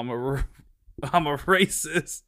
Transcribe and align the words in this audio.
I'm 0.00 0.08
a 0.08 0.46
I'm 1.12 1.26
a 1.26 1.36
racist. 1.36 2.22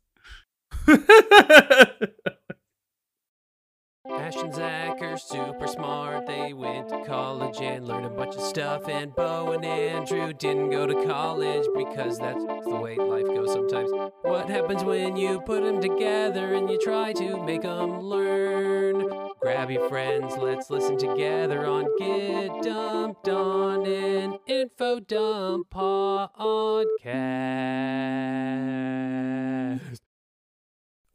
Ash 4.10 4.36
and 4.36 4.54
Zac 4.54 5.00
are 5.00 5.16
super 5.16 5.66
smart. 5.66 6.26
They 6.26 6.52
went 6.52 6.90
to 6.90 7.02
college 7.06 7.62
and 7.62 7.88
learned 7.88 8.04
a 8.04 8.10
bunch 8.10 8.34
of 8.34 8.42
stuff. 8.42 8.88
And 8.88 9.14
Bo 9.14 9.52
and 9.52 9.64
Andrew 9.64 10.34
didn't 10.34 10.68
go 10.68 10.86
to 10.86 11.06
college 11.06 11.66
because 11.74 12.18
that's 12.18 12.44
the 12.44 12.76
way 12.76 12.96
life 12.96 13.24
goes 13.24 13.54
sometimes. 13.54 13.90
What 14.20 14.50
happens 14.50 14.84
when 14.84 15.16
you 15.16 15.40
put 15.40 15.62
them 15.62 15.80
together 15.80 16.52
and 16.52 16.68
you 16.68 16.78
try 16.78 17.14
to 17.14 17.42
make 17.42 17.62
them 17.62 18.00
learn? 18.00 19.11
Grab 19.42 19.70
your 19.72 19.88
friends, 19.88 20.36
let's 20.36 20.70
listen 20.70 20.96
together 20.96 21.66
on 21.66 21.88
Get 21.98 22.62
Dumped 22.62 23.28
on 23.28 23.84
an 23.84 24.38
Info 24.46 25.00
Dump 25.00 25.68
podcast. 25.68 26.92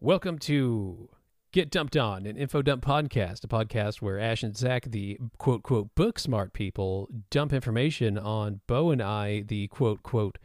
Welcome 0.01 0.39
to 0.39 1.07
Get 1.53 1.71
Dumped 1.71 1.95
On, 1.95 2.25
an 2.25 2.35
info 2.35 2.61
dump 2.61 2.83
podcast, 2.83 3.45
a 3.45 3.47
podcast 3.47 4.01
where 4.01 4.19
Ash 4.19 4.43
and 4.43 4.57
Zac, 4.57 4.91
the 4.91 5.17
quote, 5.37 5.63
quote, 5.63 5.95
book 5.95 6.19
smart 6.19 6.51
people, 6.51 7.07
dump 7.29 7.53
information 7.53 8.17
on 8.17 8.59
Bo 8.67 8.91
and 8.91 9.01
I, 9.01 9.45
the 9.47 9.69
quote, 9.69 10.03
quote, 10.03 10.37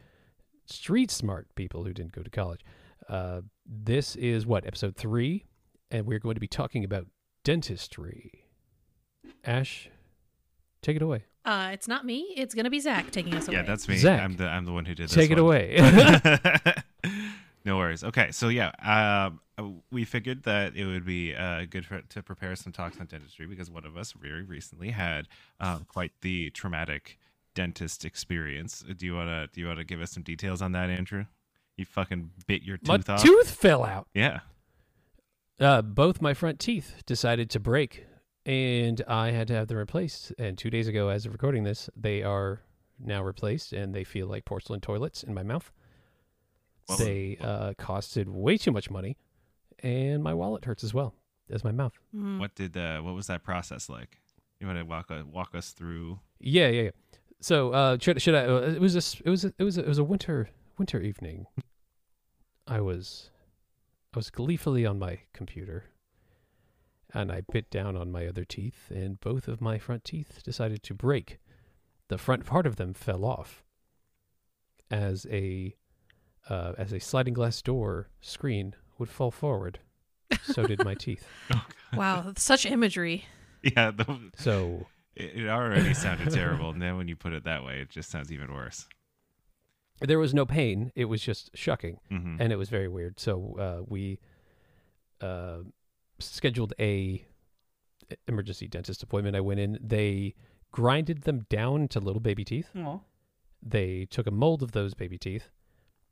street 0.65 1.11
smart 1.11 1.53
people 1.55 1.83
who 1.83 1.91
didn't 1.91 2.13
go 2.13 2.23
to 2.23 2.29
college. 2.29 2.61
Uh, 3.09 3.41
this 3.65 4.15
is 4.15 4.45
what, 4.45 4.65
episode 4.65 4.95
three? 4.95 5.43
And 5.91 6.05
we're 6.05 6.19
going 6.19 6.35
to 6.35 6.41
be 6.41 6.47
talking 6.47 6.85
about 6.85 7.07
dentistry. 7.43 8.45
Ash, 9.43 9.89
take 10.81 10.95
it 10.95 11.01
away. 11.01 11.25
Uh, 11.45 11.71
it's 11.73 11.87
not 11.87 12.05
me. 12.05 12.33
It's 12.37 12.53
gonna 12.53 12.69
be 12.69 12.79
Zac 12.79 13.11
taking 13.11 13.33
us 13.35 13.47
away. 13.47 13.57
Yeah, 13.57 13.63
that's 13.63 13.87
me. 13.87 13.97
Zac, 13.97 14.21
I'm 14.21 14.37
the 14.37 14.47
I'm 14.47 14.65
the 14.65 14.71
one 14.71 14.85
who 14.85 14.95
did 14.95 15.09
this. 15.09 15.13
Take 15.13 15.31
it 15.31 15.41
one. 15.41 15.41
away. 15.41 16.73
no 17.65 17.77
worries. 17.77 18.03
Okay, 18.03 18.31
so 18.31 18.47
yeah, 18.47 18.71
um, 19.57 19.81
we 19.91 20.05
figured 20.05 20.43
that 20.43 20.75
it 20.75 20.85
would 20.85 21.05
be 21.05 21.35
uh, 21.35 21.65
good 21.69 21.85
for, 21.85 22.01
to 22.01 22.23
prepare 22.23 22.55
some 22.55 22.71
talks 22.71 22.97
on 22.99 23.07
dentistry 23.07 23.45
because 23.45 23.69
one 23.69 23.85
of 23.85 23.97
us 23.97 24.13
very 24.13 24.43
recently 24.43 24.91
had 24.91 25.27
um, 25.59 25.85
quite 25.87 26.13
the 26.21 26.49
traumatic 26.51 27.19
dentist 27.55 28.05
experience. 28.05 28.83
Do 28.97 29.05
you 29.05 29.15
wanna 29.15 29.49
do 29.51 29.59
you 29.59 29.67
wanna 29.67 29.83
give 29.83 30.01
us 30.01 30.11
some 30.11 30.23
details 30.23 30.61
on 30.61 30.71
that, 30.71 30.89
Andrew? 30.89 31.25
You 31.75 31.85
fucking 31.85 32.31
bit 32.47 32.61
your 32.61 32.77
my 32.85 32.97
tooth 32.97 33.09
off. 33.09 33.21
tooth 33.21 33.51
fell 33.51 33.83
out. 33.83 34.07
Yeah. 34.13 34.41
Uh, 35.63 35.81
both 35.81 36.21
my 36.21 36.33
front 36.33 36.59
teeth 36.59 37.01
decided 37.05 37.49
to 37.51 37.59
break, 37.59 38.05
and 38.45 39.01
I 39.07 39.31
had 39.31 39.47
to 39.47 39.53
have 39.53 39.67
them 39.67 39.77
replaced. 39.77 40.33
And 40.37 40.57
two 40.57 40.69
days 40.69 40.87
ago, 40.87 41.07
as 41.09 41.25
of 41.25 41.31
recording 41.31 41.63
this, 41.63 41.89
they 41.95 42.21
are 42.23 42.61
now 42.99 43.23
replaced, 43.23 43.71
and 43.73 43.93
they 43.95 44.03
feel 44.03 44.27
like 44.27 44.45
porcelain 44.45 44.81
toilets 44.81 45.23
in 45.23 45.33
my 45.33 45.43
mouth. 45.43 45.71
Well- 46.89 46.97
they 46.97 47.37
uh, 47.39 47.73
costed 47.79 48.27
way 48.27 48.57
too 48.57 48.71
much 48.71 48.89
money, 48.89 49.17
and 49.81 50.21
my 50.21 50.33
wallet 50.33 50.65
hurts 50.65 50.83
as 50.83 50.93
well 50.93 51.15
as 51.49 51.63
my 51.63 51.71
mouth. 51.71 51.93
Mm. 52.13 52.39
What 52.39 52.55
did 52.55 52.75
uh, 52.75 52.99
what 53.01 53.15
was 53.15 53.27
that 53.27 53.43
process 53.43 53.87
like? 53.89 54.19
You 54.59 54.67
want 54.67 54.79
to 54.79 54.85
walk 54.85 55.09
uh, 55.11 55.23
walk 55.31 55.55
us 55.55 55.71
through? 55.71 56.19
Yeah, 56.39 56.67
yeah, 56.67 56.81
yeah. 56.83 56.89
So 57.39 57.71
uh, 57.71 57.97
should 58.01 58.21
should 58.21 58.35
I? 58.35 58.45
Uh, 58.45 58.57
it 58.75 58.81
was 58.81 58.95
a 58.95 58.97
s- 58.97 59.21
it 59.25 59.29
was 59.29 59.45
a, 59.45 59.53
it 59.57 59.63
was 59.63 59.77
a, 59.77 59.81
it 59.81 59.87
was 59.87 59.97
a 59.97 60.03
winter 60.03 60.49
winter 60.77 60.99
evening. 61.01 61.45
I 62.67 62.79
was 62.81 63.29
I 64.13 64.19
was 64.19 64.29
gleefully 64.29 64.85
on 64.85 64.99
my 64.99 65.19
computer, 65.33 65.85
and 67.13 67.31
I 67.31 67.41
bit 67.51 67.71
down 67.71 67.97
on 67.97 68.11
my 68.11 68.27
other 68.27 68.45
teeth, 68.45 68.91
and 68.91 69.19
both 69.19 69.47
of 69.47 69.59
my 69.59 69.79
front 69.79 70.03
teeth 70.03 70.41
decided 70.43 70.83
to 70.83 70.93
break. 70.93 71.39
The 72.09 72.19
front 72.19 72.45
part 72.45 72.67
of 72.67 72.75
them 72.75 72.93
fell 72.93 73.25
off 73.25 73.63
as 74.91 75.25
a 75.31 75.75
uh, 76.47 76.73
as 76.77 76.91
a 76.91 76.99
sliding 76.99 77.33
glass 77.33 77.61
door 77.61 78.09
screen 78.21 78.75
would 78.99 79.09
fall 79.09 79.31
forward. 79.31 79.79
So 80.43 80.67
did 80.67 80.83
my 80.83 80.95
teeth. 80.95 81.25
Wow, 81.95 82.33
such 82.37 82.65
imagery. 82.65 83.25
Yeah, 83.61 83.91
the, 83.91 84.31
So 84.35 84.87
it 85.15 85.35
it 85.35 85.47
already 85.47 85.93
sounded 85.93 86.33
terrible, 86.33 86.71
and 86.71 86.81
then 86.81 86.97
when 86.97 87.07
you 87.07 87.15
put 87.15 87.33
it 87.33 87.43
that 87.43 87.63
way, 87.63 87.81
it 87.81 87.89
just 87.89 88.09
sounds 88.09 88.31
even 88.31 88.51
worse. 88.51 88.87
There 90.07 90.19
was 90.19 90.33
no 90.33 90.45
pain; 90.45 90.91
it 90.95 91.05
was 91.05 91.21
just 91.21 91.49
shucking. 91.53 91.99
hmm 92.09 92.37
and 92.39 92.51
it 92.53 92.57
was 92.57 92.69
very 92.69 92.87
weird. 92.87 93.19
So 93.19 93.55
uh, 93.59 93.83
we 93.87 94.19
uh, 95.21 95.59
scheduled 96.19 96.73
a 96.79 97.25
emergency 98.27 98.67
dentist 98.67 99.03
appointment. 99.03 99.35
I 99.35 99.41
went 99.41 99.59
in. 99.59 99.79
They 99.81 100.35
grinded 100.71 101.23
them 101.23 101.45
down 101.49 101.87
to 101.89 101.99
little 101.99 102.19
baby 102.19 102.43
teeth. 102.43 102.69
Aw. 102.75 102.99
They 103.61 104.05
took 104.09 104.27
a 104.27 104.31
mold 104.31 104.61
of 104.61 104.73
those 104.73 104.93
baby 104.93 105.17
teeth, 105.17 105.49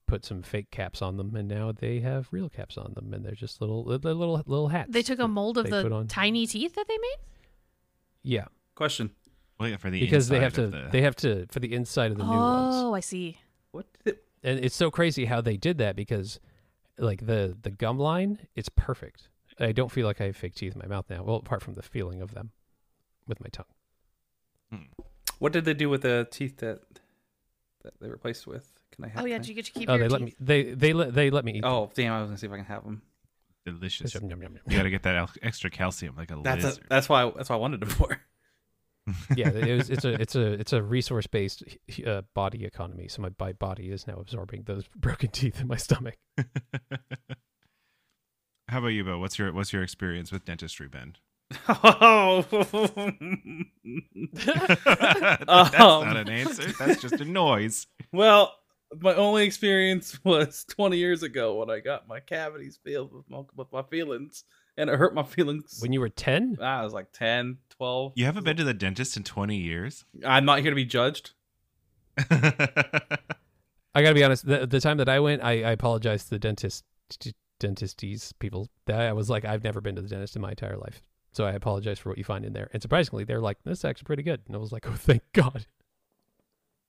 put 0.07 0.23
some 0.23 0.41
fake 0.41 0.71
caps 0.71 1.01
on 1.01 1.17
them, 1.17 1.35
and 1.35 1.47
now 1.49 1.71
they 1.73 1.99
have 1.99 2.27
real 2.31 2.47
caps 2.49 2.77
on 2.77 2.93
them, 2.93 3.13
and 3.13 3.25
they're 3.25 3.33
just 3.35 3.59
little 3.59 3.83
they're 3.99 4.13
little 4.13 4.41
little 4.45 4.69
hats. 4.69 4.89
They 4.91 5.01
took 5.01 5.19
a 5.19 5.27
mold 5.27 5.57
of 5.57 5.69
the 5.69 5.91
on. 5.91 6.07
tiny 6.07 6.47
teeth 6.47 6.75
that 6.75 6.87
they 6.87 6.97
made. 6.97 7.17
Yeah, 8.23 8.45
Question: 8.75 9.11
Well, 9.59 9.67
yeah, 9.69 9.77
for 9.77 9.89
the 9.89 9.99
because 9.99 10.29
they 10.29 10.39
have 10.39 10.53
to 10.53 10.67
the- 10.67 10.87
they 10.91 11.01
have 11.01 11.15
to 11.17 11.45
for 11.51 11.59
the 11.59 11.73
inside 11.73 12.11
of 12.11 12.17
the 12.17 12.23
new 12.23 12.29
ones. 12.29 12.75
oh, 12.77 12.93
I 12.93 12.99
see. 13.01 13.37
What? 13.71 13.85
Did 14.03 14.15
it, 14.15 14.23
and 14.43 14.59
it's 14.63 14.75
so 14.75 14.91
crazy 14.91 15.25
how 15.25 15.41
they 15.41 15.57
did 15.57 15.77
that 15.77 15.95
because 15.95 16.39
like 16.97 17.25
the 17.25 17.57
the 17.61 17.71
gum 17.71 17.97
line 17.97 18.37
it's 18.55 18.69
perfect 18.69 19.29
i 19.59 19.71
don't 19.71 19.91
feel 19.91 20.05
like 20.05 20.19
i 20.21 20.25
have 20.25 20.35
fake 20.35 20.53
teeth 20.53 20.73
in 20.73 20.79
my 20.79 20.87
mouth 20.87 21.05
now 21.09 21.23
well 21.23 21.37
apart 21.37 21.63
from 21.63 21.73
the 21.73 21.81
feeling 21.81 22.21
of 22.21 22.33
them 22.33 22.51
with 23.27 23.39
my 23.39 23.47
tongue 23.47 23.65
hmm. 24.71 25.03
what 25.39 25.51
did 25.51 25.65
they 25.65 25.73
do 25.73 25.89
with 25.89 26.01
the 26.01 26.27
teeth 26.29 26.57
that 26.57 26.81
that 27.83 27.93
they 27.99 28.09
replaced 28.09 28.47
with? 28.47 28.71
Can 28.91 29.05
I 29.05 29.07
have? 29.09 29.23
Oh 29.23 29.25
yeah, 29.25 29.37
did 29.37 29.47
you 29.47 29.53
get 29.53 29.65
to 29.65 29.71
keep 29.71 29.89
oh 29.89 29.95
your 29.95 30.07
they 30.07 30.09
let 30.09 30.21
me 30.21 30.33
they 30.39 30.63
they 30.63 30.93
let 30.93 31.13
they 31.13 31.29
let 31.29 31.45
me 31.45 31.53
eat 31.53 31.63
Oh 31.65 31.91
damn! 31.93 32.13
I 32.13 32.21
was 32.21 32.29
gonna 32.29 32.37
see 32.37 32.47
if 32.47 32.53
I 32.53 32.57
can 32.57 32.65
have 32.65 32.83
them. 32.83 33.01
delicious. 33.65 34.13
them. 34.13 34.29
Yum, 34.29 34.41
yum, 34.41 34.53
yum. 34.53 34.61
You 34.67 34.77
got 34.77 34.83
to 34.83 34.89
get 34.89 35.03
that 35.03 35.29
extra 35.41 35.69
calcium, 35.69 36.15
like 36.15 36.31
a 36.31 36.37
That's 36.43 36.63
a, 36.63 36.67
lizard. 36.67 36.85
that's 36.89 37.09
why 37.09 37.31
that's 37.35 37.49
why 37.49 37.55
I 37.55 37.59
wanted 37.59 37.79
them 37.79 37.89
for. 37.89 38.19
Yeah 39.35 39.49
it 39.53 39.77
was, 39.77 39.89
it's 39.89 40.05
a 40.05 40.13
it's 40.21 40.35
a 40.35 40.53
it's 40.53 40.73
a 40.73 40.81
resource 40.83 41.27
based 41.27 41.63
uh, 42.05 42.21
body 42.35 42.65
economy 42.65 43.07
so 43.07 43.21
my 43.21 43.29
by 43.29 43.51
body 43.51 43.89
is 43.91 44.05
now 44.07 44.15
absorbing 44.15 44.63
those 44.63 44.87
broken 44.95 45.29
teeth 45.29 45.59
in 45.61 45.67
my 45.67 45.77
stomach 45.77 46.17
How 48.67 48.77
about 48.79 48.89
you, 48.89 49.03
Bo? 49.03 49.17
What's 49.19 49.37
your 49.37 49.51
what's 49.51 49.73
your 49.73 49.83
experience 49.83 50.31
with 50.31 50.45
dentistry, 50.45 50.87
Ben? 50.87 51.15
oh, 51.67 52.45
That's 54.33 55.75
Um. 55.79 56.05
not 56.05 56.17
an 56.17 56.29
answer. 56.29 56.71
That's 56.79 57.01
just 57.01 57.15
a 57.19 57.25
noise. 57.25 57.87
well, 58.13 58.53
my 58.99 59.13
only 59.15 59.43
experience 59.45 60.19
was 60.23 60.65
20 60.69 60.97
years 60.97 61.23
ago 61.23 61.55
when 61.55 61.69
I 61.69 61.79
got 61.79 62.07
my 62.07 62.19
cavities 62.19 62.79
filled 62.83 63.13
with 63.13 63.29
my, 63.29 63.41
with 63.55 63.67
my 63.71 63.83
feelings, 63.83 64.43
and 64.77 64.89
it 64.89 64.97
hurt 64.97 65.13
my 65.13 65.23
feelings. 65.35 65.79
when 65.81 65.93
you 65.93 65.99
were 65.99 66.09
10 66.09 66.57
I 66.61 66.83
was 66.83 66.93
like 66.93 67.11
10, 67.11 67.57
12. 67.69 68.13
You 68.15 68.25
haven't 68.25 68.43
been 68.43 68.57
to 68.57 68.63
the 68.63 68.73
dentist 68.73 69.17
in 69.17 69.23
twenty 69.23 69.57
years. 69.57 70.05
I'm 70.25 70.45
not 70.45 70.59
here 70.59 70.69
to 70.71 70.75
be 70.75 70.85
judged. 70.85 71.31
i 73.93 74.01
gotta 74.01 74.13
be 74.13 74.23
honest 74.23 74.45
the, 74.45 74.67
the 74.67 74.79
time 74.81 74.97
that 74.97 75.07
i 75.07 75.19
went 75.19 75.41
i, 75.43 75.63
I 75.63 75.71
apologized 75.71 76.25
to 76.25 76.31
the 76.31 76.39
dentist 76.39 76.83
to 77.19 77.33
dentisties 77.59 78.33
people 78.39 78.67
that 78.85 78.99
i 78.99 79.13
was 79.13 79.29
like 79.29 79.45
i've 79.45 79.63
never 79.63 79.79
been 79.81 79.95
to 79.95 80.01
the 80.01 80.09
dentist 80.09 80.35
in 80.35 80.41
my 80.41 80.49
entire 80.49 80.77
life 80.77 81.01
so 81.31 81.45
i 81.45 81.51
apologize 81.51 81.99
for 81.99 82.09
what 82.09 82.17
you 82.17 82.23
find 82.25 82.43
in 82.43 82.51
there 82.53 82.69
and 82.73 82.81
surprisingly 82.81 83.23
they're 83.23 83.39
like 83.39 83.57
this 83.63 83.79
is 83.79 83.85
actually 83.85 84.05
pretty 84.05 84.23
good 84.23 84.41
and 84.45 84.55
i 84.55 84.59
was 84.59 84.71
like 84.73 84.85
oh 84.87 84.93
thank 84.93 85.23
god 85.33 85.65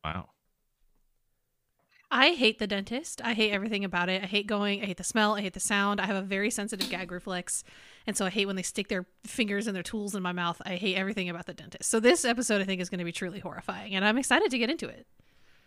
wow. 0.04 0.28
I 2.14 2.32
hate 2.32 2.58
the 2.58 2.66
dentist. 2.66 3.22
I 3.24 3.32
hate 3.32 3.52
everything 3.52 3.86
about 3.86 4.10
it. 4.10 4.22
I 4.22 4.26
hate 4.26 4.46
going. 4.46 4.82
I 4.82 4.86
hate 4.86 4.98
the 4.98 5.02
smell. 5.02 5.34
I 5.34 5.40
hate 5.40 5.54
the 5.54 5.60
sound. 5.60 5.98
I 5.98 6.04
have 6.04 6.14
a 6.14 6.20
very 6.20 6.50
sensitive 6.50 6.90
gag 6.90 7.10
reflex, 7.10 7.64
and 8.06 8.14
so 8.14 8.26
I 8.26 8.30
hate 8.30 8.44
when 8.44 8.54
they 8.54 8.62
stick 8.62 8.88
their 8.88 9.06
fingers 9.24 9.66
and 9.66 9.74
their 9.74 9.82
tools 9.82 10.14
in 10.14 10.22
my 10.22 10.32
mouth. 10.32 10.60
I 10.66 10.76
hate 10.76 10.96
everything 10.96 11.30
about 11.30 11.46
the 11.46 11.54
dentist. 11.54 11.88
So 11.88 12.00
this 12.00 12.26
episode, 12.26 12.60
I 12.60 12.64
think, 12.64 12.82
is 12.82 12.90
going 12.90 12.98
to 12.98 13.04
be 13.06 13.12
truly 13.12 13.40
horrifying, 13.40 13.94
and 13.94 14.04
I'm 14.04 14.18
excited 14.18 14.50
to 14.50 14.58
get 14.58 14.68
into 14.68 14.88
it. 14.88 15.06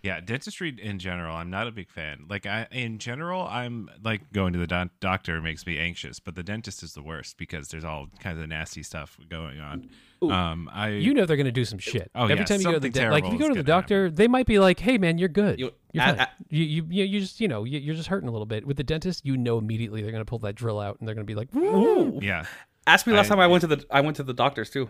Yeah, 0.06 0.20
dentistry 0.20 0.76
in 0.80 1.00
general, 1.00 1.36
I'm 1.36 1.50
not 1.50 1.68
a 1.68 1.72
big 1.72 1.90
fan. 1.90 2.26
Like, 2.30 2.46
I 2.46 2.68
in 2.72 3.00
general, 3.00 3.42
I'm 3.48 3.90
like 4.04 4.32
going 4.32 4.54
to 4.54 4.60
the 4.60 4.68
don- 4.68 4.92
doctor 5.00 5.42
makes 5.42 5.66
me 5.66 5.80
anxious, 5.80 6.20
but 6.20 6.36
the 6.36 6.44
dentist 6.44 6.84
is 6.84 6.94
the 6.94 7.02
worst 7.02 7.38
because 7.40 7.70
there's 7.70 7.84
all 7.84 8.06
kinds 8.20 8.40
of 8.40 8.48
nasty 8.48 8.84
stuff 8.84 9.18
going 9.30 9.60
on. 9.60 9.90
Ooh. 10.24 10.30
Um, 10.32 10.70
I 10.72 10.90
you 10.90 11.14
know 11.16 11.26
they're 11.26 11.36
going 11.38 11.46
to 11.46 11.52
do 11.52 11.66
some 11.66 11.78
shit 11.80 12.10
Oh, 12.16 12.24
every 12.24 12.38
yeah, 12.38 12.44
time 12.46 12.60
you 12.62 12.66
go 12.68 12.72
to 12.74 12.80
the 12.80 12.88
something 12.88 12.92
dentist 13.02 13.12
like 13.14 13.26
if 13.26 13.34
you 13.34 13.40
go 13.40 13.48
to 13.50 13.54
the 13.54 13.64
gonna 13.64 13.82
doctor 13.82 14.10
they 14.10 14.28
might 14.30 14.46
be 14.46 14.60
like 14.60 14.80
hey 14.80 14.98
man 14.98 15.18
you're 15.18 15.28
good 15.28 15.60
You- 15.60 15.72
you're 15.92 16.04
a- 16.04 16.08
fine. 16.08 16.20
a- 16.20 16.30
you, 16.50 16.64
you 16.64 16.86
you 16.90 17.04
you 17.04 17.20
just 17.20 17.42
you 17.42 17.48
know 17.50 17.64
you, 17.66 17.80
you're 17.80 17.96
just 17.96 18.08
hurting 18.08 18.30
a 18.30 18.32
little 18.32 18.46
bit 18.46 18.66
with 18.66 18.78
the 18.78 18.84
dentist 18.84 19.26
you 19.26 19.36
know 19.36 19.58
immediately 19.58 20.02
they're 20.02 20.12
going 20.12 20.24
to 20.24 20.30
pull 20.30 20.40
that 20.40 20.56
drill 20.56 20.80
out 20.80 20.98
and 21.00 21.08
they're 21.08 21.16
going 21.16 21.28
to 21.28 21.32
be 21.32 21.36
like 21.36 21.54
Ooh. 21.56 22.18
yeah. 22.24 22.46
Ask 22.88 23.06
me 23.08 23.14
last 23.14 23.26
I- 23.26 23.30
time 23.30 23.40
I 23.40 23.48
went 23.48 23.62
to 23.62 23.68
the 23.68 23.86
I 23.92 24.02
went 24.02 24.16
to 24.18 24.24
the 24.24 24.34
doctors 24.34 24.70
too. 24.70 24.90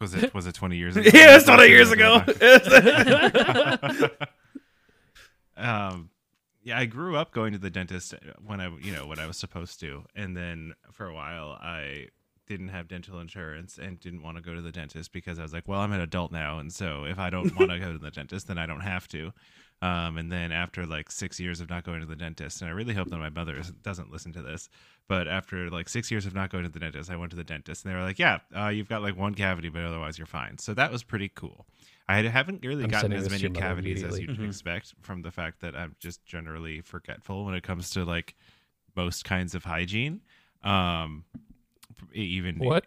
Was 0.00 0.14
it 0.14 0.32
was 0.32 0.46
it 0.46 0.54
20 0.54 0.76
years 0.76 0.96
ago? 0.98 1.10
yeah, 1.12 1.36
it's 1.36 1.44
20 1.44 1.66
years 1.66 1.90
ago. 1.90 2.22
um 5.56 6.10
yeah 6.62 6.78
i 6.78 6.84
grew 6.84 7.16
up 7.16 7.32
going 7.32 7.52
to 7.52 7.58
the 7.58 7.70
dentist 7.70 8.14
when 8.44 8.60
i 8.60 8.68
you 8.80 8.92
know 8.92 9.06
when 9.06 9.18
i 9.18 9.26
was 9.26 9.36
supposed 9.36 9.80
to 9.80 10.04
and 10.14 10.36
then 10.36 10.72
for 10.92 11.06
a 11.06 11.14
while 11.14 11.58
i 11.60 12.06
didn't 12.46 12.68
have 12.68 12.86
dental 12.88 13.18
insurance 13.18 13.76
and 13.76 13.98
didn't 14.00 14.22
want 14.22 14.36
to 14.36 14.42
go 14.42 14.54
to 14.54 14.60
the 14.62 14.70
dentist 14.70 15.12
because 15.12 15.38
i 15.38 15.42
was 15.42 15.52
like 15.52 15.66
well 15.66 15.80
i'm 15.80 15.92
an 15.92 16.00
adult 16.00 16.30
now 16.30 16.58
and 16.60 16.72
so 16.72 17.04
if 17.04 17.18
i 17.18 17.28
don't 17.28 17.56
want 17.58 17.70
to 17.70 17.78
go 17.80 17.92
to 17.92 17.98
the 17.98 18.10
dentist 18.10 18.46
then 18.46 18.56
i 18.58 18.66
don't 18.66 18.80
have 18.82 19.08
to 19.08 19.32
Um, 19.80 20.18
and 20.18 20.32
then 20.32 20.50
after 20.50 20.84
like 20.86 21.08
six 21.10 21.38
years 21.38 21.60
of 21.60 21.70
not 21.70 21.84
going 21.84 22.00
to 22.00 22.06
the 22.06 22.16
dentist, 22.16 22.60
and 22.60 22.68
I 22.68 22.72
really 22.72 22.94
hope 22.94 23.10
that 23.10 23.18
my 23.18 23.30
mother 23.30 23.62
doesn't 23.82 24.10
listen 24.10 24.32
to 24.32 24.42
this, 24.42 24.68
but 25.06 25.28
after 25.28 25.70
like 25.70 25.88
six 25.88 26.10
years 26.10 26.26
of 26.26 26.34
not 26.34 26.50
going 26.50 26.64
to 26.64 26.68
the 26.68 26.80
dentist, 26.80 27.08
I 27.10 27.16
went 27.16 27.30
to 27.30 27.36
the 27.36 27.44
dentist, 27.44 27.84
and 27.84 27.92
they 27.92 27.96
were 27.96 28.02
like, 28.02 28.18
"Yeah, 28.18 28.38
uh, 28.56 28.68
you've 28.68 28.88
got 28.88 29.02
like 29.02 29.16
one 29.16 29.34
cavity, 29.36 29.68
but 29.68 29.84
otherwise 29.84 30.18
you're 30.18 30.26
fine." 30.26 30.58
So 30.58 30.74
that 30.74 30.90
was 30.90 31.04
pretty 31.04 31.28
cool. 31.32 31.64
I 32.08 32.22
haven't 32.22 32.64
really 32.64 32.84
I'm 32.84 32.90
gotten 32.90 33.12
as 33.12 33.30
many 33.30 33.48
cavities 33.50 34.02
as 34.02 34.18
you'd 34.18 34.30
Mhm. 34.30 34.46
expect 34.48 34.94
from 35.00 35.22
the 35.22 35.30
fact 35.30 35.60
that 35.60 35.76
I'm 35.76 35.94
just 36.00 36.24
generally 36.24 36.80
forgetful 36.80 37.44
when 37.44 37.54
it 37.54 37.62
comes 37.62 37.90
to 37.90 38.04
like 38.04 38.34
most 38.96 39.24
kinds 39.24 39.54
of 39.54 39.62
hygiene. 39.64 40.22
Um, 40.64 41.24
even 42.12 42.58
What? 42.58 42.86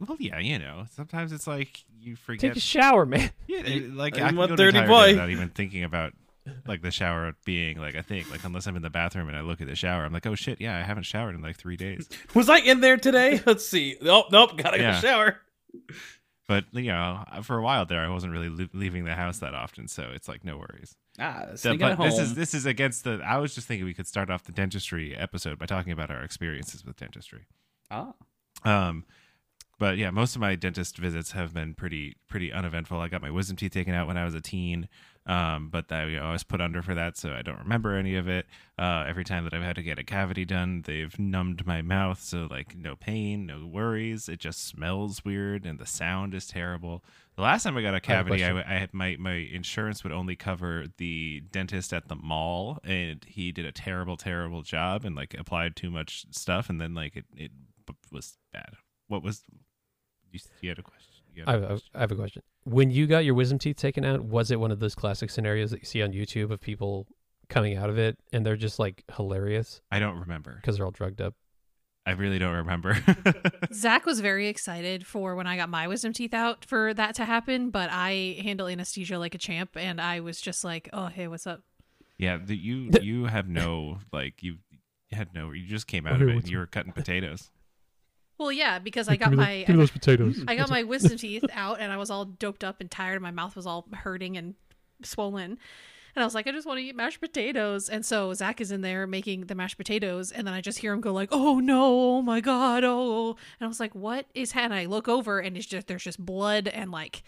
Well, 0.00 0.16
yeah, 0.18 0.38
you 0.40 0.58
know, 0.58 0.86
sometimes 0.90 1.30
it's 1.32 1.46
like 1.46 1.84
you 2.00 2.16
forget. 2.16 2.40
Take 2.40 2.56
a 2.56 2.60
shower, 2.60 3.06
man. 3.06 3.30
yeah, 3.46 3.60
like 3.92 4.18
I'm 4.18 4.24
I 4.24 4.28
can 4.30 4.36
a 4.38 4.46
go 4.48 4.52
an 4.54 4.56
dirty 4.56 4.78
entire 4.78 4.88
boy. 4.88 5.06
day 5.06 5.12
without 5.12 5.30
even 5.30 5.48
thinking 5.50 5.84
about 5.84 6.14
like 6.66 6.82
the 6.82 6.90
shower 6.90 7.34
being 7.44 7.78
like 7.78 7.94
a 7.94 8.02
thing. 8.02 8.24
Like 8.30 8.44
unless 8.44 8.66
I'm 8.66 8.76
in 8.76 8.82
the 8.82 8.90
bathroom 8.90 9.28
and 9.28 9.36
I 9.36 9.40
look 9.42 9.60
at 9.60 9.66
the 9.68 9.76
shower, 9.76 10.04
I'm 10.04 10.12
like, 10.12 10.26
oh 10.26 10.34
shit, 10.34 10.60
yeah, 10.60 10.76
I 10.76 10.82
haven't 10.82 11.04
showered 11.04 11.34
in 11.34 11.42
like 11.42 11.56
three 11.56 11.76
days. 11.76 12.08
Was 12.34 12.48
I 12.48 12.58
in 12.58 12.80
there 12.80 12.96
today? 12.96 13.40
Let's 13.46 13.66
see. 13.66 13.96
Oh, 14.04 14.24
nope. 14.30 14.56
Gotta 14.58 14.78
go 14.78 14.92
shower. 14.94 15.40
But 16.48 16.64
you 16.72 16.90
know, 16.92 17.24
for 17.42 17.56
a 17.56 17.62
while 17.62 17.86
there, 17.86 18.00
I 18.00 18.08
wasn't 18.08 18.32
really 18.32 18.48
le- 18.48 18.68
leaving 18.74 19.04
the 19.04 19.14
house 19.14 19.38
that 19.38 19.54
often, 19.54 19.86
so 19.88 20.10
it's 20.14 20.28
like 20.28 20.44
no 20.44 20.58
worries. 20.58 20.96
Ah, 21.18 21.44
So, 21.54 21.70
sneaking 21.70 21.96
but 21.96 22.04
this 22.04 22.18
is 22.18 22.34
this 22.34 22.52
is 22.54 22.66
against 22.66 23.04
the. 23.04 23.20
I 23.24 23.38
was 23.38 23.54
just 23.54 23.68
thinking 23.68 23.84
we 23.86 23.94
could 23.94 24.08
start 24.08 24.28
off 24.28 24.44
the 24.44 24.52
dentistry 24.52 25.14
episode 25.16 25.58
by 25.58 25.66
talking 25.66 25.92
about 25.92 26.10
our 26.10 26.22
experiences 26.22 26.84
with 26.84 26.96
dentistry. 26.96 27.46
ah. 27.90 28.12
Um, 28.64 29.04
but 29.78 29.96
yeah, 29.98 30.10
most 30.10 30.34
of 30.36 30.40
my 30.40 30.54
dentist 30.54 30.98
visits 30.98 31.32
have 31.32 31.54
been 31.54 31.74
pretty 31.74 32.16
pretty 32.28 32.52
uneventful. 32.52 32.98
I 33.00 33.08
got 33.08 33.22
my 33.22 33.30
wisdom 33.30 33.56
teeth 33.56 33.72
taken 33.72 33.94
out 33.94 34.06
when 34.06 34.16
I 34.16 34.24
was 34.24 34.34
a 34.34 34.40
teen, 34.40 34.88
um, 35.26 35.68
but 35.70 35.90
I, 35.92 36.06
you 36.06 36.18
know, 36.18 36.24
I 36.24 36.32
was 36.32 36.42
put 36.42 36.60
under 36.60 36.82
for 36.82 36.94
that, 36.94 37.16
so 37.16 37.32
I 37.32 37.42
don't 37.42 37.60
remember 37.60 37.94
any 37.96 38.16
of 38.16 38.28
it. 38.28 38.46
Uh, 38.76 39.04
every 39.06 39.24
time 39.24 39.44
that 39.44 39.54
I've 39.54 39.62
had 39.62 39.76
to 39.76 39.82
get 39.82 39.98
a 39.98 40.04
cavity 40.04 40.44
done, 40.44 40.82
they've 40.84 41.16
numbed 41.18 41.64
my 41.64 41.80
mouth, 41.80 42.20
so 42.20 42.48
like 42.50 42.76
no 42.76 42.96
pain, 42.96 43.46
no 43.46 43.66
worries. 43.66 44.28
It 44.28 44.40
just 44.40 44.66
smells 44.66 45.24
weird, 45.24 45.64
and 45.64 45.78
the 45.78 45.86
sound 45.86 46.34
is 46.34 46.48
terrible. 46.48 47.04
The 47.36 47.42
last 47.42 47.62
time 47.62 47.76
I 47.76 47.82
got 47.82 47.94
a 47.94 48.00
I 48.10 48.16
have 48.16 48.26
a 48.26 48.36
cavity. 48.36 48.44
I 48.44 48.78
had 48.78 48.92
my 48.92 49.16
my 49.18 49.34
insurance 49.34 50.02
would 50.02 50.12
only 50.12 50.34
cover 50.34 50.86
the 50.98 51.42
dentist 51.52 51.92
at 51.92 52.08
the 52.08 52.16
mall, 52.16 52.78
and 52.82 53.24
he 53.24 53.52
did 53.52 53.64
a 53.64 53.72
terrible, 53.72 54.16
terrible 54.16 54.62
job, 54.62 55.04
and 55.04 55.14
like 55.14 55.34
applied 55.38 55.76
too 55.76 55.90
much 55.90 56.26
stuff, 56.30 56.68
and 56.68 56.80
then 56.80 56.94
like 56.94 57.16
it 57.16 57.26
it 57.36 57.52
was 58.10 58.38
bad. 58.52 58.74
What 59.06 59.22
was 59.22 59.44
you, 60.32 60.40
you 60.60 60.68
had 60.68 60.78
a 60.78 60.82
question? 60.82 61.11
You 61.34 61.44
had 61.46 61.54
I 61.54 61.58
a 61.58 61.68
have. 61.68 61.82
I 61.94 62.00
have 62.00 62.12
a 62.12 62.16
question. 62.16 62.42
When 62.64 62.90
you 62.90 63.06
got 63.06 63.24
your 63.24 63.34
wisdom 63.34 63.58
teeth 63.58 63.76
taken 63.76 64.04
out, 64.04 64.22
was 64.24 64.50
it 64.50 64.60
one 64.60 64.70
of 64.70 64.78
those 64.80 64.94
classic 64.94 65.30
scenarios 65.30 65.70
that 65.70 65.80
you 65.80 65.86
see 65.86 66.02
on 66.02 66.12
YouTube 66.12 66.50
of 66.50 66.60
people 66.60 67.06
coming 67.48 67.76
out 67.76 67.90
of 67.90 67.98
it 67.98 68.16
and 68.32 68.46
they're 68.46 68.56
just 68.56 68.78
like 68.78 69.02
hilarious 69.16 69.80
I 69.90 69.98
don't 69.98 70.18
remember. 70.18 70.54
because 70.56 70.76
they're 70.76 70.84
all 70.86 70.90
drugged 70.92 71.20
up? 71.20 71.34
I 72.06 72.12
really 72.12 72.38
don't 72.38 72.54
remember. 72.54 72.96
Zac 73.72 74.06
was 74.06 74.20
very 74.20 74.48
excited 74.48 75.06
for 75.06 75.36
when 75.36 75.46
I 75.46 75.56
got 75.56 75.68
my 75.68 75.86
wisdom 75.86 76.12
teeth 76.12 76.34
out 76.34 76.64
for 76.64 76.92
that 76.94 77.14
to 77.16 77.24
happen, 77.24 77.70
but 77.70 77.90
I 77.92 78.38
handle 78.42 78.66
anesthesia 78.66 79.18
like 79.20 79.34
a 79.36 79.38
champ, 79.38 79.70
and 79.76 80.00
I 80.00 80.18
was 80.20 80.40
just 80.40 80.64
like, 80.64 80.88
"Oh, 80.92 81.06
hey, 81.06 81.28
what's 81.28 81.46
up?" 81.46 81.60
yeah, 82.18 82.38
the, 82.44 82.56
you 82.56 82.90
you 83.00 83.26
have 83.26 83.48
no 83.48 83.98
like 84.12 84.42
you 84.42 84.56
had 85.12 85.32
no. 85.32 85.52
You 85.52 85.64
just 85.66 85.86
came 85.86 86.06
out 86.08 86.14
Okay, 86.14 86.24
of 86.24 86.28
it. 86.30 86.36
and 86.38 86.48
You 86.48 86.58
were 86.58 86.66
cutting 86.66 86.90
potatoes. 86.92 87.50
Well, 88.38 88.52
yeah, 88.52 88.78
because 88.78 89.08
I 89.08 89.16
got 89.16 89.32
my 89.32 89.64
those 89.68 89.90
potatoes. 89.90 90.42
I 90.48 90.56
got 90.56 90.70
my 90.70 90.82
wisdom 90.82 91.16
teeth 91.18 91.44
out, 91.52 91.80
and 91.80 91.92
I 91.92 91.96
was 91.96 92.10
all 92.10 92.24
doped 92.24 92.64
up 92.64 92.80
and 92.80 92.90
tired, 92.90 93.14
and 93.14 93.22
my 93.22 93.30
mouth 93.30 93.54
was 93.54 93.66
all 93.66 93.86
hurting 93.92 94.36
and 94.36 94.54
swollen. 95.02 95.58
And 96.14 96.22
I 96.22 96.26
was 96.26 96.34
like, 96.34 96.46
I 96.46 96.52
just 96.52 96.66
want 96.66 96.78
to 96.78 96.84
eat 96.84 96.94
mashed 96.94 97.20
potatoes. 97.20 97.88
And 97.88 98.04
so 98.04 98.34
Zac 98.34 98.60
is 98.60 98.70
in 98.70 98.82
there 98.82 99.06
making 99.06 99.46
the 99.46 99.54
mashed 99.54 99.78
potatoes, 99.78 100.30
and 100.30 100.46
then 100.46 100.52
I 100.52 100.60
just 100.60 100.78
hear 100.78 100.92
him 100.92 101.00
go 101.00 101.12
like, 101.12 101.30
"Oh 101.32 101.58
no, 101.58 102.16
oh 102.16 102.22
my 102.22 102.40
god, 102.40 102.84
oh!" 102.84 103.30
And 103.30 103.64
I 103.64 103.66
was 103.66 103.80
like, 103.80 103.94
"What 103.94 104.26
is?" 104.34 104.52
And 104.54 104.74
I 104.74 104.86
look 104.86 105.08
over, 105.08 105.40
and 105.40 105.56
it's 105.56 105.66
just 105.66 105.86
there's 105.86 106.04
just 106.04 106.24
blood 106.24 106.68
and 106.68 106.90
like 106.90 107.22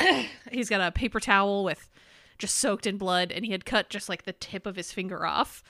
he's 0.50 0.70
got 0.70 0.80
a 0.80 0.90
paper 0.92 1.20
towel 1.20 1.64
with 1.64 1.90
just 2.38 2.54
soaked 2.54 2.86
in 2.86 2.96
blood, 2.96 3.32
and 3.32 3.44
he 3.44 3.52
had 3.52 3.66
cut 3.66 3.90
just 3.90 4.08
like 4.08 4.24
the 4.24 4.32
tip 4.32 4.64
of 4.64 4.76
his 4.76 4.92
finger 4.92 5.26
off. 5.26 5.62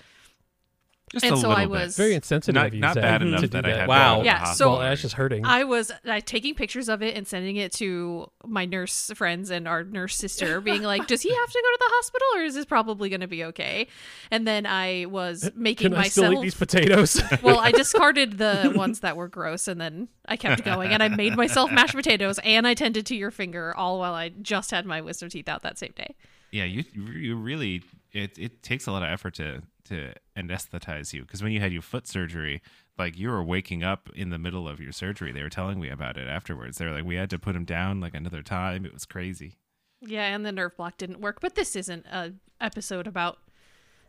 Just 1.12 1.24
And 1.24 1.34
a 1.34 1.36
so 1.38 1.48
little 1.48 1.56
I 1.62 1.64
bit. 1.64 1.70
was- 1.70 1.96
Very 1.96 2.14
insensitive 2.14 2.54
not 2.54 2.66
of 2.68 2.74
you, 2.74 2.80
not 2.80 2.94
Zac, 2.94 3.02
bad 3.02 3.18
to 3.18 3.26
enough 3.26 3.40
do 3.40 3.46
that 3.48 3.64
I 3.66 3.76
had 3.78 3.88
Wow. 3.88 3.96
to 3.96 4.10
go 4.10 4.16
to 4.16 4.20
the 4.22 4.24
Yeah, 4.26 4.38
so- 4.38 4.44
hospital 4.44 4.72
well, 4.72 4.80
or 4.82 4.88
that's 4.90 5.02
just 5.02 5.14
hurting. 5.14 5.44
I 5.46 5.64
was 5.64 5.90
uh, 5.90 6.20
taking 6.24 6.54
pictures 6.54 6.88
of 6.88 7.02
it 7.02 7.16
and 7.16 7.26
sending 7.26 7.56
it 7.56 7.72
to 7.74 8.30
my 8.44 8.64
nurse 8.66 9.10
friends 9.14 9.50
and 9.50 9.66
our 9.66 9.84
nurse 9.84 10.16
sister, 10.16 10.60
being 10.60 10.82
like, 10.82 11.06
"Does 11.06 11.22
he 11.22 11.30
have 11.34 11.48
to 11.50 11.58
go 11.62 11.68
to 11.72 11.78
the 11.78 11.90
hospital, 11.94 12.26
or 12.36 12.42
is 12.44 12.54
this 12.54 12.64
probably 12.66 13.08
going 13.08 13.20
to 13.20 13.26
be 13.26 13.44
okay?" 13.44 13.86
And 14.30 14.46
then 14.46 14.66
I 14.66 15.06
was 15.06 15.50
making 15.54 15.90
Can 15.92 15.98
I 15.98 16.08
still 16.08 16.24
myself. 16.24 16.42
eat 16.44 16.46
these 16.46 16.54
potatoes? 16.54 17.22
well, 17.42 17.58
I 17.58 17.72
discarded 17.82 18.38
the 18.38 18.72
ones 18.74 19.00
that 19.00 19.16
were 19.16 19.28
gross, 19.28 19.68
and 19.68 19.80
then 19.80 20.08
I 20.26 20.36
kept 20.36 20.64
going, 20.64 20.92
and 20.92 21.02
I 21.02 21.08
made 21.08 21.36
myself 21.36 21.70
mashed 21.72 21.94
potatoes, 21.94 22.38
and 22.44 22.66
I 22.66 22.74
tended 22.74 23.06
to 23.06 23.16
your 23.16 23.30
finger, 23.30 23.74
all 23.76 23.98
while 23.98 24.14
I 24.14 24.28
just 24.28 24.70
had 24.70 24.84
my 24.86 25.00
wisdom 25.00 25.30
teeth 25.30 25.48
out 25.48 25.62
that 25.62 25.78
same 25.78 25.92
day. 25.96 26.14
yeah, 26.52 26.64
you 26.64 26.84
you 26.94 27.36
really 27.36 27.82
it 28.12 28.38
it 28.38 28.62
takes 28.62 28.86
a 28.86 28.92
lot 28.92 29.02
of 29.02 29.08
effort 29.10 29.34
to 29.34 29.62
to 29.88 30.12
anesthetize 30.36 31.12
you 31.12 31.22
because 31.22 31.42
when 31.42 31.52
you 31.52 31.60
had 31.60 31.72
your 31.72 31.82
foot 31.82 32.06
surgery, 32.06 32.62
like 32.98 33.18
you 33.18 33.28
were 33.30 33.42
waking 33.42 33.82
up 33.82 34.08
in 34.14 34.30
the 34.30 34.38
middle 34.38 34.68
of 34.68 34.80
your 34.80 34.92
surgery. 34.92 35.32
They 35.32 35.42
were 35.42 35.48
telling 35.50 35.80
me 35.80 35.88
about 35.88 36.16
it 36.16 36.28
afterwards. 36.28 36.78
They 36.78 36.86
were 36.86 36.92
like, 36.92 37.04
we 37.04 37.16
had 37.16 37.30
to 37.30 37.38
put 37.38 37.54
him 37.56 37.64
down 37.64 38.00
like 38.00 38.14
another 38.14 38.42
time. 38.42 38.84
It 38.86 38.92
was 38.92 39.04
crazy. 39.04 39.56
Yeah, 40.00 40.34
and 40.34 40.46
the 40.46 40.52
nerve 40.52 40.76
block 40.76 40.96
didn't 40.96 41.20
work, 41.20 41.40
but 41.40 41.54
this 41.56 41.74
isn't 41.76 42.06
a 42.06 42.32
episode 42.60 43.06
about 43.06 43.38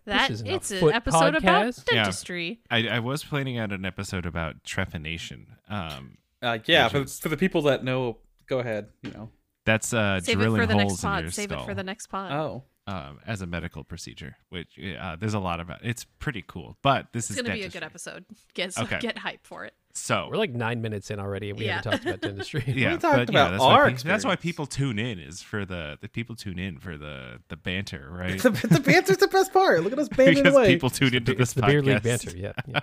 that. 0.05 0.29
isn't 0.29 0.47
a 0.47 0.53
it's 0.53 0.71
an 0.71 0.79
foot 0.79 0.93
episode 0.95 1.35
about 1.35 1.65
podcast? 1.67 1.87
Yeah. 1.91 1.95
dentistry. 2.03 2.59
I, 2.69 2.87
I 2.87 2.99
was 2.99 3.23
planning 3.23 3.57
out 3.57 3.71
an 3.71 3.85
episode 3.85 4.25
about 4.25 4.63
trepanation. 4.63 5.45
Um, 5.69 6.17
Uh, 6.41 6.59
yeah, 6.65 6.87
for, 6.89 7.01
is- 7.01 7.19
for 7.19 7.29
the 7.29 7.37
people 7.37 7.63
that 7.63 7.83
know, 7.83 8.17
go 8.47 8.59
ahead. 8.59 8.87
You 9.01 9.11
know. 9.11 9.29
that's 9.65 9.93
uh, 9.93 10.19
Save 10.21 10.37
it 10.37 10.41
drilling 10.41 10.61
for 10.61 10.67
the 10.67 10.73
holes 10.73 10.91
next 10.91 11.03
in 11.03 11.09
pod. 11.09 11.23
your 11.23 11.31
Save 11.31 11.49
skull 11.49 11.63
it 11.63 11.65
for 11.65 11.73
the 11.73 11.83
next 11.83 12.07
pod. 12.07 12.31
Oh. 12.31 12.63
Um, 12.87 13.19
as 13.25 13.41
a 13.41 13.47
medical 13.47 13.83
procedure. 13.83 14.35
Which 14.49 14.79
uh, 14.99 15.15
there's 15.17 15.33
a 15.33 15.39
lot 15.39 15.59
about. 15.59 15.79
It's 15.83 16.05
pretty 16.05 16.43
cool, 16.47 16.77
but 16.81 17.07
this 17.13 17.29
It's 17.29 17.39
is 17.39 17.43
gonna 17.43 17.55
be 17.55 17.63
a 17.63 17.69
good 17.69 17.83
episode. 17.83 18.25
Get 18.53 18.77
Okay. 18.77 18.99
get 18.99 19.17
hype 19.17 19.45
for 19.45 19.65
it. 19.65 19.73
So 19.95 20.27
We're 20.31 20.37
like 20.37 20.51
nine 20.51 20.81
minutes 20.81 21.09
in 21.11 21.19
already, 21.19 21.49
and 21.49 21.57
we 21.59 21.65
Yeah. 21.65 21.77
haven't 21.77 21.91
talked 21.91 22.05
about 22.05 22.21
dentistry. 22.21 22.63
yeah, 22.67 22.91
we 22.93 22.97
talked 22.99 23.01
but, 23.01 23.33
yeah, 23.33 23.41
about 23.47 23.51
that's 23.51 23.63
our 23.63 23.83
why 23.85 23.93
pe- 23.93 24.03
that's 24.03 24.23
why 24.25 24.35
people 24.35 24.65
tune 24.67 24.99
in 24.99 25.19
is 25.19 25.41
for 25.41 25.65
the 25.65 25.97
the 25.99 26.07
people 26.07 26.35
tune 26.35 26.59
in 26.59 26.77
for 26.79 26.97
the 26.97 27.41
the 27.49 27.57
banter, 27.57 28.07
right? 28.11 28.39
the, 28.41 28.51
the 28.51 28.79
banter's 28.79 29.17
the 29.17 29.27
best 29.27 29.51
part. 29.51 29.83
Look 29.83 29.91
at 29.93 29.99
us 29.99 30.07
bantering 30.15 30.35
because 30.43 30.53
away. 30.55 30.67
people 30.67 30.89
tune 30.89 31.15
into 31.15 31.33
this 31.33 31.53
the 31.53 31.63
beer 31.63 31.81
league 31.81 32.03
banter. 32.03 32.37
Yeah, 32.37 32.53
yeah, 32.67 32.79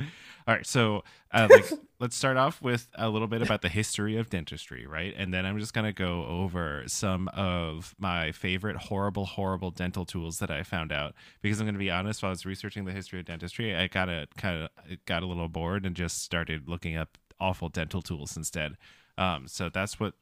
yeah. 0.00 0.06
All 0.46 0.54
right, 0.54 0.66
so 0.66 1.04
uh, 1.32 1.48
like, 1.50 1.64
let's 2.00 2.14
start 2.14 2.36
off 2.36 2.60
with 2.60 2.88
a 2.94 3.08
little 3.08 3.28
bit 3.28 3.40
about 3.40 3.62
the 3.62 3.70
history 3.70 4.18
of 4.18 4.28
dentistry, 4.28 4.86
right? 4.86 5.14
And 5.16 5.32
then 5.32 5.46
I'm 5.46 5.58
just 5.58 5.72
gonna 5.72 5.92
go 5.92 6.26
over 6.26 6.84
some 6.86 7.28
of 7.28 7.94
my 7.98 8.30
favorite 8.30 8.76
horrible, 8.76 9.24
horrible 9.24 9.70
dental 9.70 10.04
tools 10.04 10.40
that 10.40 10.50
I 10.50 10.62
found 10.62 10.92
out. 10.92 11.14
Because 11.40 11.60
I'm 11.60 11.66
gonna 11.66 11.78
be 11.78 11.90
honest, 11.90 12.22
while 12.22 12.28
I 12.28 12.32
was 12.32 12.44
researching 12.44 12.84
the 12.84 12.92
history 12.92 13.20
of 13.20 13.24
dentistry, 13.26 13.74
I 13.74 13.86
got 13.86 14.10
a 14.10 14.26
kind 14.36 14.64
of 14.64 15.04
got 15.06 15.22
a 15.22 15.26
little 15.26 15.48
bored 15.48 15.86
and 15.86 15.96
just 15.96 16.22
started 16.22 16.68
looking 16.68 16.94
up 16.94 17.16
awful 17.40 17.70
dental 17.70 18.02
tools 18.02 18.36
instead. 18.36 18.76
Um, 19.16 19.48
so 19.48 19.70
that's 19.70 19.98
what 19.98 20.12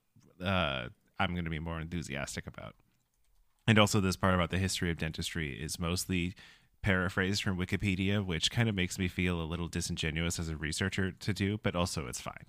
uh, 0.40 0.86
I'm 1.18 1.34
gonna 1.34 1.50
be 1.50 1.58
more 1.58 1.80
enthusiastic 1.80 2.46
about. 2.46 2.76
And 3.66 3.78
also, 3.78 4.00
this 4.00 4.16
part 4.16 4.34
about 4.34 4.50
the 4.50 4.58
history 4.58 4.90
of 4.90 4.98
dentistry 4.98 5.52
is 5.52 5.78
mostly 5.80 6.34
paraphrased 6.82 7.42
from 7.42 7.58
Wikipedia, 7.58 8.24
which 8.24 8.50
kind 8.50 8.68
of 8.68 8.74
makes 8.74 8.98
me 8.98 9.08
feel 9.08 9.40
a 9.40 9.44
little 9.44 9.68
disingenuous 9.68 10.38
as 10.38 10.48
a 10.48 10.56
researcher 10.56 11.12
to 11.12 11.32
do, 11.32 11.58
but 11.62 11.74
also 11.76 12.06
it's 12.06 12.20
fine. 12.20 12.46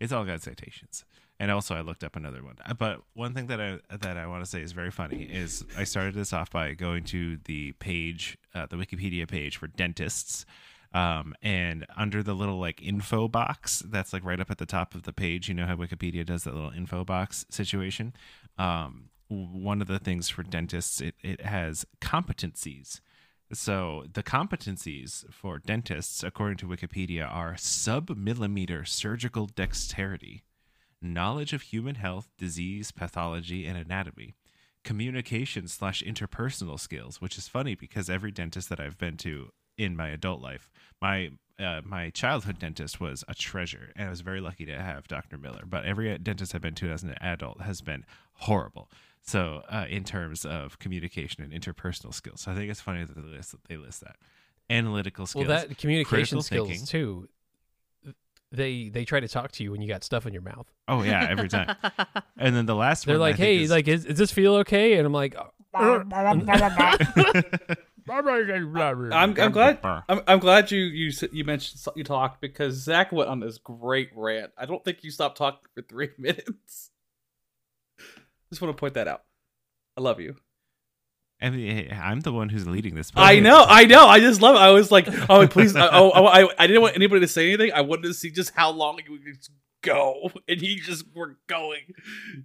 It's 0.00 0.12
all 0.12 0.24
got 0.24 0.42
citations. 0.42 1.04
And 1.38 1.50
also, 1.50 1.74
I 1.74 1.80
looked 1.80 2.04
up 2.04 2.14
another 2.14 2.42
one. 2.44 2.56
Uh, 2.64 2.74
But 2.74 3.02
one 3.14 3.34
thing 3.34 3.48
that 3.48 3.60
I 3.60 3.78
that 3.96 4.16
I 4.16 4.26
want 4.26 4.44
to 4.44 4.50
say 4.50 4.62
is 4.62 4.72
very 4.72 4.90
funny 4.90 5.24
is 5.24 5.64
I 5.76 5.84
started 5.84 6.14
this 6.14 6.32
off 6.32 6.50
by 6.50 6.72
going 6.74 7.04
to 7.04 7.38
the 7.44 7.72
page, 7.72 8.38
uh, 8.54 8.66
the 8.66 8.76
Wikipedia 8.76 9.28
page 9.28 9.56
for 9.56 9.66
dentists, 9.66 10.46
um, 10.94 11.34
and 11.42 11.86
under 11.96 12.22
the 12.22 12.34
little 12.34 12.60
like 12.60 12.80
info 12.82 13.26
box 13.26 13.82
that's 13.86 14.12
like 14.12 14.24
right 14.24 14.40
up 14.40 14.50
at 14.50 14.58
the 14.58 14.66
top 14.66 14.94
of 14.94 15.02
the 15.02 15.12
page, 15.12 15.48
you 15.48 15.54
know 15.54 15.66
how 15.66 15.74
Wikipedia 15.74 16.24
does 16.24 16.44
that 16.44 16.54
little 16.54 16.70
info 16.70 17.04
box 17.04 17.44
situation. 17.48 18.12
Um, 18.58 19.08
one 19.28 19.80
of 19.80 19.88
the 19.88 19.98
things 19.98 20.28
for 20.28 20.42
dentists, 20.42 21.00
it, 21.00 21.14
it 21.22 21.40
has 21.40 21.86
competencies. 22.00 23.00
So 23.52 24.04
the 24.10 24.22
competencies 24.22 25.30
for 25.30 25.58
dentists, 25.58 26.22
according 26.22 26.56
to 26.58 26.66
Wikipedia, 26.66 27.30
are 27.30 27.56
sub-millimeter 27.56 28.84
surgical 28.86 29.46
dexterity, 29.46 30.42
knowledge 31.02 31.52
of 31.52 31.62
human 31.62 31.96
health, 31.96 32.30
disease, 32.38 32.92
pathology, 32.92 33.66
and 33.66 33.76
anatomy, 33.76 34.34
communication 34.84 35.68
slash 35.68 36.02
interpersonal 36.02 36.80
skills, 36.80 37.20
which 37.20 37.36
is 37.36 37.46
funny 37.46 37.74
because 37.74 38.08
every 38.08 38.30
dentist 38.30 38.70
that 38.70 38.80
I've 38.80 38.98
been 38.98 39.18
to 39.18 39.50
in 39.76 39.96
my 39.96 40.08
adult 40.08 40.40
life, 40.40 40.70
my 41.00 41.30
uh, 41.58 41.80
my 41.84 42.10
childhood 42.10 42.58
dentist 42.58 43.00
was 43.00 43.22
a 43.28 43.34
treasure, 43.34 43.92
and 43.94 44.06
I 44.08 44.10
was 44.10 44.22
very 44.22 44.40
lucky 44.40 44.64
to 44.66 44.74
have 44.74 45.06
Dr. 45.06 45.38
Miller. 45.38 45.64
But 45.66 45.84
every 45.84 46.16
dentist 46.18 46.54
I've 46.54 46.62
been 46.62 46.74
to 46.76 46.90
as 46.90 47.02
an 47.02 47.14
adult 47.20 47.60
has 47.60 47.82
been 47.82 48.04
horrible. 48.32 48.90
So, 49.24 49.62
uh, 49.68 49.86
in 49.88 50.02
terms 50.04 50.44
of 50.44 50.78
communication 50.78 51.44
and 51.44 51.52
interpersonal 51.52 52.12
skills, 52.12 52.40
so 52.40 52.50
I 52.50 52.54
think 52.54 52.70
it's 52.70 52.80
funny 52.80 53.04
that 53.04 53.14
they 53.14 53.22
list 53.22 53.54
they 53.68 53.76
list 53.76 54.00
that 54.00 54.16
analytical 54.68 55.26
skills. 55.26 55.46
Well, 55.46 55.56
that 55.58 55.78
communication 55.78 56.42
skills 56.42 56.68
thinking. 56.68 56.86
too. 56.86 57.28
They 58.50 58.90
they 58.90 59.04
try 59.04 59.20
to 59.20 59.28
talk 59.28 59.52
to 59.52 59.62
you 59.62 59.70
when 59.70 59.80
you 59.80 59.88
got 59.88 60.04
stuff 60.04 60.26
in 60.26 60.32
your 60.32 60.42
mouth. 60.42 60.66
Oh 60.88 61.02
yeah, 61.02 61.26
every 61.30 61.48
time. 61.48 61.74
and 62.36 62.54
then 62.54 62.66
the 62.66 62.74
last 62.74 63.06
one 63.06 63.12
They're 63.14 63.20
one, 63.20 63.30
like, 63.30 63.36
"Hey, 63.38 63.62
is- 63.62 63.70
like, 63.70 63.88
is, 63.88 64.04
does 64.04 64.18
this 64.18 64.30
feel 64.32 64.56
okay?" 64.56 64.98
And 64.98 65.06
I'm 65.06 65.12
like, 65.12 65.34
I'm 69.12 69.34
I'm 69.38 69.52
glad 69.52 69.78
I'm, 70.08 70.20
I'm 70.26 70.38
glad 70.38 70.70
you 70.70 70.80
you 70.80 71.12
you 71.32 71.44
mentioned 71.44 71.80
you 71.96 72.04
talked 72.04 72.40
because 72.40 72.74
Zac 72.74 73.12
went 73.12 73.30
on 73.30 73.40
this 73.40 73.58
great 73.58 74.10
rant. 74.14 74.52
I 74.58 74.66
don't 74.66 74.84
think 74.84 75.04
you 75.04 75.10
stopped 75.10 75.38
talking 75.38 75.66
for 75.74 75.82
three 75.82 76.10
minutes. 76.18 76.90
Just 78.52 78.60
want 78.60 78.76
to 78.76 78.78
point 78.78 78.94
that 78.94 79.08
out. 79.08 79.22
I 79.96 80.02
love 80.02 80.20
you. 80.20 80.36
I 81.40 81.48
mean, 81.48 81.88
eh, 81.90 81.98
I'm 82.00 82.20
the 82.20 82.32
one 82.32 82.50
who's 82.50 82.66
leading 82.68 82.94
this. 82.94 83.10
I 83.16 83.40
know, 83.40 83.64
I 83.66 83.86
know. 83.86 84.06
I 84.06 84.20
just 84.20 84.42
love 84.42 84.56
it. 84.56 84.58
I 84.58 84.70
was 84.70 84.92
like, 84.92 85.08
oh, 85.30 85.48
please. 85.48 85.74
I, 85.74 85.88
oh, 85.88 86.12
oh, 86.14 86.26
I, 86.26 86.46
I 86.58 86.66
didn't 86.66 86.82
want 86.82 86.94
anybody 86.96 87.22
to 87.22 87.28
say 87.28 87.48
anything. 87.48 87.72
I 87.72 87.80
wanted 87.80 88.02
to 88.08 88.14
see 88.14 88.30
just 88.30 88.52
how 88.54 88.70
long 88.70 89.00
you 89.04 89.12
would 89.12 89.24
just 89.24 89.50
go, 89.82 90.30
and 90.48 90.60
you 90.62 90.80
just 90.80 91.04
were 91.16 91.38
going. 91.48 91.80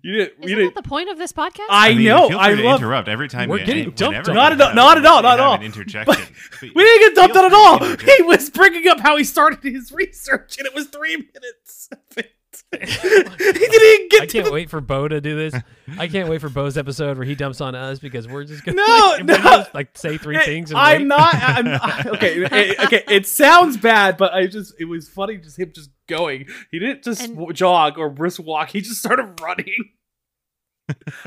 You 0.02 0.14
didn't. 0.14 0.34
you 0.40 0.46
Isn't 0.46 0.58
didn't. 0.58 0.76
that 0.76 0.84
the 0.84 0.90
point 0.90 1.10
of 1.10 1.18
this 1.18 1.32
podcast? 1.34 1.68
I, 1.70 1.94
mean, 1.94 2.06
know. 2.06 2.30
Feel 2.30 2.40
I 2.40 2.56
to 2.56 2.64
love. 2.64 2.82
interrupt 2.82 3.08
every 3.08 3.28
time. 3.28 3.50
We're 3.50 3.60
you, 3.60 3.66
getting 3.66 3.92
dumped 3.92 4.30
on. 4.30 4.36
Not 4.36 4.54
at 4.54 4.62
all- 4.62 4.74
not 4.74 4.98
at 4.98 5.06
all, 5.06 5.22
not 5.22 5.40
at 5.40 5.46
all. 5.46 5.56
An 5.56 5.62
interjection. 5.64 6.06
But 6.08 6.32
We 6.62 6.70
didn't 6.84 7.16
get 7.16 7.16
dumped 7.16 7.36
on 7.38 7.46
at 7.46 7.54
all. 7.54 7.84
He 7.98 8.24
was 8.24 8.50
bringing 8.50 8.88
up 8.88 9.00
how 9.02 9.18
he 9.18 9.24
started 9.26 9.60
his 9.62 9.92
research, 9.92 10.58
and 10.58 10.66
it 10.66 10.74
was 10.74 10.88
three 10.88 11.18
minutes. 11.18 11.90
of 12.74 12.80
it. 12.82 12.90
he 12.90 13.46
didn't 13.68 13.94
even 13.96 14.10
get 14.10 14.22
I 14.22 14.26
to 14.26 14.42
can't 14.42 14.54
wait 14.54 14.70
for 14.70 14.82
Bo 14.82 15.08
to 15.08 15.20
do 15.22 15.36
this. 15.36 15.62
I 15.98 16.08
can't 16.08 16.30
wait 16.30 16.42
for 16.42 16.50
Bo's 16.50 16.78
episode 16.78 17.18
where 17.18 17.26
he 17.26 17.36
dumps 17.36 17.62
on 17.62 17.76
us 17.76 18.00
because 18.00 18.28
we're 18.28 18.44
just 18.44 18.64
gonna 18.66 18.78
No, 18.78 19.16
we're 19.20 19.24
no. 19.24 19.36
just, 19.38 19.74
like 19.74 19.98
say 19.98 20.18
three 20.18 20.36
Hey, 20.38 20.46
things. 20.46 20.72
And 20.72 20.80
I'm 20.80 21.02
wait. 21.02 21.08
not. 21.08 21.36
I'm 21.36 21.66
not- 21.66 22.06
okay. 22.08 22.36
it- 22.52 22.80
okay. 22.86 23.04
It 23.08 23.26
sounds 23.28 23.78
bad, 23.78 24.18
but 24.18 24.34
I 24.34 24.48
just 24.48 24.74
it 24.80 24.86
was 24.86 25.08
funny 25.10 25.38
just 25.38 25.58
him 25.60 25.72
just 25.74 25.90
going. 26.08 26.46
He 26.72 26.80
didn't 26.80 27.04
just 27.04 27.22
And- 27.22 27.54
jog 27.56 27.98
or 27.98 28.10
brisk 28.10 28.42
walk. 28.44 28.70
He 28.70 28.82
just 28.82 29.00
started 29.00 29.40
running, 29.42 29.92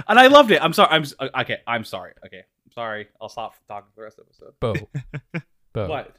and 0.08 0.18
I 0.18 0.26
loved 0.28 0.50
it. 0.50 0.62
I'm 0.62 0.72
sorry. 0.72 0.88
I'm 0.90 1.04
uh, 1.18 1.28
okay. 1.42 1.58
I'm 1.66 1.84
sorry. 1.84 2.12
Okay. 2.26 2.38
I'm 2.66 2.72
sorry. 2.72 3.08
I'll 3.20 3.28
stop 3.28 3.54
talking 3.68 3.88
for 3.94 4.00
the 4.00 4.04
rest 4.04 4.18
of 4.18 4.26
the 4.26 4.30
episode. 4.30 4.54
Bo. 4.60 5.40
Bo. 5.74 5.88
What? 5.88 5.88
What? 5.88 6.16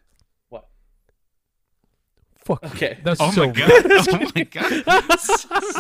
Fuck. 2.56 2.64
you. 2.64 2.70
Okay. 2.88 3.00
That's 3.04 3.20
Oh 3.22 3.32
so 3.32 3.48
my 3.48 3.52
god! 3.54 3.72
Oh 4.10 4.32
my 4.36 4.44
god! 4.44 5.20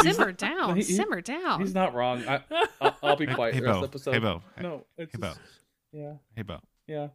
simmer 0.04 0.32
down, 0.32 0.76
he- 0.78 0.84
he- 0.84 0.94
simmer 0.94 1.22
down. 1.22 1.62
He's 1.62 1.74
not 1.74 1.94
wrong. 1.94 2.24
I, 2.28 2.42
I'll, 2.82 2.98
I'll 3.04 3.16
be 3.16 3.28
quiet. 3.28 3.54
Hey 3.56 3.60
the 3.62 3.66
rest 3.68 3.80
Bo. 3.80 3.84
of 3.84 3.90
episode. 3.90 4.14
Hey 4.14 4.20
Bo. 4.20 4.42
No. 4.62 4.86
It's 4.98 5.12
Hey 5.14 5.18
Bo. 5.20 5.34
Yeah. 5.92 6.14
Hey 6.36 6.42
Bo. 6.44 6.60
Yeah. 6.88 7.08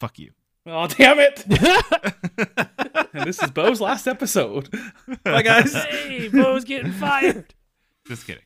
Fuck 0.00 0.18
you. 0.18 0.32
Oh 0.66 0.86
damn 0.86 1.18
it! 1.18 1.44
and 3.14 3.24
this 3.26 3.42
is 3.42 3.50
Bo's 3.50 3.80
last 3.80 4.06
episode. 4.06 4.68
Bye 5.24 5.42
guys. 5.42 5.72
hey, 5.74 6.28
Bo's 6.28 6.64
getting 6.64 6.92
fired. 6.92 7.54
Just 8.06 8.26
kidding. 8.26 8.42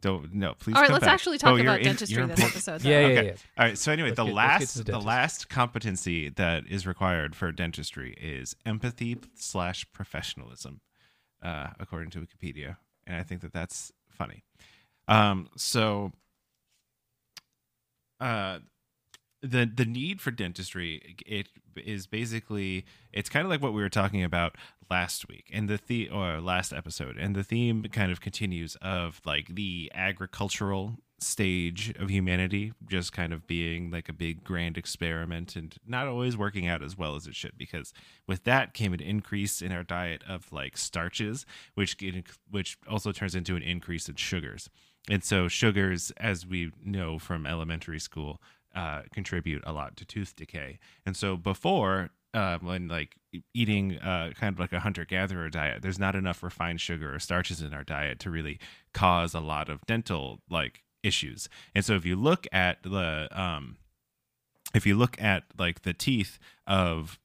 Don't 0.00 0.32
no. 0.34 0.54
Please. 0.54 0.74
All 0.74 0.80
right, 0.82 0.86
come 0.88 0.94
let's 0.94 1.04
back. 1.04 1.12
actually 1.14 1.38
talk 1.38 1.50
Bo, 1.50 1.56
you're 1.56 1.66
about 1.66 1.78
in- 1.80 1.84
dentistry 1.84 2.16
you're 2.18 2.26
this 2.26 2.40
episode. 2.44 2.82
Yeah, 2.84 3.00
though. 3.02 3.08
yeah, 3.08 3.18
Okay. 3.18 3.26
yeah. 3.28 3.34
All 3.58 3.64
right. 3.66 3.78
So 3.78 3.92
anyway, 3.92 4.08
Let's 4.08 4.16
the 4.16 4.24
get- 4.24 4.34
let's 4.34 4.58
get 4.58 4.68
to 4.72 4.78
last 4.78 4.86
the 4.86 4.92
the 4.92 4.98
last 5.00 5.48
competency 5.50 6.28
that 6.30 6.64
is 6.68 6.86
required 6.86 7.36
for 7.36 7.52
dentistry 7.52 8.14
is 8.20 8.56
empathy 8.64 9.18
slash 9.34 9.86
professionalism, 9.92 10.80
uh, 11.42 11.68
according 11.78 12.10
to 12.10 12.20
Wikipedia, 12.20 12.76
and 13.06 13.16
I 13.16 13.22
think 13.22 13.42
that 13.42 13.52
that's 13.52 13.92
funny. 14.08 14.44
Um, 15.08 15.48
so, 15.56 16.12
uh, 18.20 18.58
the 19.42 19.70
the 19.74 19.84
need 19.86 20.20
for 20.20 20.30
dentistry 20.30 21.16
it 21.26 21.48
is 21.76 22.06
basically 22.06 22.84
it's 23.12 23.28
kind 23.30 23.44
of 23.46 23.50
like 23.50 23.62
what 23.62 23.72
we 23.72 23.80
were 23.80 23.88
talking 23.88 24.22
about 24.22 24.56
last 24.90 25.28
week 25.28 25.48
and 25.52 25.68
the 25.68 25.78
the 25.86 26.08
or 26.08 26.40
last 26.40 26.72
episode 26.72 27.16
and 27.16 27.34
the 27.34 27.44
theme 27.44 27.84
kind 27.92 28.10
of 28.10 28.20
continues 28.20 28.76
of 28.82 29.20
like 29.24 29.54
the 29.54 29.90
agricultural 29.94 30.96
stage 31.18 31.92
of 31.98 32.10
humanity 32.10 32.72
just 32.88 33.12
kind 33.12 33.32
of 33.32 33.46
being 33.46 33.90
like 33.90 34.08
a 34.08 34.12
big 34.12 34.42
grand 34.42 34.78
experiment 34.78 35.54
and 35.54 35.76
not 35.86 36.08
always 36.08 36.36
working 36.36 36.66
out 36.66 36.82
as 36.82 36.96
well 36.96 37.14
as 37.14 37.26
it 37.26 37.34
should 37.34 37.56
because 37.58 37.92
with 38.26 38.44
that 38.44 38.72
came 38.72 38.94
an 38.94 39.00
increase 39.00 39.60
in 39.60 39.70
our 39.70 39.84
diet 39.84 40.22
of 40.28 40.50
like 40.50 40.76
starches 40.76 41.44
which 41.74 41.96
which 42.50 42.78
also 42.88 43.12
turns 43.12 43.34
into 43.34 43.54
an 43.54 43.62
increase 43.62 44.08
in 44.08 44.14
sugars 44.16 44.70
and 45.08 45.22
so 45.22 45.46
sugars 45.46 46.10
as 46.16 46.46
we 46.46 46.72
know 46.84 47.18
from 47.18 47.46
elementary 47.46 48.00
school 48.00 48.40
uh, 48.74 49.02
contribute 49.12 49.62
a 49.66 49.72
lot 49.72 49.96
to 49.96 50.04
tooth 50.04 50.36
decay. 50.36 50.78
And 51.04 51.16
so 51.16 51.36
before, 51.36 52.10
uh, 52.34 52.58
when 52.58 52.88
like 52.88 53.16
eating 53.54 53.98
uh, 53.98 54.30
kind 54.38 54.52
of 54.52 54.58
like 54.58 54.72
a 54.72 54.80
hunter 54.80 55.04
gatherer 55.04 55.48
diet, 55.48 55.82
there's 55.82 55.98
not 55.98 56.14
enough 56.14 56.42
refined 56.42 56.80
sugar 56.80 57.14
or 57.14 57.18
starches 57.18 57.60
in 57.60 57.74
our 57.74 57.84
diet 57.84 58.18
to 58.20 58.30
really 58.30 58.58
cause 58.92 59.34
a 59.34 59.40
lot 59.40 59.68
of 59.68 59.84
dental 59.86 60.40
like 60.48 60.82
issues. 61.02 61.48
And 61.74 61.84
so 61.84 61.94
if 61.94 62.04
you 62.04 62.16
look 62.16 62.46
at 62.52 62.82
the 62.82 63.28
um, 63.32 63.76
if 64.74 64.86
you 64.86 64.94
look 64.94 65.20
at 65.20 65.44
like 65.58 65.82
the 65.82 65.92
teeth 65.92 66.38
of 66.66 67.18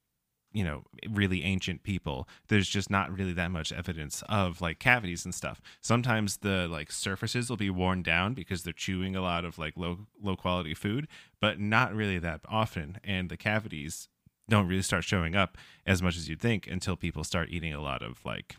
you 0.52 0.64
know 0.64 0.84
really 1.10 1.44
ancient 1.44 1.84
people 1.84 2.30
there's 2.48 2.70
just 2.70 2.90
not 2.90 3.16
really 3.16 3.34
that 3.34 3.52
much 3.52 3.74
evidence 3.74 4.24
of 4.30 4.62
like 4.62 4.80
cavities 4.80 5.26
and 5.26 5.36
stuff 5.36 5.62
sometimes 5.82 6.38
the 6.38 6.66
like 6.70 6.92
surfaces 6.92 7.50
will 7.50 7.58
be 7.58 7.70
worn 7.70 8.02
down 8.02 8.34
because 8.34 8.64
they're 8.64 8.72
chewing 8.72 9.18
a 9.18 9.22
lot 9.22 9.44
of 9.44 9.60
like 9.60 9.74
low 9.76 10.08
low 10.24 10.38
quality 10.38 10.74
food 10.74 11.10
but 11.42 11.60
not 11.60 11.94
really 11.94 12.18
that 12.18 12.40
often 12.48 12.98
and 13.04 13.30
the 13.30 13.36
cavities 13.36 14.08
don't 14.50 14.68
really 14.68 14.82
start 14.82 15.04
showing 15.04 15.36
up 15.36 15.58
as 15.86 16.02
much 16.02 16.18
as 16.18 16.30
you'd 16.30 16.42
think 16.42 16.68
until 16.68 16.96
people 16.96 17.24
start 17.24 17.50
eating 17.50 17.74
a 17.74 17.82
lot 17.82 18.02
of 18.02 18.24
like 18.26 18.58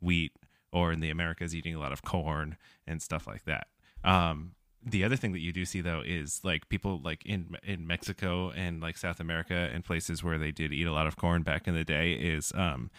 wheat 0.00 0.32
or 0.72 0.92
in 0.92 1.00
the 1.00 1.10
americas 1.10 1.54
eating 1.54 1.74
a 1.74 1.78
lot 1.78 1.92
of 1.92 2.02
corn 2.02 2.56
and 2.86 3.00
stuff 3.02 3.26
like 3.26 3.44
that. 3.44 3.68
Um 4.04 4.52
the 4.82 5.04
other 5.04 5.16
thing 5.16 5.32
that 5.32 5.40
you 5.40 5.52
do 5.52 5.64
see 5.64 5.80
though 5.80 6.02
is 6.04 6.40
like 6.42 6.68
people 6.68 7.00
like 7.02 7.24
in 7.26 7.56
in 7.62 7.86
Mexico 7.86 8.50
and 8.50 8.80
like 8.80 8.96
South 8.96 9.20
America 9.20 9.68
and 9.72 9.84
places 9.84 10.24
where 10.24 10.38
they 10.38 10.50
did 10.50 10.72
eat 10.72 10.86
a 10.86 10.92
lot 10.92 11.06
of 11.06 11.16
corn 11.16 11.42
back 11.42 11.68
in 11.68 11.74
the 11.74 11.84
day 11.84 12.12
is 12.12 12.52
um 12.54 12.90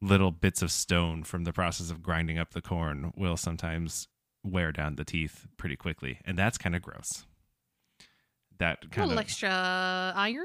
little 0.00 0.30
bits 0.30 0.62
of 0.62 0.70
stone 0.70 1.24
from 1.24 1.44
the 1.44 1.52
process 1.52 1.90
of 1.90 2.02
grinding 2.02 2.38
up 2.38 2.52
the 2.52 2.60
corn 2.60 3.12
will 3.16 3.36
sometimes 3.36 4.06
wear 4.44 4.70
down 4.70 4.94
the 4.96 5.04
teeth 5.04 5.46
pretty 5.56 5.76
quickly 5.76 6.18
and 6.24 6.38
that's 6.38 6.58
kind 6.58 6.76
of 6.76 6.82
gross. 6.82 7.24
That 8.58 8.82
kind 8.90 9.08
little 9.08 9.18
of 9.18 9.24
extra 9.24 10.12
iron, 10.16 10.44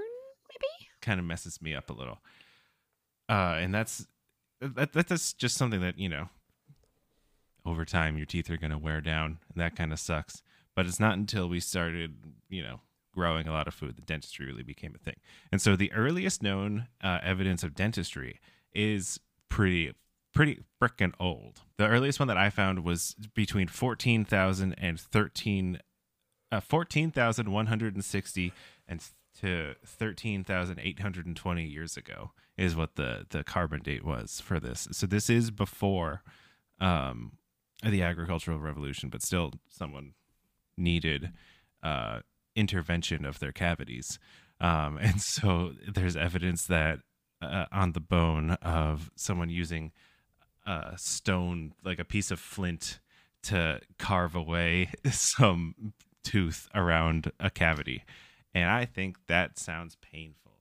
maybe. 0.54 0.90
kind 1.02 1.20
of 1.20 1.26
messes 1.26 1.62
me 1.62 1.74
up 1.74 1.90
a 1.90 1.94
little. 1.94 2.20
Uh 3.30 3.58
and 3.60 3.74
that's 3.74 4.06
that, 4.62 4.94
that 4.94 5.08
that's 5.08 5.34
just 5.34 5.58
something 5.58 5.82
that 5.82 5.98
you 5.98 6.10
know 6.10 6.30
over 7.66 7.86
time 7.86 8.18
your 8.18 8.26
teeth 8.26 8.50
are 8.50 8.58
going 8.58 8.72
to 8.72 8.78
wear 8.78 9.00
down 9.00 9.40
and 9.54 9.62
that 9.62 9.76
kind 9.76 9.94
of 9.94 10.00
sucks. 10.00 10.42
But 10.76 10.86
it's 10.86 11.00
not 11.00 11.18
until 11.18 11.48
we 11.48 11.60
started 11.60 12.16
you 12.50 12.64
know 12.64 12.82
growing 13.14 13.48
a 13.48 13.52
lot 13.52 13.68
of 13.68 13.74
food 13.74 13.96
that 13.96 14.06
dentistry 14.06 14.46
really 14.46 14.64
became 14.64 14.96
a 14.96 14.98
thing. 14.98 15.18
And 15.52 15.62
so 15.62 15.76
the 15.76 15.92
earliest 15.94 16.42
known 16.42 16.88
uh, 17.02 17.20
evidence 17.22 17.64
of 17.64 17.76
dentistry 17.76 18.40
is 18.74 19.20
pretty 19.50 19.94
pretty 20.34 20.64
frickin' 20.82 21.14
old. 21.20 21.62
The 21.78 21.88
earliest 21.88 22.20
one 22.20 22.28
that 22.28 22.38
i 22.38 22.50
found 22.50 22.84
was 22.84 23.16
between 23.36 23.68
14000 23.68 24.74
and 24.78 25.00
13 25.00 25.80
uh, 26.52 26.60
14160 26.60 28.54
and 28.88 29.02
to 29.42 29.76
13,820 29.86 31.66
years 31.66 31.98
ago 31.98 32.32
is 32.58 32.76
what 32.76 32.96
the 32.96 33.26
the 33.30 33.44
carbon 33.44 33.82
date 33.82 34.06
was 34.06 34.40
for 34.40 34.60
this. 34.60 34.88
So 34.92 35.08
this 35.08 35.30
is 35.30 35.52
before 35.52 36.22
um 36.80 37.34
the 37.84 38.02
agricultural 38.02 38.60
revolution, 38.60 39.10
but 39.10 39.22
still 39.22 39.52
someone 39.70 40.14
needed 40.78 41.32
uh 41.82 42.20
intervention 42.56 43.26
of 43.26 43.40
their 43.40 43.52
cavities. 43.52 44.20
Um 44.62 44.98
and 44.98 45.22
so 45.36 45.74
there's 45.92 46.16
evidence 46.16 46.66
that 46.68 47.00
uh, 47.42 47.66
on 47.72 47.92
the 47.92 48.00
bone 48.00 48.52
of 48.62 49.12
someone 49.16 49.50
using 49.50 49.92
a 50.66 50.94
stone 50.98 51.74
like 51.84 52.00
a 52.00 52.06
piece 52.06 52.32
of 52.32 52.40
flint 52.40 53.00
to 53.44 53.82
carve 54.00 54.36
away 54.36 54.90
some 55.12 55.94
tooth 56.24 56.68
around 56.74 57.32
a 57.40 57.50
cavity. 57.50 58.04
And 58.56 58.70
I 58.70 58.86
think 58.86 59.18
that 59.28 59.58
sounds 59.58 59.96
painful. 60.02 60.52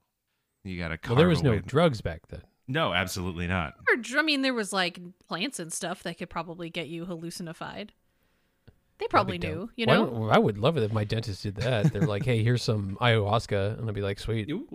You 0.65 0.79
got 0.79 0.89
to 0.89 0.99
carve 0.99 1.11
Well, 1.17 1.19
there 1.19 1.29
was 1.29 1.43
no 1.43 1.51
away- 1.53 1.63
drugs 1.67 2.01
back 2.01 2.27
then. 2.29 2.43
No, 2.69 2.93
absolutely 2.95 3.47
not. 3.49 3.75
Or, 3.89 4.19
I 4.19 4.23
mean, 4.23 4.43
there 4.43 4.55
was 4.55 4.73
like 4.73 4.99
plants 5.29 5.59
and 5.59 5.73
stuff 5.73 6.03
that 6.05 6.17
could 6.19 6.31
probably 6.31 6.71
get 6.71 6.89
you 6.89 7.05
hallucinified. 7.05 7.91
They 8.99 9.09
probably 9.09 9.37
knew, 9.39 9.55
dope. 9.55 9.71
you 9.77 9.85
know. 9.87 10.07
don't- 10.07 10.31
I 10.31 10.39
would 10.39 10.59
love 10.59 10.77
it 10.77 10.85
if 10.85 10.93
my 10.93 11.03
dentist 11.05 11.43
did 11.43 11.57
that. 11.57 11.93
They're 11.93 12.03
like, 12.07 12.25
"Hey, 12.25 12.45
here's 12.45 12.63
some 12.63 12.97
ayahuasca," 13.01 13.79
and 13.79 13.89
I'd 13.89 13.95
be 13.95 14.01
like, 14.01 14.21
"Sweet." 14.21 14.49
Ooh. 14.51 14.69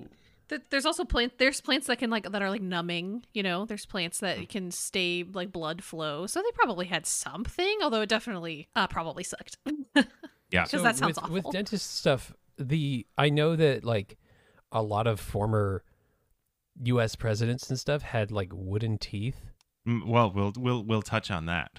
Th- 0.50 0.62
There's 0.70 0.86
also 0.86 1.06
plant. 1.06 1.38
There's 1.38 1.62
plants 1.62 1.88
that 1.88 1.98
can 2.00 2.10
like 2.10 2.30
that 2.30 2.42
are 2.42 2.50
like 2.50 2.62
numbing. 2.62 3.26
You 3.34 3.42
know, 3.44 3.66
there's 3.66 3.86
plants 3.86 4.20
that 4.20 4.50
can 4.50 4.70
stay 4.72 5.24
like 5.24 5.54
blood 5.54 5.82
flow. 5.84 6.26
So 6.28 6.42
they 6.42 6.52
probably 6.54 6.88
had 6.88 7.06
something, 7.06 7.80
although 7.82 8.02
it 8.02 8.10
definitely 8.10 8.68
uh, 8.76 8.88
probably 8.88 9.24
sucked. 9.24 9.58
Yeah. 10.52 10.66
'Cause 10.66 10.82
that 10.84 10.96
sounds 10.98 11.16
with, 11.18 11.24
awful. 11.24 11.34
With 11.34 11.50
dentist 11.52 11.96
stuff, 11.96 12.34
the 12.58 13.06
I 13.18 13.30
know 13.30 13.56
that 13.56 13.84
like 13.84 14.18
a 14.72 14.82
lot 14.82 15.08
of 15.08 15.20
former 15.20 15.84
U.S. 16.84 17.16
presidents 17.16 17.70
and 17.70 17.80
stuff 17.80 18.02
had 18.02 18.32
like 18.32 18.50
wooden 18.54 18.98
teeth. 18.98 19.38
Mm, 19.88 20.06
Well, 20.08 20.32
we'll 20.32 20.54
we'll 20.58 20.84
we'll 20.84 21.02
touch 21.02 21.32
on 21.32 21.46
that. 21.48 21.72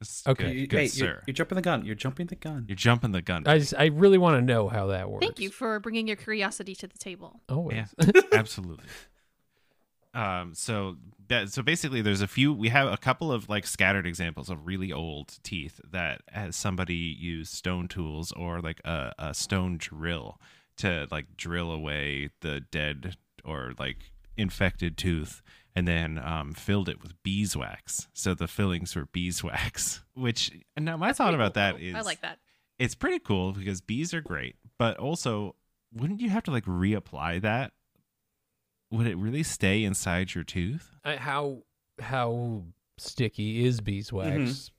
This 0.00 0.20
is 0.20 0.22
Okay. 0.28 0.44
good, 0.44 0.56
You- 0.56 0.66
good 0.68 0.80
hey, 0.80 0.86
sir. 0.86 1.04
you're, 1.06 1.22
you're 1.28 1.34
jumping 1.34 1.56
the 1.56 1.62
gun. 1.62 1.84
You're 1.84 1.94
jumping 1.96 2.26
the 2.28 2.36
gun. 2.36 2.66
You're 2.68 2.76
jumping 2.76 3.10
the 3.12 3.22
gun. 3.22 3.42
I 3.46 3.58
just 3.58 3.74
I 3.76 3.86
really 3.86 4.18
want 4.18 4.36
to 4.36 4.42
know 4.42 4.68
how 4.68 4.86
that 4.88 5.10
works. 5.10 5.24
Thank 5.26 5.40
you 5.40 5.50
for 5.50 5.80
bringing 5.80 6.06
your 6.06 6.16
curiosity 6.16 6.74
to 6.76 6.86
the 6.86 6.98
table. 6.98 7.40
Always. 7.48 7.74
Yeah, 7.98 8.10
absolutely. 8.32 8.84
Um. 10.14 10.54
So 10.54 10.96
that 11.28 11.50
so 11.50 11.62
basically, 11.62 12.00
there's 12.02 12.22
a 12.22 12.28
few. 12.28 12.52
We 12.52 12.68
have 12.70 12.92
a 12.92 12.96
couple 12.96 13.30
of 13.32 13.48
like 13.48 13.66
scattered 13.66 14.06
examples 14.06 14.48
of 14.50 14.66
really 14.66 14.92
old 14.92 15.38
teeth 15.42 15.80
that 15.90 16.22
has 16.30 16.56
somebody 16.56 16.94
used 16.94 17.52
stone 17.52 17.88
tools 17.88 18.32
or 18.32 18.60
like 18.60 18.80
a, 18.84 19.12
a 19.18 19.34
stone 19.34 19.76
drill 19.78 20.40
to 20.78 21.06
like 21.10 21.36
drill 21.36 21.70
away 21.70 22.30
the 22.40 22.60
dead 22.60 23.16
or 23.44 23.74
like 23.78 24.12
infected 24.36 24.96
tooth 24.96 25.42
and 25.74 25.86
then 25.86 26.18
um, 26.18 26.54
filled 26.54 26.88
it 26.88 27.02
with 27.02 27.20
beeswax. 27.22 28.08
So 28.12 28.34
the 28.34 28.48
fillings 28.48 28.96
were 28.96 29.06
beeswax. 29.06 30.02
Which 30.14 30.50
now 30.76 30.96
my 30.96 31.12
thought 31.12 31.34
about 31.34 31.54
cool, 31.54 31.62
that 31.62 31.80
is 31.80 31.94
I 31.94 32.00
like 32.00 32.20
that. 32.22 32.38
it's 32.78 32.94
pretty 32.94 33.18
cool 33.18 33.52
because 33.52 33.80
bees 33.80 34.14
are 34.14 34.20
great, 34.20 34.56
but 34.78 34.96
also 34.98 35.54
wouldn't 35.92 36.20
you 36.20 36.30
have 36.30 36.42
to 36.44 36.50
like 36.50 36.64
reapply 36.64 37.42
that? 37.42 37.72
Would 38.90 39.06
it 39.06 39.16
really 39.16 39.42
stay 39.42 39.84
inside 39.84 40.34
your 40.34 40.44
tooth? 40.44 40.90
I, 41.04 41.16
how 41.16 41.62
how 42.00 42.64
sticky 42.96 43.64
is 43.66 43.80
beeswax? 43.80 44.30
Mhm. 44.30 44.70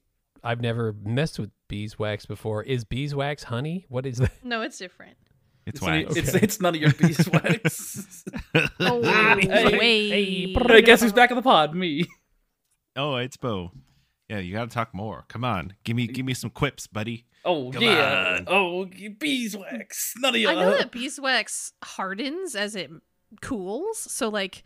I've 0.44 0.62
never 0.62 0.94
messed 1.04 1.38
with 1.38 1.52
beeswax 1.68 2.26
before. 2.26 2.64
Is 2.64 2.86
beeswax 2.86 3.44
honey? 3.44 3.86
What 3.90 4.06
is 4.06 4.18
that? 4.20 4.32
No, 4.44 4.62
it's 4.62 4.78
different. 4.78 5.18
It's, 5.66 5.78
It's, 5.78 5.86
wax. 5.86 6.16
it's, 6.16 6.30
Okay. 6.30 6.40
it's 6.44 6.62
none 6.62 6.76
of 6.76 6.82
your 6.82 6.94
beeswax. 7.00 8.24
Oh, 8.80 9.04
Hey, 9.04 9.78
wait. 9.78 10.58
I 10.72 10.82
guess 10.82 11.02
who's 11.02 11.14
back 11.14 11.30
in 11.30 11.36
the 11.36 11.42
pod? 11.44 11.76
Me. 11.76 12.06
oh, 12.96 13.18
it's 13.18 13.38
Bo. 13.38 13.72
Yeah, 14.30 14.40
you 14.40 14.54
got 14.54 14.70
to 14.70 14.74
talk 14.74 14.94
more. 14.94 15.26
Come 15.28 15.44
on, 15.44 15.74
give 15.84 15.96
me 15.96 16.08
give 16.08 16.26
me 16.26 16.34
some 16.34 16.50
quips, 16.50 16.88
buddy. 16.88 17.26
Oh 17.46 17.72
Come 17.72 17.84
yeah. 17.84 18.38
on. 18.40 18.46
Oh 18.48 18.86
beeswax. 19.20 20.14
None 20.18 20.36
of 20.36 20.42
your. 20.42 20.52
I 20.52 20.56
know 20.56 20.78
that 20.78 20.92
beeswax 20.92 21.74
hardens 21.84 22.56
as 22.56 22.76
it 22.76 22.90
cools, 23.42 23.98
so 23.98 24.30
like 24.30 24.64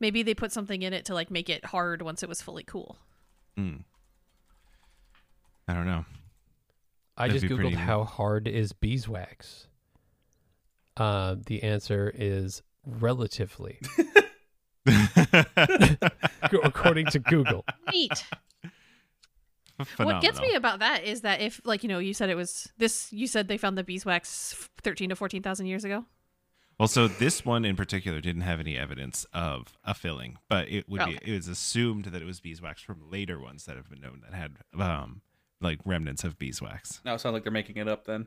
maybe 0.00 0.22
they 0.22 0.34
put 0.34 0.52
something 0.52 0.82
in 0.82 0.92
it 0.92 1.04
to 1.06 1.14
like 1.14 1.30
make 1.30 1.48
it 1.48 1.64
hard 1.64 2.02
once 2.02 2.22
it 2.22 2.28
was 2.28 2.42
fully 2.42 2.64
cool. 2.64 2.98
Mm. 3.58 3.84
I 5.68 5.74
don't 5.74 5.86
know. 5.86 6.04
I 7.16 7.28
That'd 7.28 7.42
just 7.42 7.52
googled 7.52 7.60
pretty- 7.60 7.76
how 7.76 8.04
hard 8.04 8.48
is 8.48 8.72
beeswax. 8.72 9.68
Uh, 10.96 11.36
the 11.46 11.62
answer 11.62 12.12
is 12.14 12.62
relatively, 12.86 13.80
according 16.62 17.06
to 17.06 17.18
Google. 17.18 17.64
Neat. 17.92 18.24
Phenomenal. 19.84 20.20
What 20.20 20.22
gets 20.22 20.40
me 20.40 20.54
about 20.54 20.78
that 20.78 21.02
is 21.02 21.22
that 21.22 21.40
if 21.40 21.60
like 21.64 21.82
you 21.82 21.88
know 21.88 21.98
you 21.98 22.14
said 22.14 22.30
it 22.30 22.36
was 22.36 22.70
this 22.78 23.12
you 23.12 23.26
said 23.26 23.48
they 23.48 23.58
found 23.58 23.76
the 23.76 23.82
beeswax 23.82 24.68
thirteen 24.82 25.08
to 25.08 25.16
fourteen 25.16 25.42
thousand 25.42 25.66
years 25.66 25.84
ago. 25.84 26.04
Well, 26.78 26.88
so 26.88 27.06
this 27.06 27.44
one 27.44 27.64
in 27.64 27.76
particular 27.76 28.20
didn't 28.20 28.42
have 28.42 28.58
any 28.60 28.76
evidence 28.76 29.26
of 29.32 29.78
a 29.84 29.94
filling, 29.94 30.38
but 30.48 30.68
it 30.68 30.88
would 30.88 31.04
be 31.06 31.18
it 31.22 31.34
was 31.34 31.48
assumed 31.48 32.06
that 32.06 32.20
it 32.20 32.24
was 32.24 32.40
beeswax 32.40 32.82
from 32.82 33.10
later 33.10 33.38
ones 33.38 33.64
that 33.66 33.76
have 33.76 33.88
been 33.88 34.00
known 34.00 34.22
that 34.28 34.34
had 34.36 34.56
um 34.80 35.20
like 35.60 35.78
remnants 35.84 36.24
of 36.24 36.38
beeswax. 36.38 37.00
Now 37.04 37.14
it 37.14 37.20
sounds 37.20 37.34
like 37.34 37.44
they're 37.44 37.52
making 37.52 37.76
it 37.76 37.88
up 37.88 38.04
then. 38.04 38.26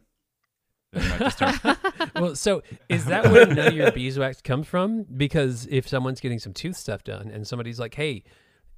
They 0.93 1.01
might 1.09 1.19
just 1.19 1.37
start- 1.37 1.77
Well, 2.15 2.35
so 2.35 2.63
is 2.87 3.05
that 3.05 3.25
where 3.31 3.45
none 3.45 3.67
of 3.67 3.73
your 3.73 3.91
beeswax 3.91 4.41
comes 4.41 4.67
from? 4.67 5.03
Because 5.03 5.67
if 5.69 5.87
someone's 5.87 6.21
getting 6.21 6.39
some 6.39 6.53
tooth 6.53 6.77
stuff 6.77 7.03
done 7.03 7.29
and 7.29 7.45
somebody's 7.45 7.79
like, 7.79 7.93
"Hey, 7.93 8.23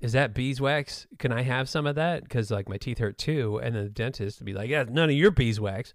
is 0.02 0.14
that 0.14 0.34
beeswax? 0.34 1.06
Can 1.20 1.32
I 1.32 1.44
have 1.44 1.70
some 1.70 1.86
of 1.86 1.96
that? 1.96 2.24
Because 2.24 2.50
like 2.50 2.68
my 2.68 2.78
teeth 2.78 2.98
hurt 2.98 3.18
too," 3.20 3.60
and 3.62 3.76
the 3.76 3.88
dentist 3.88 4.40
would 4.40 4.46
be 4.46 4.54
like, 4.54 4.70
"Yeah, 4.70 4.84
none 4.90 5.10
of 5.10 5.16
your 5.16 5.30
beeswax." 5.32 5.94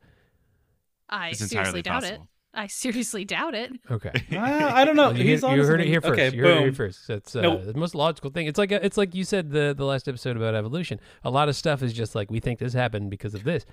I 1.08 1.30
it's 1.30 1.48
seriously 1.48 1.82
doubt 1.82 2.02
possible. 2.02 2.22
it. 2.22 2.28
I 2.56 2.66
seriously 2.68 3.24
doubt 3.24 3.54
it. 3.54 3.72
Okay. 3.90 4.12
I, 4.38 4.82
I 4.82 4.84
don't 4.84 4.96
know. 4.96 5.08
Well, 5.08 5.16
you, 5.18 5.24
He's 5.24 5.42
you 5.42 5.64
heard 5.64 5.80
it 5.80 5.88
here 5.88 6.00
first. 6.00 6.12
Okay, 6.12 6.34
you 6.36 6.42
heard 6.42 6.58
it 6.58 6.62
here 6.62 6.72
first. 6.72 7.06
That's 7.08 7.34
uh, 7.34 7.40
Nope. 7.42 7.64
the 7.64 7.74
most 7.74 7.94
logical 7.94 8.30
thing. 8.30 8.46
It's 8.46 8.58
like 8.58 8.70
a, 8.72 8.84
it's 8.84 8.96
like 8.96 9.14
you 9.14 9.24
said 9.24 9.50
the 9.50 9.74
the 9.76 9.84
last 9.84 10.06
episode 10.08 10.36
about 10.36 10.54
evolution. 10.54 11.00
A 11.24 11.30
lot 11.30 11.48
of 11.48 11.56
stuff 11.56 11.82
is 11.82 11.92
just 11.92 12.14
like 12.14 12.30
we 12.30 12.40
think 12.40 12.58
this 12.60 12.72
happened 12.72 13.10
because 13.10 13.34
of 13.34 13.42
this. 13.44 13.66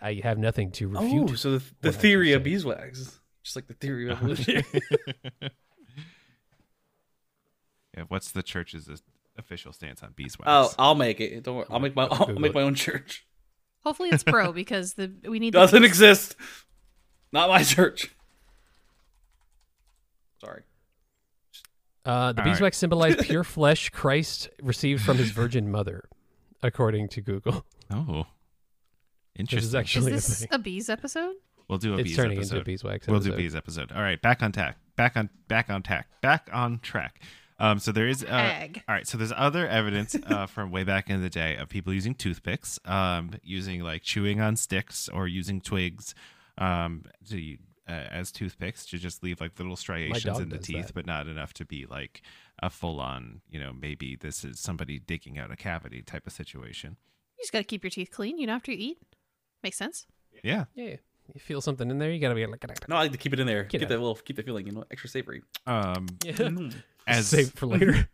I 0.00 0.20
have 0.22 0.38
nothing 0.38 0.70
to 0.72 0.88
refute. 0.88 1.30
Oh, 1.30 1.34
so 1.34 1.52
the, 1.52 1.58
the 1.80 1.88
what 1.88 1.96
I 1.96 1.98
theory 1.98 2.32
of 2.32 2.38
said. 2.40 2.44
beeswax, 2.44 3.20
just 3.42 3.56
like 3.56 3.66
the 3.66 3.74
theory 3.74 4.08
of 4.10 4.18
evolution. 4.22 4.62
yeah, 7.96 8.04
what's 8.08 8.30
the 8.30 8.42
church's 8.42 8.88
official 9.36 9.72
stance 9.72 10.02
on 10.02 10.12
beeswax? 10.14 10.48
oh, 10.48 10.72
I'll 10.78 10.94
make 10.94 11.20
it. 11.20 11.42
Don't 11.42 11.56
worry. 11.56 11.66
I'll 11.70 11.80
make 11.80 11.96
my 11.96 12.04
I'll 12.04 12.26
Google 12.26 12.40
make 12.40 12.50
it. 12.50 12.54
my 12.54 12.62
own 12.62 12.74
church. 12.74 13.26
Hopefully 13.82 14.10
it's 14.10 14.22
pro 14.22 14.52
because 14.52 14.94
the 14.94 15.12
we 15.26 15.38
need 15.38 15.54
the 15.54 15.58
Doesn't 15.60 15.80
peace. 15.82 15.88
exist. 15.90 16.36
Not 17.32 17.48
my 17.48 17.62
church. 17.62 18.14
Sorry. 20.44 20.62
Uh, 22.04 22.32
the 22.32 22.40
All 22.40 22.44
right. 22.44 22.44
beeswax 22.52 22.76
symbolized 22.78 23.20
pure 23.20 23.44
flesh 23.44 23.90
Christ 23.90 24.48
received 24.62 25.02
from 25.02 25.18
his 25.18 25.30
virgin 25.30 25.70
mother, 25.70 26.08
according 26.62 27.08
to 27.10 27.20
Google. 27.20 27.64
oh, 27.90 28.26
This 29.34 29.40
interesting. 29.40 29.58
is 29.58 29.64
Is 29.66 29.74
actually 29.74 30.12
a 30.12 30.14
this 30.16 30.38
thing. 30.40 30.48
a 30.52 30.58
bees 30.58 30.88
episode? 30.88 31.34
we'll 31.68 31.78
do 31.78 31.94
a 31.94 31.98
It's 31.98 32.04
bees 32.08 32.16
turning 32.16 32.38
episode. 32.38 32.56
into 32.56 32.62
a 32.62 32.64
beeswax. 32.64 33.06
We'll 33.06 33.20
do 33.20 33.28
episode. 33.28 33.36
bees 33.36 33.54
episode. 33.54 33.92
All 33.92 34.02
right, 34.02 34.20
back 34.20 34.42
on 34.42 34.50
tack. 34.52 34.78
Back 34.96 35.16
on 35.16 35.28
back 35.48 35.70
on 35.70 35.82
tack. 35.82 36.08
Back 36.20 36.48
on 36.52 36.78
track. 36.80 37.20
Um, 37.58 37.78
so 37.78 37.92
there 37.92 38.08
is 38.08 38.24
uh, 38.24 38.28
Ag. 38.28 38.82
all 38.88 38.94
right. 38.94 39.06
So 39.06 39.18
there's 39.18 39.32
other 39.36 39.68
evidence 39.68 40.16
uh, 40.26 40.46
from 40.54 40.70
way 40.70 40.82
back 40.82 41.10
in 41.10 41.20
the 41.20 41.28
day 41.28 41.56
of 41.56 41.68
people 41.68 41.92
using 41.92 42.14
toothpicks, 42.14 42.78
um, 42.86 43.32
using 43.42 43.82
like 43.82 44.02
chewing 44.02 44.40
on 44.40 44.56
sticks 44.56 45.10
or 45.10 45.28
using 45.28 45.60
twigs, 45.60 46.14
um, 46.56 47.04
to 47.28 47.58
uh, 47.90 48.08
as 48.10 48.30
toothpicks 48.30 48.86
to 48.86 48.98
just 48.98 49.22
leave 49.22 49.40
like 49.40 49.58
little 49.58 49.76
striations 49.76 50.38
in 50.38 50.48
the 50.48 50.58
teeth, 50.58 50.86
that. 50.86 50.94
but 50.94 51.06
not 51.06 51.26
enough 51.26 51.52
to 51.54 51.64
be 51.64 51.86
like 51.86 52.22
a 52.62 52.70
full 52.70 53.00
on. 53.00 53.40
You 53.50 53.60
know, 53.60 53.72
maybe 53.72 54.16
this 54.16 54.44
is 54.44 54.60
somebody 54.60 54.98
digging 54.98 55.38
out 55.38 55.50
a 55.50 55.56
cavity 55.56 56.02
type 56.02 56.26
of 56.26 56.32
situation. 56.32 56.96
You 57.38 57.42
just 57.42 57.52
got 57.52 57.58
to 57.58 57.64
keep 57.64 57.82
your 57.82 57.90
teeth 57.90 58.10
clean. 58.10 58.38
You 58.38 58.46
know 58.46 58.54
after 58.54 58.72
you 58.72 58.78
eat. 58.90 58.98
Makes 59.62 59.76
sense. 59.76 60.06
Yeah. 60.42 60.64
Yeah, 60.74 60.96
you 61.34 61.40
feel 61.40 61.60
something 61.60 61.90
in 61.90 61.98
there, 61.98 62.10
you 62.10 62.20
gotta 62.20 62.34
be 62.34 62.46
like, 62.46 62.88
No, 62.88 62.96
I 62.96 63.00
like 63.02 63.12
to 63.12 63.18
keep 63.18 63.32
it 63.32 63.40
in 63.40 63.46
there. 63.46 63.64
Get 63.64 63.80
Get 63.80 63.88
that 63.88 63.98
little, 63.98 64.14
keep 64.14 64.36
the 64.36 64.42
feeling, 64.42 64.66
you 64.66 64.72
know, 64.72 64.84
extra 64.90 65.08
savory. 65.08 65.42
Um, 65.66 66.06
yeah. 66.24 66.50
As 67.06 67.28
save 67.28 67.52
for 67.52 67.66
later. 67.66 68.08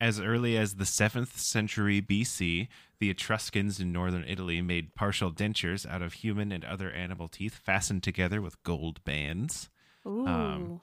As 0.00 0.18
early 0.18 0.56
as 0.56 0.76
the 0.76 0.84
7th 0.84 1.36
century 1.36 2.00
BC, 2.00 2.68
the 3.00 3.10
Etruscans 3.10 3.80
in 3.80 3.92
northern 3.92 4.24
Italy 4.26 4.62
made 4.62 4.94
partial 4.94 5.30
dentures 5.30 5.84
out 5.86 6.00
of 6.00 6.14
human 6.14 6.50
and 6.52 6.64
other 6.64 6.90
animal 6.90 7.28
teeth 7.28 7.54
fastened 7.56 8.02
together 8.02 8.40
with 8.40 8.62
gold 8.62 9.04
bands. 9.04 9.68
Ooh. 10.06 10.26
Um, 10.26 10.80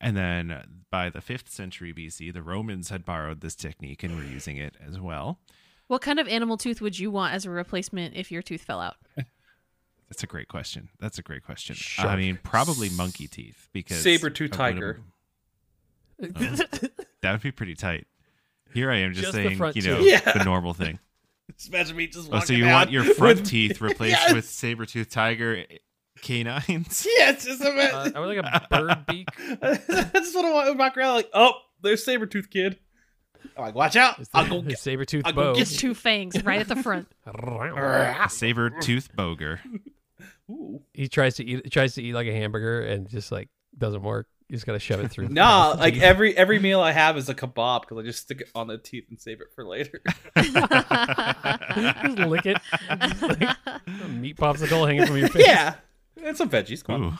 And 0.00 0.16
then 0.16 0.84
by 0.90 1.10
the 1.10 1.20
5th 1.20 1.48
century 1.50 1.92
BC, 1.92 2.32
the 2.32 2.42
Romans 2.42 2.88
had 2.88 3.04
borrowed 3.04 3.40
this 3.42 3.54
technique 3.54 4.02
and 4.02 4.16
were 4.16 4.24
using 4.24 4.56
it 4.56 4.74
as 4.86 4.98
well. 4.98 5.38
what 5.86 6.00
kind 6.02 6.18
of 6.18 6.26
animal 6.26 6.56
tooth 6.56 6.80
would 6.80 6.98
you 6.98 7.10
want 7.10 7.32
as 7.34 7.44
a 7.44 7.50
replacement 7.50 8.16
if 8.16 8.32
your 8.32 8.42
tooth 8.42 8.62
fell 8.62 8.80
out? 8.80 8.96
That's 10.08 10.22
a 10.22 10.26
great 10.26 10.48
question. 10.48 10.88
That's 10.98 11.18
a 11.18 11.22
great 11.22 11.42
question. 11.44 11.76
I 11.98 12.16
mean, 12.16 12.38
probably 12.42 12.88
monkey 12.90 13.26
teeth 13.28 13.68
because 13.72 14.02
Saber-tooth 14.02 14.58
I 14.58 14.70
would've- 14.70 14.80
tiger. 16.18 16.88
That 17.22 17.32
would 17.32 17.42
be 17.42 17.50
pretty 17.52 17.74
tight. 17.74 18.06
Here 18.76 18.90
I 18.90 18.98
am 18.98 19.12
just, 19.14 19.32
Just 19.32 19.34
saying, 19.34 19.72
you 19.74 19.82
know. 19.82 19.98
Yeah. 20.00 20.20
the 20.20 20.44
normal 20.44 20.74
thing. 20.74 20.98
Just 21.56 21.68
imagine 21.70 21.96
me 21.96 22.06
just 22.08 22.28
Oh, 22.30 22.40
so 22.40 22.52
you 22.52 22.64
down 22.64 22.72
want 22.72 22.90
your 22.90 23.04
front 23.04 23.40
with- 23.40 23.48
teeth 23.48 23.80
replaced 23.80 24.18
Yes! 24.20 24.34
with 24.34 24.44
saber-tooth 24.46 25.08
tiger 25.08 25.62
canines? 26.20 27.06
Yes, 27.16 27.44
just 27.44 27.62
uh, 27.64 27.70
imagine. 27.70 28.16
I 28.16 28.20
would 28.20 28.36
like 28.36 28.44
a 28.44 28.66
bird 28.68 29.06
beak. 29.06 29.28
I 29.62 29.76
just 30.14 30.34
want 30.34 30.66
to 30.66 30.74
walk 30.74 30.96
around 30.96 31.14
like, 31.14 31.30
oh, 31.32 31.52
there's 31.82 32.04
saber 32.04 32.26
tooth 32.26 32.50
kid. 32.50 32.78
I'm 33.56 33.64
like, 33.64 33.74
watch 33.74 33.96
out! 33.96 34.20
I'll 34.34 34.46
go 34.48 34.60
get. 34.60 34.78
saber 34.78 35.04
tooth 35.06 35.22
I'll 35.24 35.32
go 35.32 35.42
bow. 35.44 35.54
get 35.54 35.66
Just 35.66 35.78
two 35.80 35.94
fangs 35.94 36.42
right 36.42 36.60
at 36.60 36.68
the 36.68 36.76
front. 36.76 37.08
A 37.24 38.28
saber-tooth 38.28 39.14
boger. 39.16 39.60
Ooh. 40.50 40.82
he 40.92 41.08
tries 41.08 41.36
to 41.36 41.44
eat 41.44 41.70
tries 41.72 41.94
to 41.94 42.02
eat 42.02 42.12
like 42.12 42.26
a 42.26 42.32
hamburger 42.32 42.80
and 42.82 43.08
just 43.08 43.30
like 43.32 43.48
doesn't 43.78 44.02
work. 44.02 44.26
You 44.48 44.54
just 44.56 44.64
gotta 44.66 44.78
shove 44.78 45.00
it 45.00 45.10
through. 45.10 45.28
Nah, 45.28 45.72
the 45.74 45.78
like 45.80 45.94
teeth. 45.94 46.02
every 46.04 46.36
every 46.36 46.58
meal 46.60 46.80
I 46.80 46.92
have 46.92 47.16
is 47.16 47.28
a 47.28 47.34
kebab 47.34 47.80
because 47.82 47.98
I 47.98 48.02
just 48.02 48.22
stick 48.22 48.42
it 48.42 48.48
on 48.54 48.68
the 48.68 48.78
teeth 48.78 49.06
and 49.10 49.20
save 49.20 49.40
it 49.40 49.48
for 49.54 49.64
later. 49.66 50.00
just 50.36 52.18
lick 52.18 52.46
it. 52.46 52.56
Just, 53.00 53.22
like, 53.22 53.42
a 53.42 54.08
meat 54.08 54.36
popsicle 54.36 54.86
hanging 54.86 55.06
from 55.06 55.16
your 55.18 55.28
face. 55.30 55.46
yeah, 55.46 55.74
and 56.22 56.36
some 56.36 56.48
veggies. 56.48 56.84
Come 56.84 57.04
on. 57.04 57.18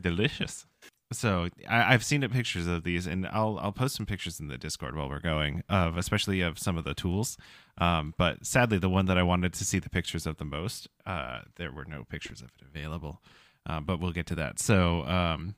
Delicious. 0.00 0.66
so 1.12 1.48
I, 1.68 1.92
I've 1.94 2.04
seen 2.04 2.20
the 2.22 2.28
pictures 2.28 2.66
of 2.66 2.84
these, 2.84 3.06
and 3.06 3.26
I'll 3.26 3.58
I'll 3.60 3.72
post 3.72 3.96
some 3.96 4.06
pictures 4.06 4.40
in 4.40 4.48
the 4.48 4.56
Discord 4.58 4.96
while 4.96 5.08
we're 5.08 5.20
going 5.20 5.62
of 5.68 5.96
especially 5.96 6.40
of 6.40 6.58
some 6.58 6.78
of 6.78 6.84
the 6.84 6.94
tools. 6.94 7.36
Um, 7.78 8.14
but 8.16 8.46
sadly, 8.46 8.78
the 8.78 8.88
one 8.88 9.06
that 9.06 9.18
I 9.18 9.22
wanted 9.22 9.52
to 9.54 9.64
see 9.64 9.78
the 9.78 9.90
pictures 9.90 10.26
of 10.26 10.36
the 10.36 10.44
most, 10.44 10.88
uh, 11.06 11.40
there 11.56 11.72
were 11.72 11.84
no 11.84 12.04
pictures 12.04 12.40
of 12.40 12.50
it 12.60 12.64
available. 12.66 13.20
Uh, 13.64 13.80
but 13.80 14.00
we'll 14.00 14.12
get 14.12 14.26
to 14.26 14.34
that. 14.34 14.58
So, 14.58 15.04
um, 15.06 15.54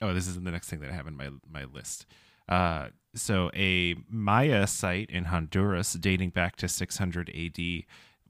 oh, 0.00 0.14
this 0.14 0.26
is 0.26 0.40
the 0.40 0.50
next 0.50 0.68
thing 0.68 0.80
that 0.80 0.90
I 0.90 0.94
have 0.94 1.06
in 1.06 1.16
my 1.16 1.30
my 1.50 1.64
list. 1.64 2.06
Uh, 2.48 2.88
so 3.14 3.50
a 3.54 3.94
Maya 4.08 4.66
site 4.66 5.10
in 5.10 5.24
Honduras 5.24 5.92
dating 5.94 6.30
back 6.30 6.56
to 6.56 6.68
600 6.68 7.30
AD 7.30 7.84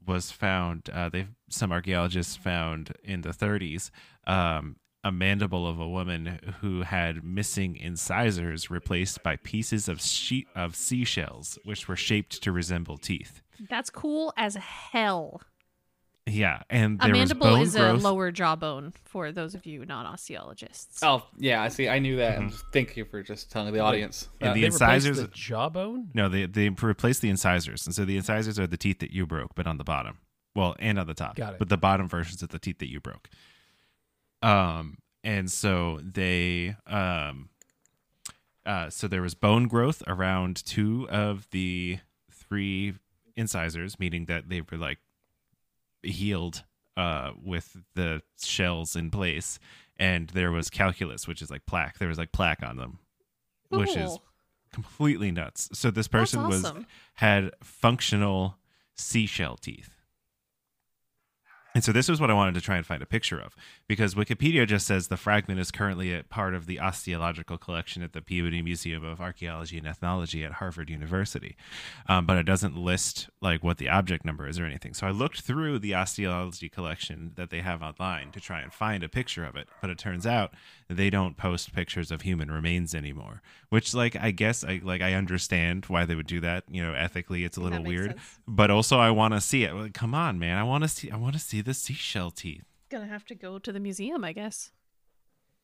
was 0.05 0.31
found. 0.31 0.89
Uh, 0.91 1.09
they 1.09 1.27
some 1.49 1.71
archaeologists 1.71 2.35
found 2.35 2.93
in 3.03 3.21
the 3.21 3.29
30s 3.29 3.91
um, 4.27 4.77
a 5.03 5.11
mandible 5.11 5.67
of 5.67 5.79
a 5.79 5.87
woman 5.87 6.39
who 6.61 6.81
had 6.81 7.23
missing 7.23 7.77
incisors 7.77 8.69
replaced 8.69 9.23
by 9.23 9.37
pieces 9.37 9.87
of 9.87 10.01
sheet 10.01 10.47
of 10.55 10.75
seashells, 10.75 11.57
which 11.63 11.87
were 11.87 11.95
shaped 11.95 12.41
to 12.43 12.51
resemble 12.51 12.97
teeth. 12.97 13.41
That's 13.69 13.89
cool 13.89 14.33
as 14.37 14.55
hell. 14.55 15.41
Yeah, 16.25 16.61
and 16.69 16.99
A 17.01 17.05
there 17.05 17.11
was 17.15 17.19
mandible 17.29 17.47
bone 17.47 17.61
is 17.61 17.75
growth. 17.75 17.99
a 17.99 18.03
lower 18.03 18.29
jawbone 18.31 18.93
for 19.05 19.31
those 19.31 19.55
of 19.55 19.65
you 19.65 19.83
not 19.85 20.05
osteologists. 20.05 20.99
Oh 21.01 21.25
yeah, 21.37 21.61
I 21.63 21.69
see. 21.69 21.89
I 21.89 21.97
knew 21.99 22.17
that. 22.17 22.37
and 22.37 22.53
Thank 22.71 22.95
you 22.95 23.05
for 23.05 23.23
just 23.23 23.51
telling 23.51 23.73
the 23.73 23.79
audience. 23.79 24.27
And 24.39 24.49
Uh, 24.51 24.53
the 24.53 24.61
They 24.61 24.65
replaced 24.67 24.81
incisors- 25.07 25.17
the 25.21 25.27
jawbone. 25.29 26.09
No, 26.13 26.29
they 26.29 26.45
they 26.45 26.69
replaced 26.69 27.21
the 27.21 27.29
incisors, 27.29 27.85
and 27.87 27.95
so 27.95 28.05
the 28.05 28.15
incisors 28.17 28.59
are 28.59 28.67
the 28.67 28.77
teeth 28.77 28.99
that 28.99 29.09
you 29.11 29.25
broke, 29.25 29.55
but 29.55 29.65
on 29.65 29.77
the 29.77 29.83
bottom. 29.83 30.19
Well, 30.55 30.75
and 30.79 30.99
on 30.99 31.07
the 31.07 31.13
top. 31.15 31.35
Got 31.35 31.53
it. 31.53 31.59
But 31.59 31.69
the 31.69 31.77
bottom 31.77 32.07
versions 32.07 32.43
of 32.43 32.49
the 32.49 32.59
teeth 32.59 32.77
that 32.79 32.89
you 32.91 32.99
broke. 32.99 33.29
Um, 34.41 34.97
and 35.23 35.51
so 35.51 35.99
they 36.03 36.75
um, 36.87 37.49
uh, 38.65 38.89
so 38.89 39.07
there 39.07 39.21
was 39.21 39.33
bone 39.35 39.67
growth 39.67 40.03
around 40.07 40.63
two 40.65 41.07
of 41.09 41.47
the 41.51 41.99
three 42.31 42.93
incisors, 43.35 43.99
meaning 43.99 44.25
that 44.25 44.49
they 44.49 44.61
were 44.61 44.77
like 44.77 44.99
healed 46.03 46.63
uh 46.97 47.31
with 47.41 47.77
the 47.95 48.21
shells 48.41 48.95
in 48.95 49.11
place, 49.11 49.59
and 49.97 50.29
there 50.29 50.51
was 50.51 50.69
calculus, 50.69 51.27
which 51.27 51.41
is 51.41 51.49
like 51.51 51.65
plaque. 51.65 51.97
There 51.97 52.07
was 52.07 52.17
like 52.17 52.31
plaque 52.31 52.63
on 52.63 52.77
them, 52.77 52.99
which 53.69 53.95
is 53.95 54.19
completely 54.73 55.31
nuts. 55.31 55.69
So 55.73 55.91
this 55.91 56.07
person 56.07 56.41
was 56.47 56.63
had 57.15 57.51
functional 57.63 58.57
seashell 58.95 59.57
teeth. 59.57 59.91
And 61.75 61.83
so 61.83 61.91
this 61.91 62.09
was 62.09 62.19
what 62.19 62.31
I 62.31 62.33
wanted 62.33 62.55
to 62.55 62.61
try 62.61 62.77
and 62.77 62.85
find 62.85 63.01
a 63.03 63.05
picture 63.05 63.39
of 63.39 63.55
because 63.87 64.15
Wikipedia 64.15 64.67
just 64.67 64.87
says 64.87 65.07
the 65.07 65.17
fragment 65.17 65.59
is 65.59 65.69
currently 65.69 66.13
a 66.13 66.23
part 66.23 66.55
of 66.55 66.65
the 66.65 66.79
osteological 66.79 67.59
collection 67.59 68.01
at 68.01 68.13
the 68.13 68.21
Peabody 68.21 68.61
Museum 68.63 69.03
of 69.03 69.21
Archaeology 69.21 69.77
and 69.77 69.87
Ethnology 69.87 70.43
at 70.43 70.53
Harvard 70.53 70.89
University, 70.89 71.55
um, 72.07 72.25
but 72.25 72.37
it 72.37 72.43
doesn't 72.43 72.75
list 72.75 73.29
like 73.39 73.63
what 73.63 73.77
the 73.77 73.87
object 73.87 74.25
number 74.25 74.47
is 74.47 74.59
or 74.59 74.65
anything. 74.65 74.95
So 74.95 75.05
I 75.05 75.11
looked 75.11 75.41
through 75.41 75.79
the 75.79 75.93
osteology 75.93 76.69
collection 76.69 77.33
that 77.35 77.51
they 77.51 77.61
have 77.61 77.83
online 77.83 78.31
to 78.31 78.39
try 78.39 78.61
and 78.61 78.73
find 78.73 79.03
a 79.03 79.09
picture 79.09 79.45
of 79.45 79.55
it, 79.55 79.67
but 79.79 79.91
it 79.91 79.99
turns 79.99 80.25
out 80.25 80.53
they 80.89 81.11
don't 81.11 81.37
post 81.37 81.71
pictures 81.71 82.09
of 82.09 82.23
human 82.23 82.49
remains 82.49 82.95
anymore. 82.95 83.43
Which, 83.69 83.93
like, 83.93 84.15
I 84.15 84.31
guess 84.31 84.63
I 84.63 84.81
like 84.83 85.03
I 85.03 85.13
understand 85.13 85.85
why 85.85 86.05
they 86.05 86.15
would 86.15 86.25
do 86.25 86.39
that. 86.41 86.63
You 86.67 86.81
know, 86.81 86.93
ethically, 86.93 87.43
it's 87.43 87.57
a 87.57 87.61
little 87.61 87.83
weird 87.83 88.11
sense. 88.11 88.39
but 88.47 88.71
also 88.71 88.97
I 88.97 89.11
want 89.11 89.35
to 89.35 89.41
see 89.41 89.63
it. 89.63 89.73
Like, 89.73 89.93
come 89.93 90.15
on, 90.15 90.39
man! 90.39 90.57
I 90.57 90.63
want 90.63 90.83
to 90.83 90.87
see. 90.87 91.11
I 91.11 91.17
want 91.17 91.33
to 91.33 91.39
see 91.39 91.61
the 91.69 91.73
seashell 91.75 92.31
teeth. 92.31 92.63
Gonna 92.89 93.05
have 93.05 93.25
to 93.25 93.35
go 93.35 93.59
to 93.59 93.71
the 93.71 93.79
museum, 93.79 94.23
I 94.23 94.33
guess. 94.33 94.71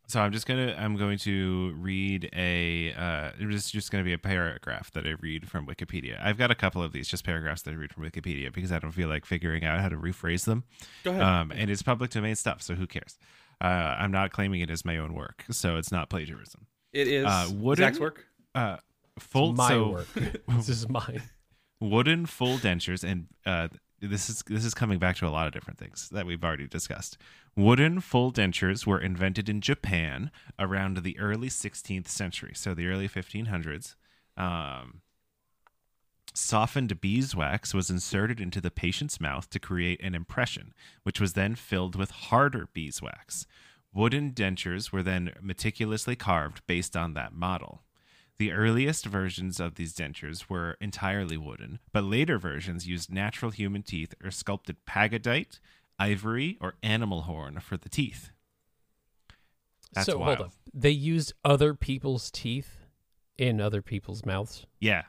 So 0.07 0.21
I'm 0.21 0.31
just 0.31 0.45
gonna. 0.45 0.75
I'm 0.77 0.95
going 0.97 1.17
to 1.19 1.73
read 1.79 2.29
a. 2.35 2.93
Uh, 2.93 3.31
it's 3.39 3.71
just 3.71 3.91
going 3.91 4.03
to 4.03 4.05
be 4.07 4.13
a 4.13 4.19
paragraph 4.19 4.91
that 4.91 5.07
I 5.07 5.15
read 5.19 5.49
from 5.49 5.65
Wikipedia. 5.65 6.23
I've 6.23 6.37
got 6.37 6.51
a 6.51 6.55
couple 6.55 6.83
of 6.83 6.91
these, 6.91 7.07
just 7.07 7.23
paragraphs 7.23 7.63
that 7.63 7.71
I 7.71 7.73
read 7.73 7.91
from 7.91 8.03
Wikipedia 8.03 8.53
because 8.53 8.71
I 8.71 8.77
don't 8.77 8.91
feel 8.91 9.09
like 9.09 9.25
figuring 9.25 9.65
out 9.65 9.79
how 9.79 9.89
to 9.89 9.97
rephrase 9.97 10.45
them. 10.45 10.63
Go 11.03 11.09
ahead. 11.09 11.23
Um, 11.23 11.51
and 11.51 11.71
it's 11.71 11.81
public 11.81 12.11
domain 12.11 12.35
stuff, 12.35 12.61
so 12.61 12.75
who 12.75 12.85
cares? 12.85 13.17
Uh, 13.59 13.95
I'm 13.97 14.11
not 14.11 14.31
claiming 14.31 14.61
it 14.61 14.69
as 14.69 14.85
my 14.85 14.99
own 14.99 15.15
work, 15.15 15.43
so 15.49 15.77
it's 15.77 15.91
not 15.91 16.11
plagiarism. 16.11 16.67
it 16.93 17.07
is 17.07 17.25
uh, 17.25 17.49
wooden- 17.51 17.85
Zac's 17.85 17.99
work. 17.99 18.25
Uh, 18.53 18.77
full 19.17 19.53
my 19.53 19.69
so, 19.69 19.87
work. 19.89 20.07
this 20.49 20.69
is 20.69 20.87
mine. 20.87 21.23
wooden 21.79 22.27
full 22.27 22.57
dentures 22.59 23.03
and 23.03 23.25
uh, 23.47 23.69
this 24.01 24.29
is 24.29 24.43
this 24.47 24.65
is 24.65 24.73
coming 24.73 24.99
back 24.99 25.15
to 25.17 25.27
a 25.27 25.29
lot 25.29 25.47
of 25.47 25.53
different 25.53 25.79
things 25.79 26.09
that 26.09 26.25
we've 26.25 26.43
already 26.43 26.67
discussed. 26.67 27.17
Wooden 27.55 28.01
full 28.01 28.31
dentures 28.31 28.85
were 28.85 28.99
invented 28.99 29.47
in 29.47 29.61
japan 29.61 30.31
around 30.59 30.97
the 30.97 31.17
early 31.19 31.49
16th 31.49 32.07
century 32.07 32.51
so 32.53 32.73
the 32.73 32.87
early 32.87 33.07
1500s 33.07 33.95
um, 34.37 35.01
softened 36.33 36.99
beeswax 36.99 37.73
was 37.73 37.89
inserted 37.89 38.41
into 38.41 38.59
the 38.59 38.71
patient's 38.71 39.21
mouth 39.21 39.49
to 39.49 39.59
create 39.59 40.01
an 40.03 40.13
impression 40.13 40.73
which 41.03 41.21
was 41.21 41.33
then 41.33 41.55
filled 41.55 41.95
with 41.95 42.11
harder 42.11 42.67
beeswax. 42.73 43.47
Wooden 43.93 44.33
dentures 44.33 44.91
were 44.91 45.03
then 45.03 45.31
meticulously 45.41 46.17
carved 46.17 46.61
based 46.67 46.97
on 46.97 47.13
that 47.13 47.33
model 47.33 47.84
the 48.37 48.51
earliest 48.51 49.05
versions 49.05 49.59
of 49.59 49.75
these 49.75 49.93
dentures 49.93 50.49
were 50.49 50.77
entirely 50.81 51.37
wooden, 51.37 51.79
but 51.93 52.03
later 52.03 52.37
versions 52.37 52.87
used 52.87 53.11
natural 53.11 53.51
human 53.51 53.81
teeth 53.81 54.13
or 54.23 54.31
sculpted 54.31 54.77
pagodite, 54.85 55.59
ivory, 55.97 56.57
or 56.59 56.75
animal 56.83 57.23
horn 57.23 57.59
for 57.59 57.77
the 57.77 57.89
teeth. 57.89 58.31
That's 59.93 60.07
so 60.07 60.17
wild. 60.17 60.37
hold 60.37 60.47
up. 60.49 60.53
They 60.73 60.89
used 60.89 61.33
other 61.45 61.73
people's 61.73 62.29
teeth 62.29 62.81
in 63.37 63.61
other 63.61 63.81
people's 63.81 64.25
mouths. 64.25 64.65
Yeah. 64.79 65.03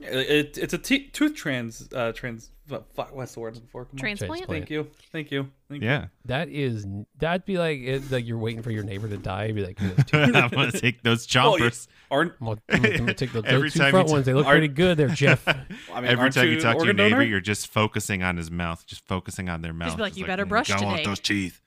It, 0.00 0.58
it's 0.58 0.72
a 0.74 0.78
tooth 0.78 1.34
trans 1.34 1.88
uh 1.94 2.12
trans 2.12 2.50
fu- 2.66 2.82
fuck, 2.94 3.14
what's 3.14 3.34
the 3.34 3.40
word 3.40 3.56
I'm 3.56 3.66
for? 3.68 3.84
Transplant. 3.96 4.30
Transplant. 4.30 4.46
Thank 4.48 4.70
you. 4.70 4.88
Thank 5.12 5.30
you. 5.30 5.50
Thank 5.68 5.82
you. 5.82 5.88
Yeah. 5.88 6.06
That 6.24 6.48
is 6.48 6.86
that'd 7.18 7.44
be 7.44 7.58
like 7.58 7.78
it, 7.80 8.10
like 8.10 8.26
you're 8.26 8.38
waiting 8.38 8.62
for 8.62 8.70
your 8.70 8.82
neighbor 8.82 9.08
to 9.08 9.16
die. 9.18 9.44
You'd 9.46 9.56
be 9.56 9.64
like, 9.64 9.78
those 9.78 9.94
teeth. 10.06 10.34
I'm 10.34 10.48
going 10.50 10.70
to 10.72 10.80
take 10.80 11.02
those 11.02 11.26
Oh, 11.36 11.56
yeah. 11.56 11.66
chompers. 11.66 11.86
Aren't 12.10 12.32
I'm 12.40 12.46
gonna, 12.46 12.60
I'm 12.72 12.96
gonna- 12.96 13.14
take 13.14 13.32
those, 13.34 13.44
Every 13.46 13.68
those 13.68 13.72
two 13.74 13.78
time 13.80 13.86
you 13.88 13.92
front 13.92 14.08
t- 14.08 14.14
ones. 14.14 14.26
They 14.26 14.34
look 14.34 14.46
Are- 14.46 14.52
pretty 14.52 14.68
good 14.68 14.96
there, 14.96 15.08
Jeff. 15.08 15.46
I 15.46 15.54
mean, 16.00 16.04
Every 16.10 16.30
time 16.30 16.48
you 16.48 16.54
an 16.56 16.60
talk 16.60 16.78
to 16.78 16.84
your 16.86 16.94
neighbor, 16.94 17.16
donor? 17.16 17.22
you're 17.22 17.40
just 17.40 17.68
focusing 17.68 18.22
on 18.22 18.36
his 18.36 18.50
mouth, 18.50 18.84
just 18.86 19.06
focusing 19.06 19.48
on 19.48 19.62
their 19.62 19.72
mouth. 19.72 19.96
be 19.96 20.02
like, 20.02 20.12
Just 20.12 20.20
"You 20.20 20.26
better 20.26 20.46
brush 20.46 20.70
"I 20.70 20.82
want 20.82 21.04
those 21.04 21.20
teeth. 21.20 21.60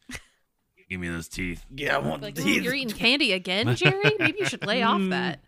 Give 0.90 1.00
me 1.02 1.10
those 1.10 1.28
teeth. 1.28 1.66
yeah, 1.76 1.96
I 1.96 2.00
want 2.00 2.22
Like, 2.22 2.36
the 2.36 2.42
"Oh, 2.42 2.46
teeth. 2.46 2.64
you're 2.64 2.74
eating 2.74 2.96
candy 2.96 3.34
again, 3.34 3.76
Jerry? 3.76 4.16
Maybe 4.20 4.40
you 4.40 4.46
should 4.46 4.66
lay 4.66 4.82
off 4.84 5.02
that. 5.10 5.42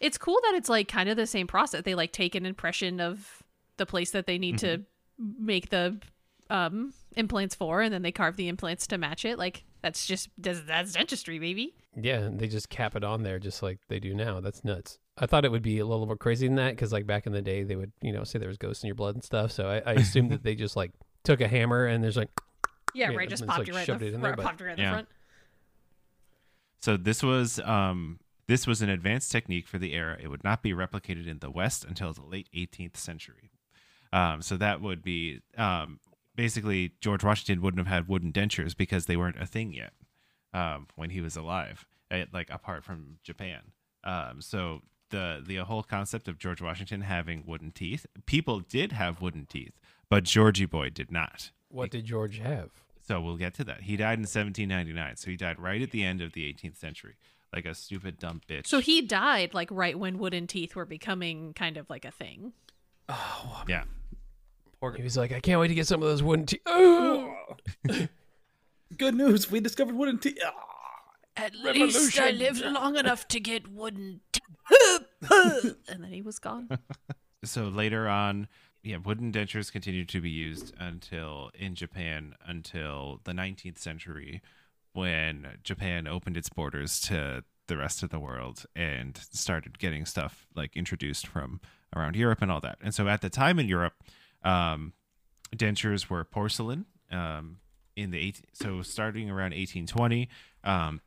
It's 0.00 0.18
cool 0.18 0.38
that 0.44 0.54
it's 0.54 0.68
like 0.68 0.88
kind 0.88 1.08
of 1.08 1.16
the 1.16 1.26
same 1.26 1.46
process. 1.46 1.82
They 1.82 1.94
like 1.94 2.12
take 2.12 2.34
an 2.34 2.46
impression 2.46 3.00
of 3.00 3.42
the 3.76 3.86
place 3.86 4.10
that 4.12 4.26
they 4.26 4.38
need 4.38 4.58
to 4.58 4.82
make 5.18 5.70
the 5.70 5.98
um, 6.50 6.92
implants 7.16 7.54
for, 7.54 7.80
and 7.80 7.92
then 7.92 8.02
they 8.02 8.12
carve 8.12 8.36
the 8.36 8.48
implants 8.48 8.86
to 8.88 8.98
match 8.98 9.24
it. 9.24 9.38
Like 9.38 9.64
that's 9.82 10.06
just 10.06 10.28
that's, 10.38 10.60
that's 10.62 10.92
dentistry, 10.92 11.38
baby. 11.38 11.74
yeah, 11.96 12.28
they 12.32 12.46
just 12.48 12.68
cap 12.68 12.94
it 12.96 13.04
on 13.04 13.22
there 13.22 13.38
just 13.38 13.62
like 13.62 13.78
they 13.88 13.98
do 14.00 14.14
now. 14.14 14.40
That's 14.40 14.64
nuts. 14.64 14.98
I 15.18 15.26
thought 15.26 15.44
it 15.44 15.50
would 15.50 15.62
be 15.62 15.78
a 15.78 15.84
little 15.86 16.06
more 16.06 16.16
crazy 16.16 16.46
than 16.46 16.56
that 16.56 16.70
because 16.70 16.92
like 16.92 17.06
back 17.06 17.26
in 17.26 17.32
the 17.32 17.42
day 17.42 17.62
they 17.62 17.76
would 17.76 17.92
you 18.02 18.12
know 18.12 18.24
say 18.24 18.38
there 18.38 18.48
was 18.48 18.56
ghosts 18.58 18.82
in 18.82 18.88
your 18.88 18.94
blood 18.94 19.14
and 19.14 19.24
stuff. 19.24 19.52
So 19.52 19.68
I, 19.68 19.90
I 19.90 19.92
assumed 19.94 20.30
that 20.32 20.42
they 20.42 20.54
just 20.54 20.76
like 20.76 20.92
took 21.24 21.40
a 21.40 21.48
hammer 21.48 21.86
and 21.86 22.02
there's 22.02 22.16
like 22.16 22.30
Yeah, 22.94 23.10
Yeah, 23.10 23.16
right. 23.18 23.28
Just 23.28 23.46
popped 23.46 23.58
like 23.60 23.68
you 23.68 23.74
right, 23.74 23.80
in 23.80 23.86
shoved 23.86 24.00
the, 24.00 24.06
it 24.06 24.14
in 24.14 24.20
right, 24.20 24.28
there, 24.30 24.36
but- 24.36 24.44
popped 24.44 24.60
you 24.60 24.66
right 24.66 24.72
in 24.78 24.78
Yeah. 24.78 24.90
the 24.90 24.94
front. 24.94 25.08
So 26.80 26.96
this 26.96 27.22
was 27.22 27.60
um 27.60 28.18
this 28.50 28.66
was 28.66 28.82
an 28.82 28.90
advanced 28.90 29.30
technique 29.30 29.68
for 29.68 29.78
the 29.78 29.92
era. 29.94 30.18
It 30.20 30.26
would 30.26 30.42
not 30.42 30.60
be 30.60 30.72
replicated 30.72 31.28
in 31.28 31.38
the 31.38 31.52
West 31.52 31.84
until 31.84 32.12
the 32.12 32.24
late 32.24 32.48
18th 32.52 32.96
century. 32.96 33.52
Um, 34.12 34.42
so 34.42 34.56
that 34.56 34.80
would 34.80 35.04
be 35.04 35.40
um, 35.56 36.00
basically 36.34 36.94
George 37.00 37.22
Washington 37.22 37.62
wouldn't 37.62 37.86
have 37.86 37.94
had 37.94 38.08
wooden 38.08 38.32
dentures 38.32 38.76
because 38.76 39.06
they 39.06 39.16
weren't 39.16 39.40
a 39.40 39.46
thing 39.46 39.72
yet 39.72 39.92
um, 40.52 40.88
when 40.96 41.10
he 41.10 41.20
was 41.20 41.36
alive, 41.36 41.86
eh, 42.10 42.24
like 42.32 42.50
apart 42.50 42.82
from 42.82 43.18
Japan. 43.22 43.60
Um, 44.02 44.40
so 44.40 44.80
the 45.10 45.40
the 45.46 45.58
whole 45.58 45.84
concept 45.84 46.26
of 46.26 46.36
George 46.36 46.60
Washington 46.60 47.02
having 47.02 47.44
wooden 47.46 47.70
teeth, 47.70 48.04
people 48.26 48.58
did 48.58 48.90
have 48.90 49.22
wooden 49.22 49.46
teeth, 49.46 49.78
but 50.08 50.24
Georgie 50.24 50.66
Boy 50.66 50.90
did 50.90 51.12
not. 51.12 51.52
what 51.68 51.92
did 51.92 52.04
George 52.04 52.38
have? 52.38 52.70
So 53.06 53.20
we'll 53.20 53.36
get 53.36 53.54
to 53.54 53.64
that. 53.64 53.82
He 53.82 53.96
died 53.96 54.18
in 54.18 54.26
1799. 54.26 55.16
So 55.16 55.30
he 55.30 55.36
died 55.36 55.58
right 55.60 55.82
at 55.82 55.90
the 55.90 56.04
end 56.04 56.20
of 56.20 56.32
the 56.32 56.42
18th 56.52 56.76
century, 56.76 57.14
like 57.52 57.64
a 57.66 57.74
stupid 57.74 58.18
dumb 58.18 58.40
bitch. 58.48 58.66
So 58.66 58.78
he 58.80 59.02
died 59.02 59.54
like 59.54 59.68
right 59.70 59.98
when 59.98 60.18
wooden 60.18 60.46
teeth 60.46 60.74
were 60.76 60.84
becoming 60.86 61.52
kind 61.54 61.76
of 61.76 61.88
like 61.90 62.04
a 62.04 62.10
thing. 62.10 62.52
Oh 63.08 63.62
yeah. 63.68 63.84
Poor- 64.80 64.92
He 64.94 65.02
was 65.02 65.16
like, 65.16 65.32
I 65.32 65.40
can't 65.40 65.60
wait 65.60 65.68
to 65.68 65.74
get 65.74 65.86
some 65.86 66.02
of 66.02 66.08
those 66.08 66.22
wooden 66.22 66.46
teeth. 66.46 66.62
Oh! 66.66 67.34
Good 68.96 69.14
news. 69.14 69.50
We 69.50 69.60
discovered 69.60 69.94
wooden 69.94 70.18
teeth. 70.18 70.38
Ah! 70.44 70.52
At 71.36 71.54
least 71.54 72.18
I 72.18 72.30
lived 72.32 72.60
long 72.64 72.96
enough 72.96 73.26
to 73.28 73.40
get 73.40 73.68
wooden 73.70 74.20
teeth. 74.32 74.42
and 75.88 76.02
then 76.04 76.12
he 76.12 76.22
was 76.22 76.38
gone. 76.38 76.68
So 77.42 77.68
later 77.68 78.06
on, 78.06 78.48
yeah, 78.82 78.98
wooden 78.98 79.32
dentures 79.32 79.72
continued 79.72 80.10
to 80.10 80.20
be 80.20 80.28
used 80.28 80.74
until 80.78 81.50
in 81.54 81.74
Japan 81.74 82.34
until 82.44 83.22
the 83.24 83.32
19th 83.32 83.78
century 83.78 84.42
when 84.92 85.58
Japan 85.62 86.06
opened 86.06 86.36
its 86.36 86.48
borders 86.48 87.00
to 87.02 87.44
the 87.66 87.76
rest 87.76 88.02
of 88.02 88.10
the 88.10 88.18
world 88.18 88.66
and 88.74 89.16
started 89.16 89.78
getting 89.78 90.04
stuff 90.04 90.46
like 90.54 90.76
introduced 90.76 91.26
from 91.26 91.60
around 91.94 92.16
Europe 92.16 92.42
and 92.42 92.50
all 92.50 92.60
that. 92.60 92.78
And 92.82 92.94
so 92.94 93.08
at 93.08 93.20
the 93.20 93.30
time 93.30 93.58
in 93.58 93.68
Europe, 93.68 93.94
um, 94.42 94.92
dentures 95.54 96.10
were 96.10 96.24
porcelain. 96.24 96.86
Um, 97.10 97.58
in 97.96 98.12
the 98.12 98.18
eight, 98.18 98.42
so 98.52 98.82
starting 98.82 99.28
around 99.28 99.52
1820, 99.52 100.28
um, 100.64 101.00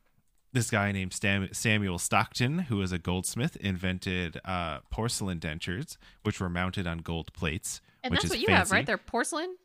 this 0.52 0.70
guy 0.70 0.92
named 0.92 1.12
Stam- 1.12 1.52
Samuel 1.52 1.98
Stockton, 1.98 2.60
who 2.60 2.76
was 2.76 2.92
a 2.92 2.98
goldsmith, 2.98 3.56
invented 3.56 4.40
uh, 4.44 4.78
porcelain 4.90 5.40
dentures, 5.40 5.96
which 6.22 6.40
were 6.40 6.48
mounted 6.48 6.86
on 6.86 6.98
gold 6.98 7.32
plates. 7.32 7.80
And 8.02 8.12
which 8.12 8.20
that's 8.22 8.26
is 8.26 8.30
what 8.30 8.40
you 8.40 8.54
have, 8.54 8.70
right? 8.70 8.86
They're 8.86 8.98
porcelain, 8.98 9.56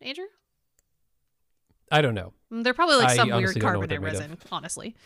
Andrew. 0.00 0.26
I 1.90 2.02
don't 2.02 2.14
know. 2.14 2.32
Mm, 2.52 2.64
They're 2.64 2.74
probably 2.74 2.96
like 2.96 3.10
I 3.10 3.16
some 3.16 3.28
weird 3.28 3.38
honestly 3.38 3.60
don't 3.60 3.70
carbonate 3.70 3.88
they're 3.90 3.98
of. 3.98 4.04
resin, 4.04 4.38
honestly. 4.50 4.96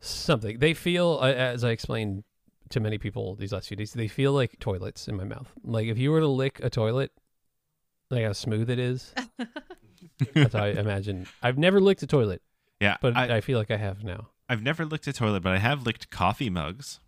Something 0.00 0.58
they 0.58 0.74
feel, 0.74 1.18
uh, 1.22 1.32
as 1.32 1.64
I 1.64 1.70
explained 1.70 2.24
to 2.70 2.80
many 2.80 2.98
people 2.98 3.34
these 3.36 3.52
last 3.52 3.68
few 3.68 3.76
days, 3.76 3.92
they 3.92 4.08
feel 4.08 4.32
like 4.32 4.58
toilets 4.58 5.08
in 5.08 5.16
my 5.16 5.24
mouth. 5.24 5.50
Like 5.62 5.86
if 5.86 5.98
you 5.98 6.10
were 6.10 6.20
to 6.20 6.28
lick 6.28 6.60
a 6.62 6.70
toilet, 6.70 7.12
like 8.10 8.24
how 8.24 8.32
smooth 8.32 8.68
it 8.68 8.78
is. 8.78 9.14
that's 10.34 10.54
how 10.54 10.64
I 10.64 10.68
imagine. 10.68 11.26
I've 11.42 11.58
never 11.58 11.80
licked 11.80 12.02
a 12.02 12.06
toilet, 12.06 12.42
Yeah, 12.80 12.96
but 13.00 13.16
I, 13.16 13.36
I, 13.36 13.40
feel 13.40 13.58
like 13.58 13.70
I 13.70 13.76
have 13.76 14.04
now. 14.04 14.28
I've 14.48 14.62
never 14.62 14.84
licked 14.84 15.06
a 15.06 15.12
toilet, 15.12 15.42
but 15.42 15.52
I 15.52 15.58
have 15.58 15.86
licked 15.86 16.10
coffee 16.10 16.50
mugs. 16.50 17.00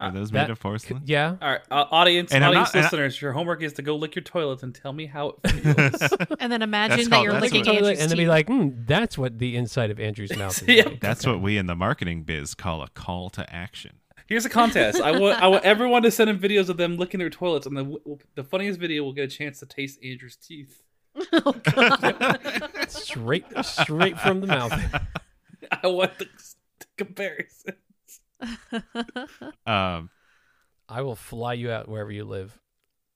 Yeah. 0.00 0.06
Are 0.08 0.12
those 0.12 0.30
That 0.30 0.42
made 0.42 0.50
of 0.50 0.60
porcelain? 0.60 1.02
Yeah, 1.06 1.36
All 1.40 1.50
right, 1.52 1.60
uh, 1.70 1.84
audience, 1.90 2.30
And 2.32 2.44
I'm 2.44 2.50
audience 2.50 2.68
not- 2.68 2.74
and 2.74 2.82
I- 2.82 2.86
listeners, 2.88 3.22
your 3.22 3.32
homework 3.32 3.62
is 3.62 3.72
to 3.74 3.82
go 3.82 3.96
lick 3.96 4.14
your 4.14 4.22
toilets 4.24 4.62
and 4.62 4.74
tell 4.74 4.92
me 4.92 5.06
how 5.06 5.34
it 5.42 5.50
feels. 5.50 6.12
And 6.40 6.52
then 6.52 6.60
imagine 6.62 6.96
That's 6.98 7.08
that 7.08 7.14
called- 7.14 7.24
you're 7.24 7.40
licking 7.40 7.60
what- 7.60 7.66
toilet, 7.66 7.76
Andrew's 7.78 8.00
and 8.02 8.10
then 8.10 8.18
be 8.18 8.26
like, 8.26 8.46
hmm, 8.48 8.68
that's 8.86 9.16
what 9.16 9.38
the 9.38 9.56
inside 9.56 9.90
of 9.90 9.98
Andrew's 9.98 10.36
mouth 10.36 10.60
is 10.62 10.68
Yeah. 10.76 10.84
like. 10.84 11.00
That's 11.00 11.24
Okay. 11.24 11.32
what 11.32 11.40
we 11.42 11.56
in 11.56 11.66
the 11.66 11.74
marketing 11.74 12.24
biz 12.24 12.54
call 12.54 12.82
a 12.82 12.88
call 12.88 13.30
to 13.30 13.50
action. 13.54 13.96
Here's 14.28 14.44
a 14.44 14.50
contest. 14.50 15.00
I 15.00 15.12
want 15.18 15.40
I 15.40 15.46
want 15.46 15.64
everyone 15.64 16.02
to 16.02 16.10
send 16.10 16.28
in 16.28 16.38
videos 16.38 16.68
of 16.68 16.76
them 16.78 16.96
licking 16.96 17.18
their 17.20 17.30
toilets, 17.30 17.64
and 17.64 17.76
the 17.76 17.96
the 18.34 18.42
funniest 18.42 18.78
video 18.80 19.04
will 19.04 19.12
get 19.12 19.24
a 19.32 19.34
chance 19.34 19.60
to 19.60 19.66
taste 19.66 19.98
Andrew's 20.04 20.34
teeth. 20.36 20.82
oh, 21.32 21.52
God. 21.52 22.86
straight 22.88 23.44
straight 23.62 24.18
from 24.18 24.40
the 24.40 24.48
mouth. 24.48 24.72
I 25.82 25.86
want 25.86 26.18
the, 26.18 26.26
the 26.80 26.86
comparison. 27.04 27.74
Um, 29.66 30.10
I 30.88 31.02
will 31.02 31.16
fly 31.16 31.54
you 31.54 31.70
out 31.70 31.88
wherever 31.88 32.10
you 32.12 32.24
live, 32.24 32.58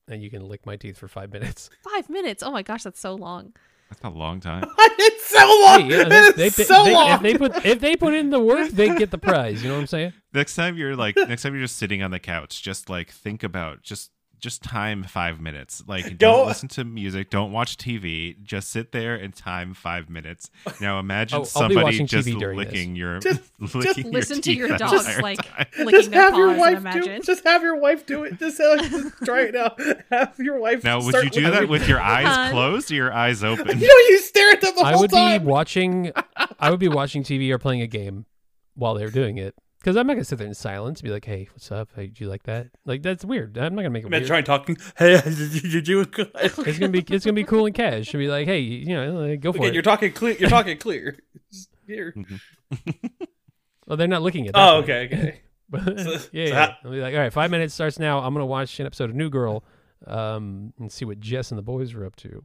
and 0.09 0.23
you 0.23 0.31
can 0.31 0.47
lick 0.49 0.67
my 0.67 0.77
teeth 0.77 0.99
for 0.99 1.09
five 1.09 1.33
minutes. 1.33 1.71
Five 1.95 2.09
minutes. 2.11 2.43
Oh 2.43 2.51
my 2.51 2.63
gosh, 2.63 2.83
that's 2.83 3.01
so 3.01 3.15
long. 3.15 3.53
that's 3.89 4.03
a 4.03 4.09
long 4.09 4.41
time. 4.41 4.65
it's 4.79 5.27
so 5.27 5.39
long. 5.65 5.83
Hey, 5.91 5.99
yeah, 5.99 6.09
they- 6.33 6.47
it's 6.47 6.57
they- 6.57 6.65
so 6.65 6.85
they- 6.85 6.93
long. 6.95 7.11
If 7.13 7.21
they 7.23 7.35
put 7.39 7.65
if 7.65 7.81
they 7.81 7.97
put 7.97 8.15
in 8.15 8.31
the 8.31 8.41
work, 8.41 8.71
they 8.71 8.95
get 8.97 9.11
the 9.11 9.19
prize. 9.19 9.63
You 9.63 9.69
know 9.69 9.77
what 9.77 9.83
I'm 9.83 9.87
saying? 9.87 10.13
Next 10.35 10.55
time 10.57 10.77
you're 10.77 10.97
like, 10.97 11.17
next 11.17 11.43
time 11.43 11.55
you're 11.55 11.63
just 11.65 11.77
sitting 11.77 12.03
on 12.03 12.11
the 12.11 12.19
couch, 12.21 12.63
just 12.63 12.89
like 12.91 13.11
think 13.11 13.43
about 13.43 13.83
just 13.83 14.11
just 14.41 14.63
time 14.63 15.05
five 15.05 15.41
minutes. 15.41 15.83
Like 15.87 16.05
don't, 16.05 16.19
Don't- 16.19 16.47
listen 16.49 16.69
to 16.71 16.85
music, 16.85 17.31
don't 17.31 17.53
watch 17.53 17.77
TV. 17.77 18.43
Just 18.43 18.71
sit 18.71 18.93
there 18.93 19.15
and 19.15 19.35
time 19.35 19.75
five 19.75 20.09
minutes. 20.11 20.51
Now 20.81 20.99
imagine 20.99 21.37
Oh, 21.37 21.41
I'll 21.41 21.45
be 21.45 21.49
somebody 21.75 21.83
watching 21.85 22.07
just 22.07 22.27
TV 22.29 22.39
during 22.39 22.57
licking 22.59 22.97
your 22.97 23.19
Just- 23.21 23.41
licking 23.59 24.05
your 24.07 24.13
Listen 24.13 24.41
to 24.43 24.53
your 24.53 24.69
that 24.69 24.79
dogs 24.81 25.19
like 25.21 25.39
time. 25.43 25.67
licking 25.79 25.91
just 25.93 26.11
their 26.11 26.21
have 26.23 26.35
your 26.37 26.57
wife 26.57 26.77
and 26.79 26.85
do 26.85 26.91
imagine. 26.99 27.13
it. 27.13 27.25
Just 27.25 27.45
have 27.45 27.63
your 27.63 27.77
wife 27.77 28.07
do 28.07 28.25
it. 28.25 28.39
Just, 28.39 28.61
uh, 28.61 28.77
just 28.79 29.15
try 29.25 29.43
it 29.43 29.55
now. 29.55 29.75
Have 30.11 30.39
your 30.39 30.59
wife. 30.59 30.83
Now, 30.83 30.97
would 30.99 31.11
start 31.11 31.25
you 31.25 31.31
do 31.31 31.41
licking- 31.43 31.61
that 31.61 31.69
with 31.69 31.87
your 31.89 32.01
eyes 32.01 32.27
Hun. 32.27 32.51
closed 32.53 32.91
or 32.91 32.95
your 32.95 33.13
eyes 33.13 33.45
open? 33.45 33.67
You 33.79 33.87
know, 33.87 34.09
you 34.11 34.19
stare 34.19 34.51
at 34.53 34.61
them 34.61 34.75
the 34.77 34.83
I 34.83 34.93
whole 34.93 35.03
would 35.03 35.11
be 35.11 35.39
watching. 35.45 36.13
I 36.59 36.71
would 36.71 36.81
be 36.81 36.89
watching 37.01 37.23
TV 37.23 37.51
or 37.51 37.59
playing 37.59 37.83
a 37.83 37.87
game 37.87 38.27
while 38.75 38.95
they're 38.95 39.11
doing 39.11 39.39
it. 39.39 39.55
Because 39.81 39.97
I'm 39.97 40.07
not 40.07 40.13
gonna 40.13 40.25
sit 40.25 40.37
there 40.39 40.47
in 40.47 40.53
silence 40.55 41.01
and 41.01 41.05
be 41.07 41.11
like, 41.11 41.25
"Hey, 41.25 41.49
what's 41.53 41.73
up? 41.73 41.89
Hey, 41.97 42.09
do 42.09 42.23
you 42.23 42.29
like 42.31 42.43
that?" 42.43 42.69
Like 42.85 43.03
that's 43.03 43.25
weird. 43.25 43.57
I'm 43.57 43.75
not 43.75 43.81
gonna 43.81 43.89
make 43.91 44.05
it 44.05 44.11
Man, 44.11 44.21
weird. 44.21 44.27
trying 44.29 44.45
talking. 44.45 44.77
Hey, 44.99 45.19
did 45.25 45.89
you? 45.89 46.01
It's 46.19 46.79
gonna 46.79 46.89
be 46.91 47.05
it's 47.09 47.25
gonna 47.25 47.33
be 47.33 47.45
cool 47.45 47.65
and 47.67 47.75
cash. 47.75 48.07
Should 48.07 48.19
be 48.19 48.29
like, 48.29 48.47
"Hey, 48.47 48.61
you 48.61 48.95
know, 48.95 49.13
like, 49.21 49.41
go 49.41 49.53
for 49.53 49.59
Okay, 49.59 49.69
it." 49.69 49.75
you're 49.75 49.83
talking 49.83 50.13
clear. 50.13 50.37
You're 50.39 50.51
talking 50.51 50.77
clear. 50.79 51.17
Here. 51.87 52.15
well, 53.87 53.97
they're 53.97 54.07
not 54.09 54.23
looking 54.23 54.47
at. 54.49 54.55
that 54.55 54.69
Oh, 54.69 54.83
point. 54.83 54.91
okay, 54.91 55.05
okay. 55.07 55.41
But 55.69 55.99
So- 56.01 56.11
yeah, 56.11 56.19
so 56.19 56.29
yeah. 56.33 56.55
how- 56.67 56.77
I'll 56.85 56.91
be 56.91 57.01
like, 57.01 57.15
all 57.15 57.21
right, 57.21 57.33
five 57.33 57.51
minutes 57.51 57.75
starts 57.75 57.99
now. 57.99 58.19
I'm 58.21 58.35
gonna 58.35 58.47
watch 58.47 58.79
an 58.81 58.87
episode 58.87 59.11
of 59.11 59.17
New 59.17 59.31
Girl, 59.31 59.65
um, 60.07 60.73
and 60.79 60.91
see 60.93 61.05
what 61.05 61.21
Jess 61.21 61.51
and 61.51 61.59
the 61.59 61.63
boys 61.63 61.95
are 61.95 62.05
up 62.05 62.17
to. 62.17 62.45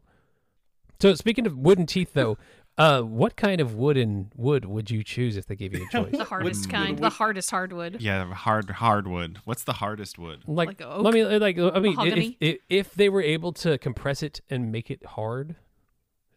So 1.02 1.14
speaking 1.16 1.46
of 1.46 1.58
wooden 1.58 1.86
teeth, 1.86 2.14
though, 2.14 2.38
uh, 2.78 3.02
what 3.02 3.36
kind 3.38 3.62
of 3.62 3.76
wooden 3.76 4.32
wood 4.36 4.66
would 4.66 4.92
you 4.92 5.04
choose 5.04 5.38
if 5.38 5.46
they 5.48 5.56
gave 5.56 5.74
you 5.74 5.86
a 5.86 5.90
choice? 5.92 6.12
The 6.12 6.24
hardest 6.26 6.66
Would- 6.68 6.72
kind, 6.72 6.90
would- 6.92 7.04
the 7.04 7.10
hardest 7.10 7.50
hardwood. 7.52 7.98
Yeah, 8.02 8.34
hard 8.34 8.70
hardwood. 8.70 9.40
What's 9.46 9.64
the 9.64 9.74
hardest 9.74 10.18
wood? 10.20 10.44
like, 10.48 10.68
Like 10.68 10.82
oak? 10.82 11.04
let 11.04 11.14
me 11.14 11.24
like 11.26 11.58
I 11.58 11.80
mean, 11.80 11.96
if, 12.00 12.36
if 12.42 12.58
if 12.70 12.94
they 12.96 13.10
were 13.10 13.22
able 13.22 13.54
to 13.54 13.78
compress 13.78 14.22
it 14.24 14.42
and 14.50 14.72
make 14.72 14.92
it 14.92 15.06
hard, 15.06 15.56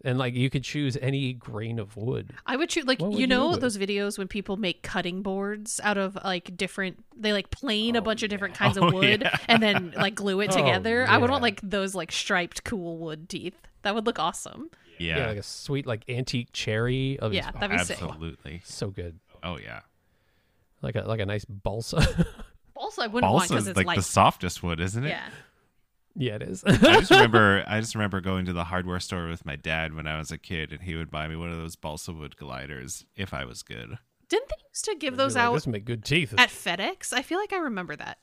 and 0.05 0.17
like 0.17 0.35
you 0.35 0.49
could 0.49 0.63
choose 0.63 0.97
any 1.03 1.33
grain 1.33 1.81
of 1.81 1.97
wood. 1.97 2.33
I 2.47 2.57
would 2.57 2.69
choose 2.69 2.85
like 2.87 3.01
would 3.01 3.15
you 3.15 3.21
you 3.21 3.27
know 3.27 3.47
go 3.47 3.51
with? 3.51 3.61
those 3.63 3.77
videos 3.79 4.17
when 4.17 4.29
people 4.29 4.57
make 4.57 4.85
cutting 4.85 5.23
boards 5.23 5.81
out 5.83 5.99
of 5.99 6.17
like 6.25 6.57
different 6.57 7.05
they 7.17 7.33
like 7.33 7.51
plane 7.51 7.97
a 7.97 7.99
Oh, 7.99 8.03
bunch 8.03 8.23
of 8.23 8.31
different 8.31 8.55
kinds 8.55 8.79
Oh, 8.79 8.87
of 8.87 8.95
wood 8.95 9.23
yeah. 9.23 9.37
and 9.49 9.61
then 9.61 9.93
like 9.97 10.15
glue 10.15 10.41
it 10.41 10.51
Oh, 10.53 10.57
together. 10.57 11.05
I 11.09 11.19
would 11.19 11.31
want 11.31 11.43
like 11.43 11.61
those 11.65 11.97
like 11.97 12.13
striped 12.13 12.63
cool 12.63 12.97
wood 12.99 13.29
teeth. 13.29 13.57
That 13.83 13.97
would 13.97 14.07
look 14.07 14.21
awesome. 14.21 14.71
Yeah, 15.01 15.27
like 15.29 15.39
a 15.39 15.43
sweet 15.43 15.87
like 15.87 16.05
antique 16.09 16.49
cherry. 16.53 17.19
Of 17.19 17.33
Yeah, 17.35 17.51
that'd 17.53 17.71
be 17.71 17.85
sick. 17.85 18.03
absolutely. 18.03 18.63
so 18.65 18.91
good. 18.91 19.19
Oh 19.43 19.59
yeah, 19.59 19.81
Like 20.83 20.97
a 20.97 21.03
like 21.03 21.21
a 21.21 21.27
nice 21.27 21.45
balsa. 21.45 21.97
balsa, 22.75 23.03
I 23.03 23.07
wouldn't 23.07 23.31
want 23.33 23.43
balsa 23.43 23.55
because 23.55 23.65
is 23.65 23.69
it's 23.69 23.77
like 23.77 23.87
light. 23.87 23.97
the 23.97 24.03
softest 24.03 24.63
wood, 24.63 24.81
isn't 24.81 25.05
it? 25.05 25.11
yeah. 25.11 25.29
yeah, 26.17 26.35
it 26.37 26.43
is. 26.43 26.65
I 26.65 26.77
just 26.77 27.11
remember 27.13 27.65
I 27.67 27.81
just 27.81 27.95
remember 27.95 28.21
going 28.21 28.45
to 28.47 28.53
the 28.53 28.65
hardware 28.65 29.01
store 29.01 29.29
with 29.29 29.45
my 29.47 29.57
dad 29.57 29.95
when 29.95 30.07
I 30.07 30.19
was 30.19 30.31
a 30.33 30.39
kid 30.39 30.73
and 30.73 30.83
he 30.83 30.97
would 30.97 31.11
buy 31.11 31.29
me 31.29 31.37
one 31.37 31.51
of 31.51 31.57
those 31.57 31.77
balsa 31.77 32.13
wood 32.13 32.37
gliders 32.37 33.05
if 33.17 33.33
I 33.33 33.45
was 33.45 33.63
good. 33.63 33.99
Didn't 34.29 34.49
they 34.49 34.57
used 34.73 34.85
to 34.85 34.95
give 34.99 35.15
You're 35.15 35.17
those 35.19 35.37
like, 35.37 35.45
out 35.45 35.55
This 35.55 35.67
would 35.67 35.73
make 35.73 35.85
good 35.87 36.05
teeth. 36.05 36.35
at 36.37 36.51
FedEx? 36.51 37.13
I 37.15 37.23
feel 37.23 37.39
like 37.39 37.53
I 37.53 37.59
remember 37.59 37.97
that. 37.97 38.19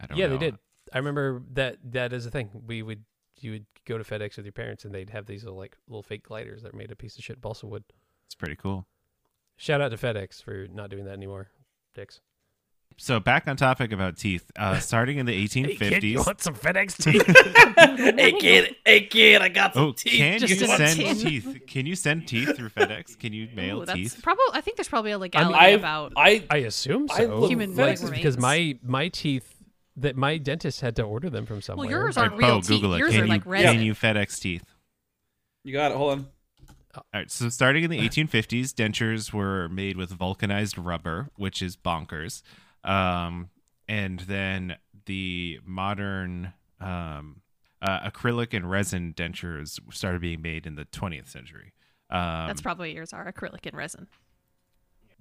I 0.00 0.06
don't 0.06 0.16
yeah, 0.16 0.26
know. 0.26 0.36
they 0.38 0.46
did. 0.50 0.58
I 0.92 0.98
remember 0.98 1.42
that. 1.52 1.76
That 1.92 2.12
is 2.12 2.24
a 2.26 2.30
thing. 2.30 2.50
We 2.66 2.82
would 2.82 3.04
you 3.40 3.50
would 3.52 3.66
go 3.86 3.98
to 3.98 4.04
FedEx 4.04 4.36
with 4.36 4.46
your 4.46 4.52
parents, 4.52 4.84
and 4.84 4.94
they'd 4.94 5.10
have 5.10 5.26
these 5.26 5.44
little, 5.44 5.58
like 5.58 5.76
little 5.88 6.02
fake 6.02 6.24
gliders 6.26 6.62
that 6.62 6.72
were 6.72 6.78
made 6.78 6.90
of 6.90 6.98
piece 6.98 7.16
of 7.18 7.24
shit 7.24 7.40
balsa 7.40 7.66
wood. 7.66 7.84
It's 8.26 8.34
pretty 8.34 8.56
cool. 8.56 8.86
Shout 9.56 9.80
out 9.80 9.90
to 9.90 9.96
FedEx 9.96 10.42
for 10.42 10.66
not 10.72 10.90
doing 10.90 11.04
that 11.04 11.12
anymore. 11.12 11.48
Dicks. 11.94 12.20
So 12.96 13.18
back 13.18 13.48
on 13.48 13.56
topic 13.56 13.90
about 13.92 14.16
teeth. 14.16 14.48
Uh, 14.56 14.78
starting 14.80 15.18
in 15.18 15.26
the 15.26 15.46
1850s. 15.48 16.02
you 16.02 16.18
want 16.18 16.40
some 16.40 16.54
FedEx 16.54 16.96
teeth? 17.02 17.26
hey 18.16 18.32
kid, 18.32 18.76
hey 18.84 19.00
kid, 19.06 19.42
I 19.42 19.48
got 19.48 19.74
some 19.74 19.82
Oh, 19.86 19.92
teeth. 19.92 20.12
can 20.12 20.38
Just 20.38 20.60
you 20.60 20.66
send 20.66 20.96
tin. 21.00 21.16
teeth? 21.16 21.62
Can 21.66 21.86
you 21.86 21.96
send 21.96 22.28
teeth 22.28 22.56
through 22.56 22.68
FedEx? 22.70 23.18
Can 23.18 23.32
you 23.32 23.48
mail 23.54 23.82
Ooh, 23.82 23.86
teeth? 23.86 24.20
probably. 24.22 24.44
I 24.52 24.60
think 24.60 24.76
there's 24.76 24.88
probably 24.88 25.10
a 25.10 25.18
legality 25.18 25.54
I, 25.58 25.68
about. 25.70 26.12
I, 26.16 26.44
I 26.48 26.58
assume 26.58 27.08
I 27.10 27.18
so. 27.26 27.40
love 27.40 27.50
Human, 27.50 27.74
Like, 27.74 28.00
like, 28.00 28.12
because 28.12 28.38
my 28.38 28.78
my 28.82 29.08
teeth 29.08 29.53
that 29.96 30.16
my 30.16 30.38
dentist 30.38 30.80
had 30.80 30.96
to 30.96 31.02
order 31.02 31.30
them 31.30 31.46
from 31.46 31.60
somewhere. 31.62 31.86
Well, 31.86 31.90
yours 31.90 32.16
aren't 32.16 32.32
right, 32.32 32.40
real 32.40 32.56
Bo, 32.56 32.60
teeth. 32.60 32.68
Google 32.68 32.94
it. 32.94 32.98
Yours 32.98 33.12
can 33.12 33.20
are 33.20 33.24
you, 33.24 33.30
like 33.30 33.44
Can 33.44 33.82
you 33.82 33.94
FedEx 33.94 34.40
teeth? 34.40 34.64
you 35.62 35.72
got 35.72 35.92
it. 35.92 35.96
Hold 35.96 36.12
on. 36.12 36.26
All 36.96 37.04
right, 37.12 37.30
so 37.30 37.48
starting 37.48 37.82
in 37.82 37.90
the 37.90 37.98
1850s, 37.98 38.72
dentures 38.72 39.32
were 39.32 39.68
made 39.68 39.96
with 39.96 40.10
vulcanized 40.10 40.78
rubber, 40.78 41.28
which 41.34 41.60
is 41.60 41.76
bonkers. 41.76 42.42
Um, 42.84 43.50
and 43.88 44.20
then 44.20 44.76
the 45.06 45.58
modern 45.64 46.52
um, 46.80 47.40
uh, 47.82 48.08
acrylic 48.08 48.54
and 48.54 48.70
resin 48.70 49.12
dentures 49.16 49.80
started 49.92 50.20
being 50.20 50.40
made 50.40 50.66
in 50.66 50.76
the 50.76 50.84
20th 50.84 51.28
century. 51.28 51.72
Um, 52.10 52.46
That's 52.46 52.62
probably 52.62 52.94
yours 52.94 53.12
are 53.12 53.30
acrylic 53.30 53.66
and 53.66 53.76
resin. 53.76 54.06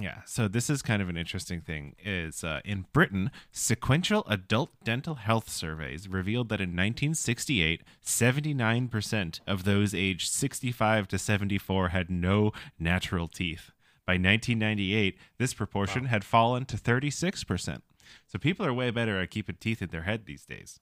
Yeah, 0.04 0.18
so 0.26 0.50
this 0.50 0.70
is 0.70 0.82
kind 0.82 1.02
of 1.02 1.08
an 1.08 1.16
interesting 1.16 1.62
thing. 1.62 1.96
Is 2.04 2.44
uh, 2.44 2.60
in 2.66 2.88
Britain, 2.92 3.32
sequential 3.54 4.26
adult 4.28 4.72
dental 4.84 5.16
health 5.16 5.50
surveys 5.50 6.10
revealed 6.10 6.50
that 6.50 6.60
in 6.60 6.72
1968, 6.72 7.84
79% 8.06 9.40
of 9.48 9.64
those 9.64 9.96
aged 9.96 10.30
65 10.30 11.08
to 11.08 11.18
74 11.18 11.90
had 11.90 12.12
no 12.12 12.52
natural 12.78 13.30
teeth. 13.30 13.72
By 14.06 14.16
1998, 14.16 15.18
this 15.38 15.54
proportion 15.54 16.06
had 16.08 16.26
fallen 16.26 16.66
to 16.66 16.76
36%. 16.76 17.82
So 18.28 18.38
people 18.38 18.66
are 18.66 18.74
way 18.74 18.92
better 18.92 19.22
at 19.22 19.32
keeping 19.32 19.56
teeth 19.58 19.82
in 19.82 19.88
their 19.88 20.02
head 20.02 20.26
these 20.26 20.44
days. 20.44 20.82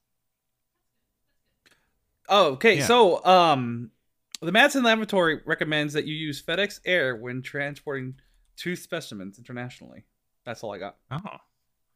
Oh, 2.28 2.54
okay. 2.54 2.78
Yeah. 2.78 2.86
So, 2.86 3.24
um, 3.24 3.92
the 4.40 4.50
Madsen 4.50 4.82
Laboratory 4.82 5.40
recommends 5.46 5.92
that 5.92 6.06
you 6.06 6.16
use 6.16 6.42
FedEx 6.42 6.80
Air 6.84 7.14
when 7.14 7.40
transporting 7.42 8.16
tooth 8.56 8.80
specimens 8.80 9.38
internationally. 9.38 10.04
That's 10.44 10.62
all 10.62 10.72
I 10.72 10.78
got. 10.78 10.96
Oh. 11.10 11.18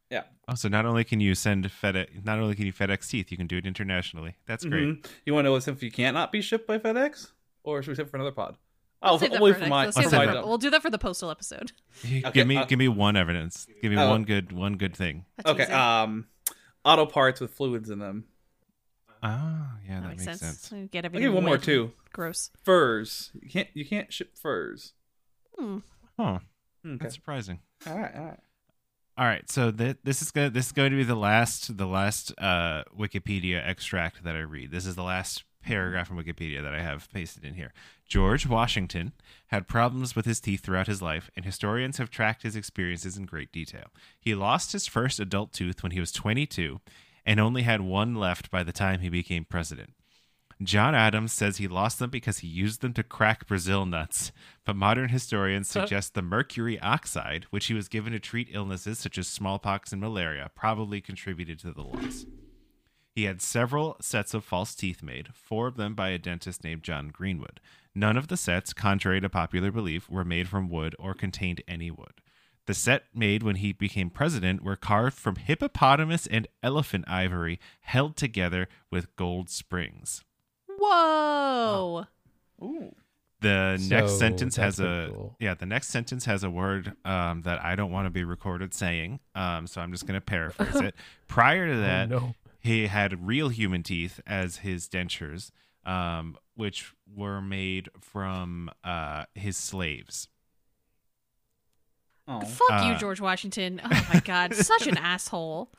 Yeah. 0.09 0.23
Oh, 0.47 0.55
so 0.55 0.69
not 0.69 0.85
only 0.85 1.03
can 1.03 1.19
you 1.19 1.35
send 1.35 1.65
FedEx, 1.69 2.23
not 2.23 2.39
only 2.39 2.55
can 2.55 2.65
you 2.65 2.71
FedEx 2.73 3.09
teeth, 3.09 3.29
you 3.29 3.35
can 3.37 3.45
do 3.47 3.57
it 3.57 3.65
internationally. 3.65 4.35
That's 4.45 4.63
great. 4.63 4.87
Mhm. 4.87 5.05
You 5.25 5.33
want 5.33 5.45
to 5.45 5.49
know 5.49 5.55
if 5.73 5.83
you 5.83 5.91
can't 5.91 6.13
not 6.13 6.31
be 6.31 6.41
shipped 6.41 6.65
by 6.65 6.79
FedEx, 6.79 7.31
or 7.63 7.81
should 7.83 7.91
we 7.91 7.95
save 7.95 8.09
for 8.09 8.15
another 8.17 8.31
pod? 8.31 8.57
Oh, 9.01 9.17
We'll 9.19 9.35
only 9.35 9.53
for 9.53 9.59
for 9.59 9.67
my. 9.67 9.83
we'll, 9.85 9.91
for 9.91 10.01
my 10.15 10.25
for- 10.27 10.45
we'll 10.47 10.57
do 10.57 10.69
that 10.69 10.81
for 10.81 10.89
the 10.89 10.97
postal 10.97 11.29
episode. 11.29 11.71
Okay, 12.05 12.21
give 12.33 12.47
me 12.47 12.55
uh, 12.57 12.65
give 12.65 12.79
me 12.79 12.87
one 12.87 13.15
evidence. 13.17 13.67
Give 13.81 13.91
me 13.91 13.97
Oh. 13.99 14.09
one 14.09 14.23
good 14.23 14.51
one 14.53 14.77
good 14.77 14.95
thing. 14.95 15.25
Okay. 15.45 15.63
easy. 15.63 15.71
Um, 15.73 16.27
auto 16.85 17.05
parts 17.05 17.39
with 17.41 17.51
fluids 17.51 17.89
in 17.89 17.99
them. 17.99 18.25
Oh, 19.21 19.27
yeah, 19.85 19.95
that, 19.95 20.01
that, 20.01 20.07
makes, 20.09 20.25
makes 20.25 20.39
sense. 20.39 20.59
sense. 20.61 20.89
Get 20.91 21.03
I'll 21.05 21.11
give 21.11 21.33
one 21.33 21.43
more 21.43 21.57
too. 21.57 21.91
Gross. 22.13 22.49
Furs. 22.63 23.31
You 23.39 23.49
can't. 23.49 23.67
You 23.73 23.85
can't 23.85 24.11
ship 24.13 24.37
furs. 24.37 24.93
Hmm. 25.57 25.79
Huh, 26.17 26.39
Okay. 26.85 26.97
that's 27.01 27.15
surprising. 27.15 27.59
All 27.85 27.97
right. 27.97 28.15
All 28.15 28.25
right. 28.25 28.39
All 29.19 29.25
right, 29.25 29.49
so 29.49 29.71
th- 29.71 29.97
this 30.03 30.21
is 30.21 30.29
going 30.29 30.53
this 30.53 30.67
is 30.67 30.71
going 30.71 30.91
to 30.91 30.95
be 30.97 31.03
the 31.03 31.15
last 31.15 31.75
the 31.75 31.87
last 31.87 32.31
uh, 32.37 32.83
Wikipedia 32.95 33.67
extract 33.67 34.23
that 34.23 34.35
I 34.35 34.41
read. 34.41 34.69
This 34.71 34.85
is 34.85 34.95
the 34.95 35.01
last 35.03 35.43
paragraph 35.63 36.07
from 36.07 36.17
Wikipedia 36.23 36.61
that 36.61 36.73
I 36.73 36.81
have 36.81 37.11
pasted 37.11 37.43
in 37.43 37.55
here. 37.55 37.73
George 38.07 38.45
Washington 38.45 39.13
had 39.47 39.67
problems 39.67 40.15
with 40.15 40.25
his 40.25 40.39
teeth 40.39 40.61
throughout 40.61 40.85
his 40.85 41.01
life, 41.01 41.31
and 41.35 41.43
historians 41.45 41.97
have 41.97 42.11
tracked 42.11 42.43
his 42.43 42.55
experiences 42.55 43.17
in 43.17 43.25
great 43.25 43.51
detail. 43.51 43.87
He 44.19 44.35
lost 44.35 44.71
his 44.71 44.85
first 44.85 45.19
adult 45.19 45.51
tooth 45.51 45.81
when 45.81 45.91
he 45.93 45.99
was 45.99 46.11
22 46.11 46.79
and 47.25 47.39
only 47.39 47.63
had 47.63 47.81
one 47.81 48.13
left 48.15 48.51
by 48.51 48.61
the 48.63 48.71
time 48.71 48.99
he 48.99 49.09
became 49.09 49.45
president. 49.45 49.93
John 50.63 50.95
Adams 50.95 51.33
says 51.33 51.57
he 51.57 51.67
lost 51.67 51.99
them 51.99 52.09
because 52.09 52.39
he 52.39 52.47
used 52.47 52.81
them 52.81 52.93
to 52.93 53.03
crack 53.03 53.45
Brazil 53.45 53.85
nuts, 53.85 54.31
but 54.65 54.75
modern 54.75 55.09
historians 55.09 55.67
suggest 55.67 56.15
the 56.15 56.23
mercury 56.23 56.79
oxide, 56.79 57.45
which 57.51 57.67
he 57.67 57.75
was 57.75 57.87
given 57.87 58.11
to 58.13 58.19
treat 58.19 58.49
illnesses 58.51 58.97
such 58.97 59.19
as 59.19 59.27
smallpox 59.27 59.91
and 59.91 60.01
malaria, 60.01 60.49
probably 60.55 60.99
contributed 60.99 61.59
to 61.59 61.71
the 61.71 61.83
loss. 61.83 62.25
He 63.13 63.23
had 63.23 63.41
several 63.41 63.97
sets 64.01 64.33
of 64.33 64.43
false 64.43 64.73
teeth 64.73 65.03
made, 65.03 65.29
four 65.33 65.67
of 65.67 65.77
them 65.77 65.93
by 65.93 66.09
a 66.09 66.17
dentist 66.17 66.63
named 66.63 66.83
John 66.83 67.09
Greenwood. 67.09 67.59
None 67.93 68.17
of 68.17 68.27
the 68.27 68.37
sets, 68.37 68.73
contrary 68.73 69.21
to 69.21 69.29
popular 69.29 69.71
belief, 69.71 70.09
were 70.09 70.25
made 70.25 70.47
from 70.47 70.69
wood 70.69 70.95
or 70.97 71.13
contained 71.13 71.61
any 71.67 71.91
wood. 71.91 72.21
The 72.67 72.73
set 72.73 73.05
made 73.13 73.43
when 73.43 73.55
he 73.55 73.73
became 73.73 74.09
president 74.09 74.63
were 74.63 74.75
carved 74.75 75.17
from 75.17 75.37
hippopotamus 75.37 76.27
and 76.27 76.47
elephant 76.61 77.05
ivory 77.07 77.59
held 77.81 78.17
together 78.17 78.67
with 78.91 79.15
gold 79.15 79.49
springs. 79.49 80.23
Whoa. 80.77 82.05
Ooh. 82.61 82.95
The 83.39 83.77
next 83.89 84.17
sentence 84.17 84.55
has 84.55 84.79
a 84.79 85.09
cool. 85.13 85.35
yeah. 85.39 85.53
The 85.53 85.67
next 85.67 85.89
sentence 85.89 86.25
has 86.25 86.43
a 86.43 86.49
word 86.49 86.93
um, 87.05 87.43
that 87.43 87.63
I 87.63 87.75
don't 87.75 87.91
want 87.91 88.07
to 88.07 88.09
be 88.09 88.23
recorded 88.23 88.73
saying. 88.73 89.19
Um, 89.35 89.67
so 89.67 89.79
I'm 89.79 89.91
just 89.91 90.07
going 90.07 90.19
to 90.19 90.25
paraphrase 90.25 90.75
it. 90.75 90.95
Prior 91.27 91.67
to 91.67 91.75
that, 91.81 92.11
oh, 92.11 92.19
no. 92.19 92.35
he 92.59 92.87
had 92.87 93.27
real 93.27 93.49
human 93.49 93.83
teeth 93.83 94.19
as 94.25 94.57
his 94.57 94.87
dentures, 94.89 95.51
um, 95.85 96.35
which 96.55 96.93
were 97.15 97.39
made 97.39 97.89
from 98.01 98.71
uh, 98.83 99.25
his 99.35 99.55
slaves. 99.55 100.27
Oh. 102.27 102.41
Fuck 102.41 102.85
you, 102.85 102.93
Uh, 102.93 102.97
George 102.97 103.21
Washington. 103.21 103.79
Oh 103.83 104.07
my 104.13 104.19
god, 104.21 104.55
such 104.55 104.87
an 104.87 104.97
asshole. 105.01 105.71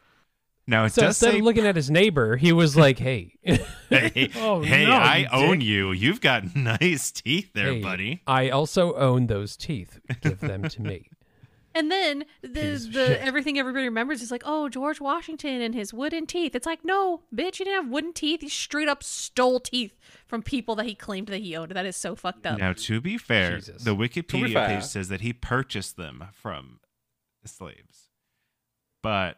Now 0.68 0.84
it 0.84 0.90
So 0.92 1.00
does 1.02 1.16
instead 1.16 1.32
say, 1.32 1.38
of 1.38 1.44
looking 1.44 1.66
at 1.66 1.74
his 1.76 1.90
neighbor, 1.90 2.36
he 2.36 2.52
was 2.52 2.76
like, 2.84 2.98
"Hey, 2.98 3.32
"Hey, 3.42 4.30
Oh, 4.36 4.60
hey, 4.62 4.84
no, 4.84 4.92
I 4.92 5.16
you 5.18 5.28
own 5.32 5.58
dick. 5.60 5.66
you. 5.68 5.92
You've 5.92 6.20
got 6.20 6.54
nice 6.80 7.10
teeth 7.10 7.52
there, 7.54 7.72
hey, 7.72 7.80
buddy." 7.82 8.22
I 8.26 8.50
also 8.50 8.94
own 8.94 9.26
those 9.28 9.56
teeth. 9.56 9.98
Give 10.20 10.38
them 10.38 10.62
to 10.68 10.82
me." 10.82 11.08
And 11.74 11.90
then 11.92 12.24
the 12.42 12.48
Piece 12.48 12.86
the 12.88 13.22
everything 13.22 13.58
everybody 13.58 13.84
remembers 13.84 14.20
is 14.20 14.30
like, 14.32 14.42
oh, 14.44 14.68
George 14.68 15.00
Washington 15.00 15.60
and 15.60 15.74
his 15.74 15.94
wooden 15.94 16.26
teeth. 16.26 16.54
It's 16.56 16.66
like, 16.66 16.84
no, 16.84 17.20
bitch, 17.32 17.60
you 17.60 17.66
didn't 17.66 17.84
have 17.84 17.88
wooden 17.92 18.12
teeth. 18.12 18.40
He 18.40 18.48
straight 18.48 18.88
up 18.88 19.02
stole 19.02 19.60
teeth 19.60 19.94
from 20.26 20.42
people 20.42 20.74
that 20.76 20.86
he 20.86 20.94
claimed 20.96 21.28
that 21.28 21.38
he 21.40 21.54
owned. 21.54 21.70
That 21.72 21.86
is 21.86 21.94
so 21.96 22.16
fucked 22.16 22.46
up. 22.46 22.58
Now, 22.58 22.72
to 22.72 23.00
be 23.00 23.16
fair, 23.16 23.56
Jesus. 23.58 23.84
the 23.84 23.94
Wikipedia 23.94 24.54
fair. 24.54 24.66
page 24.68 24.84
says 24.84 25.08
that 25.08 25.20
he 25.20 25.32
purchased 25.32 25.96
them 25.96 26.24
from 26.32 26.80
slaves, 27.44 28.08
but 29.02 29.36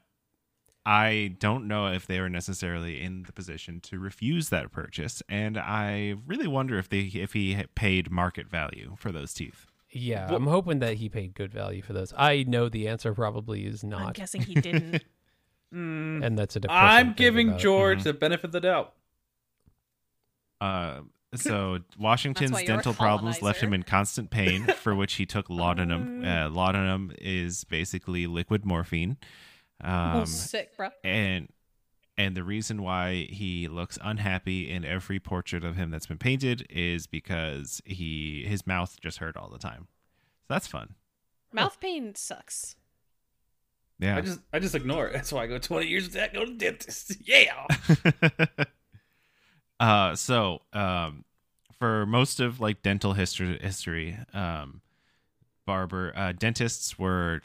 I 0.93 1.37
don't 1.39 1.69
know 1.69 1.87
if 1.87 2.07
they 2.09 2.19
were 2.21 2.29
necessarily 2.29 3.01
in 3.01 3.23
the 3.23 3.33
position 3.33 3.79
to 3.83 3.99
refuse 3.99 4.49
that 4.49 4.73
purchase, 4.73 5.23
and 5.29 5.57
I 5.57 6.17
really 6.27 6.49
wonder 6.49 6.79
if 6.79 6.89
they 6.89 7.03
if 7.15 7.33
he 7.33 7.57
paid 7.77 8.11
market 8.11 8.49
value 8.49 8.97
for 8.99 9.13
those 9.13 9.33
teeth. 9.33 9.67
Yeah, 9.93 10.27
Well- 10.27 10.37
I'm 10.37 10.47
hoping 10.47 10.81
that 10.81 10.95
he 10.97 11.09
paid 11.09 11.35
good 11.35 11.53
value 11.53 11.83
for 11.83 11.93
those. 11.93 12.13
I 12.17 12.43
know 12.47 12.69
the 12.69 12.89
answer 12.89 13.15
probably 13.15 13.67
is 13.67 13.85
not. 13.85 14.03
I'm 14.03 14.13
guessing 14.13 14.43
he 14.43 14.55
didn't. 14.55 15.05
Mm, 15.73 16.25
and 16.27 16.37
that's 16.37 16.57
a 16.57 16.61
depressing 16.61 16.85
I'm 16.99 17.07
thing 17.07 17.15
giving 17.15 17.49
about 17.51 17.61
it. 17.61 17.63
George 17.63 18.01
Mhm. 18.01 18.03
the 18.03 18.13
benefit 18.15 18.45
of 18.47 18.51
the 18.51 18.61
doubt. 18.61 18.93
Uh, 20.61 21.03
so 21.37 21.79
Washington's 21.99 22.51
why 22.51 22.63
you're 22.63 22.73
a 22.73 22.77
dental 22.79 22.93
problems 22.95 23.41
left 23.41 23.61
him 23.61 23.73
in 23.73 23.85
constant 23.85 24.31
pain, 24.31 24.65
for 24.65 24.97
which 24.97 25.15
he 25.15 25.27
took 25.27 25.49
laudanum. 25.49 26.25
Uh, 26.27 26.49
laudanum 26.51 27.13
is 27.21 27.63
basically 27.65 28.27
liquid 28.27 28.65
morphine. 28.65 29.17
Oh, 29.85 29.89
Um, 30.21 30.27
sick, 30.27 30.77
bro. 30.77 30.91
and 31.05 31.49
and 32.19 32.37
the 32.37 32.45
reason 32.45 32.83
why 32.83 33.27
he 33.31 33.67
looks 33.69 33.99
unhappy 34.03 34.71
in 34.71 34.85
every 34.85 35.19
portrait 35.19 35.65
of 35.65 35.77
him 35.77 35.91
that's 35.91 36.07
been 36.07 36.19
painted 36.19 36.67
is 36.69 37.07
because 37.07 37.81
he 37.87 38.45
his 38.47 38.67
mouth 38.67 38.99
just 39.01 39.19
hurt 39.19 39.37
all 39.37 39.49
the 39.49 39.59
time. 39.59 39.89
So 40.43 40.55
that's 40.55 40.67
fun. 40.67 40.95
Mouth 41.53 41.81
pain 41.81 42.15
sucks. 42.15 42.77
Yeah. 43.99 44.17
I 44.17 44.21
just 44.21 44.41
I 44.53 44.59
just 44.59 44.75
ignore 44.75 45.07
it. 45.09 45.13
That's 45.15 45.33
why 45.33 45.45
I 45.45 45.47
go 45.47 45.59
20 45.59 45.87
years 45.87 46.07
of 46.07 46.13
that. 46.13 46.33
Go 46.35 46.45
to 46.45 46.51
the 46.51 46.57
dentist. 46.59 47.17
Yeah. 47.27 47.67
uh 49.81 50.15
so 50.15 50.61
um 50.73 51.25
for 51.79 52.05
most 52.07 52.41
of 52.41 52.61
like 52.61 52.83
dental 52.83 53.15
history 53.15 53.59
history 53.63 54.19
um 54.35 54.83
barber 55.67 56.13
uh 56.17 56.33
dentists 56.33 56.99
were 56.99 57.41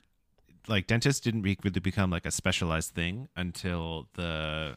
like 0.68 0.88
dentists 0.88 1.20
didn't 1.22 1.44
really 1.44 1.58
become 1.82 2.10
like 2.10 2.26
a 2.26 2.32
specialized 2.32 2.94
thing 2.94 3.28
until 3.36 4.08
the 4.16 4.76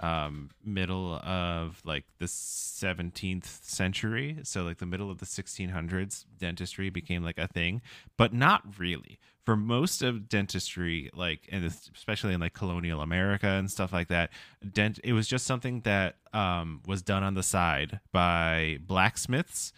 um 0.00 0.50
middle 0.64 1.14
of 1.14 1.80
like 1.84 2.04
the 2.18 2.26
17th 2.26 3.44
century. 3.44 4.38
So 4.42 4.64
like 4.64 4.78
the 4.78 4.86
middle 4.86 5.10
of 5.10 5.18
the 5.18 5.26
1600s 5.26 6.24
dentistry 6.36 6.90
became 6.90 7.22
like 7.22 7.38
a 7.38 7.48
thing 7.48 7.80
but 8.16 8.32
not 8.32 8.78
really. 8.78 9.18
For 9.44 9.56
most 9.56 10.02
of 10.02 10.28
dentistry 10.28 11.10
like 11.14 11.48
and 11.52 11.64
especially 11.64 12.32
in 12.32 12.40
like 12.40 12.54
colonial 12.54 13.02
america 13.02 13.46
and 13.46 13.70
stuff 13.70 13.92
like 13.92 14.08
that 14.08 14.30
dent 14.72 14.98
it 15.04 15.12
was 15.12 15.28
just 15.28 15.46
something 15.46 15.82
that 15.82 16.16
um 16.32 16.80
was 16.86 17.02
done 17.02 17.22
on 17.22 17.34
the 17.34 17.42
side 17.42 18.00
by 18.10 18.78
blacksmiths 18.80 19.74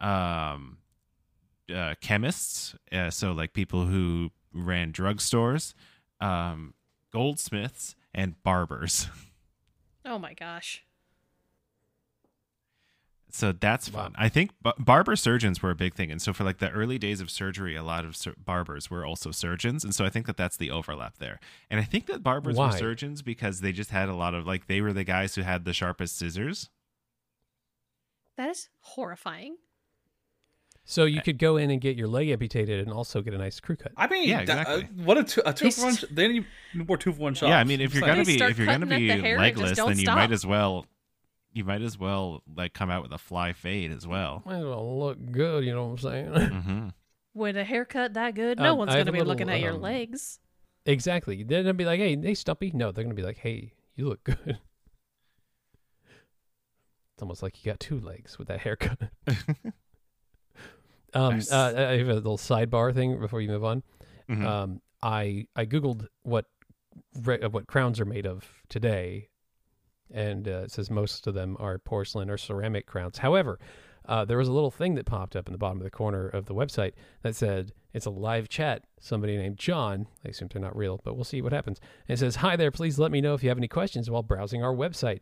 um 0.00 0.78
uh, 1.72 1.94
chemists 2.00 2.74
uh, 2.92 3.10
so 3.10 3.32
like 3.32 3.52
people 3.52 3.86
who 3.86 4.30
ran 4.52 4.92
drugstores 4.92 5.74
um 6.20 6.74
goldsmiths 7.12 7.94
and 8.14 8.42
barbers 8.42 9.08
Oh 10.04 10.18
my 10.18 10.32
gosh. 10.32 10.82
So 13.32 13.52
that's 13.52 13.88
Wow. 13.92 14.04
fun. 14.04 14.14
I 14.18 14.28
think 14.28 14.50
b- 14.64 14.72
barber 14.78 15.14
surgeons 15.14 15.62
were 15.62 15.70
a 15.70 15.74
big 15.76 15.94
thing, 15.94 16.10
and 16.10 16.20
so 16.20 16.32
for 16.32 16.42
like 16.42 16.58
the 16.58 16.70
early 16.70 16.98
days 16.98 17.20
of 17.20 17.30
surgery, 17.30 17.76
a 17.76 17.82
lot 17.82 18.04
of 18.04 18.16
sur- 18.16 18.34
barbers 18.36 18.90
were 18.90 19.04
also 19.06 19.30
surgeons, 19.30 19.84
and 19.84 19.94
so 19.94 20.04
I 20.04 20.08
think 20.10 20.26
that 20.26 20.36
that's 20.36 20.56
the 20.56 20.70
overlap 20.70 21.18
there. 21.18 21.38
And 21.70 21.78
I 21.78 21.84
think 21.84 22.06
that 22.06 22.22
barbers 22.24 22.56
were 22.56 22.78
surgeons 22.78 23.22
because 23.22 23.60
they 23.60 23.70
just 23.72 23.90
had 23.90 24.08
a 24.08 24.14
lot 24.14 24.34
of 24.34 24.46
like 24.48 24.66
they 24.66 24.80
were 24.80 24.92
the 24.92 25.04
guys 25.04 25.36
who 25.36 25.42
had 25.42 25.64
the 25.64 25.72
sharpest 25.72 26.16
scissors. 26.18 26.70
That 28.36 28.48
is 28.50 28.68
horrifying. 28.80 29.58
So 30.90 31.04
you 31.04 31.22
could 31.22 31.38
go 31.38 31.56
in 31.56 31.70
and 31.70 31.80
get 31.80 31.96
your 31.96 32.08
leg 32.08 32.30
amputated 32.30 32.80
and 32.80 32.92
also 32.92 33.22
get 33.22 33.32
a 33.32 33.38
nice 33.38 33.60
crew 33.60 33.76
cut. 33.76 33.92
I 33.96 34.08
mean, 34.08 34.28
Yeah, 34.28 34.44
that- 34.44 34.66
uh, 34.66 34.72
exactly. 34.78 35.04
what 35.04 35.18
a 35.18 35.22
two, 35.24 35.42
a 35.46 35.52
two 35.52 35.70
for 35.70 35.82
one. 35.84 35.92
st- 35.94 36.12
They 36.16 36.26
need 36.26 36.46
more 36.74 36.96
two 36.96 37.12
for 37.12 37.20
one 37.20 37.34
shots. 37.34 37.48
yeah, 37.48 37.58
I 37.60 37.64
mean, 37.64 37.80
if 37.80 37.94
you're 37.94 38.02
It's 38.02 38.12
gonna 38.12 38.24
be 38.24 38.42
if 38.42 38.58
you're 38.58 38.66
gonna 38.66 38.86
be 38.86 39.06
the 39.06 39.16
hair 39.18 39.36
and 39.38 39.56
just 39.56 39.62
legless, 39.76 39.78
then 39.78 39.98
you 39.98 40.04
stop. 40.06 40.16
might 40.16 40.32
as 40.32 40.44
well 40.44 40.86
you 41.52 41.64
might 41.64 41.82
as 41.82 41.96
well 41.98 42.42
like 42.56 42.72
come 42.74 42.90
out 42.90 43.02
with 43.04 43.12
a 43.12 43.18
fly 43.18 43.52
fade 43.52 43.92
as 43.92 44.04
well. 44.06 44.42
Might 44.44 44.58
as 44.58 44.64
well 44.64 44.98
look 44.98 45.18
good, 45.30 45.64
you 45.64 45.72
know 45.72 45.86
what 45.86 46.04
I'm 46.04 46.32
saying? 46.34 46.50
hmm 46.62 46.88
With 47.34 47.56
a 47.56 47.62
haircut 47.64 48.14
that 48.14 48.34
good, 48.34 48.58
no 48.58 48.72
Um, 48.72 48.78
one's 48.78 48.92
gonna 48.92 49.04
be 49.12 49.18
little, 49.18 49.26
looking 49.32 49.48
at 49.48 49.60
your 49.60 49.74
um, 49.74 49.80
legs. 49.82 50.40
exactly. 50.86 51.44
They're 51.44 51.62
gonna 51.62 51.74
be 51.74 51.84
like, 51.84 52.00
"Hey, 52.00 52.16
hey, 52.20 52.34
Stumpy." 52.34 52.72
No, 52.74 52.90
they're 52.90 53.04
gonna 53.04 53.14
be 53.14 53.22
like, 53.22 53.38
"Hey, 53.38 53.74
you 53.94 54.08
look 54.08 54.24
good." 54.24 54.58
It's 57.14 57.22
almost 57.22 57.42
like 57.42 57.62
you 57.64 57.70
got 57.70 57.78
two 57.78 58.00
legs 58.00 58.38
with 58.38 58.48
that 58.48 58.60
haircut. 58.60 58.98
um, 61.14 61.34
Nice. 61.36 61.50
uh, 61.52 61.74
I 61.76 61.98
have 61.98 62.08
a 62.08 62.14
little 62.14 62.38
sidebar 62.38 62.94
thing 62.94 63.18
before 63.20 63.40
you 63.40 63.48
move 63.48 63.64
on. 63.64 63.82
Mhm. 64.28 64.44
Um, 64.44 64.82
I 65.02 65.46
I 65.56 65.66
googled 65.66 66.06
what 66.22 66.46
re- 67.22 67.40
uh, 67.40 67.48
what 67.48 67.66
crowns 67.66 67.98
are 68.00 68.04
made 68.04 68.26
of 68.26 68.44
today, 68.68 69.28
and 70.12 70.46
uh, 70.46 70.62
it 70.64 70.70
says 70.70 70.90
most 70.90 71.26
of 71.26 71.34
them 71.34 71.56
are 71.58 71.78
porcelain 71.78 72.30
or 72.30 72.36
ceramic 72.38 72.86
crowns. 72.86 73.18
However, 73.18 73.58
uh, 74.06 74.24
there 74.24 74.38
was 74.38 74.48
a 74.48 74.52
little 74.52 74.70
thing 74.70 74.94
that 74.96 75.06
popped 75.06 75.36
up 75.36 75.46
in 75.48 75.52
the 75.52 75.58
bottom 75.58 75.78
of 75.78 75.84
the 75.84 75.90
corner 75.90 76.28
of 76.28 76.46
the 76.46 76.54
website 76.54 76.92
that 77.22 77.34
said 77.36 77.72
it's 77.92 78.06
a 78.06 78.10
live 78.10 78.48
chat. 78.48 78.84
Somebody 79.00 79.36
named 79.36 79.58
John. 79.58 80.06
I 80.24 80.28
assume 80.30 80.48
they're 80.52 80.60
not 80.62 80.76
real, 80.76 81.00
but 81.04 81.14
we'll 81.14 81.24
see 81.24 81.42
what 81.42 81.52
happens. 81.52 81.80
And 82.08 82.14
it 82.16 82.18
says, 82.18 82.36
"Hi 82.36 82.56
there. 82.56 82.70
Please 82.70 82.98
let 82.98 83.10
me 83.12 83.20
know 83.20 83.34
if 83.34 83.42
you 83.42 83.48
have 83.48 83.58
any 83.58 83.68
questions 83.68 84.08
while 84.10 84.22
browsing 84.22 84.62
our 84.62 84.74
website." 84.74 85.20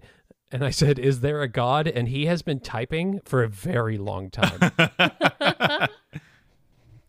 And 0.51 0.65
I 0.65 0.71
said, 0.71 0.99
"Is 0.99 1.21
there 1.21 1.43
a 1.43 1.49
god?" 1.49 1.87
And 1.89 2.09
he 2.09 2.27
has 2.27 2.43
been 2.43 2.61
typing 2.61 3.21
for 3.25 3.43
a 3.43 3.49
very 3.49 3.99
long 3.99 4.31
time. 4.31 4.71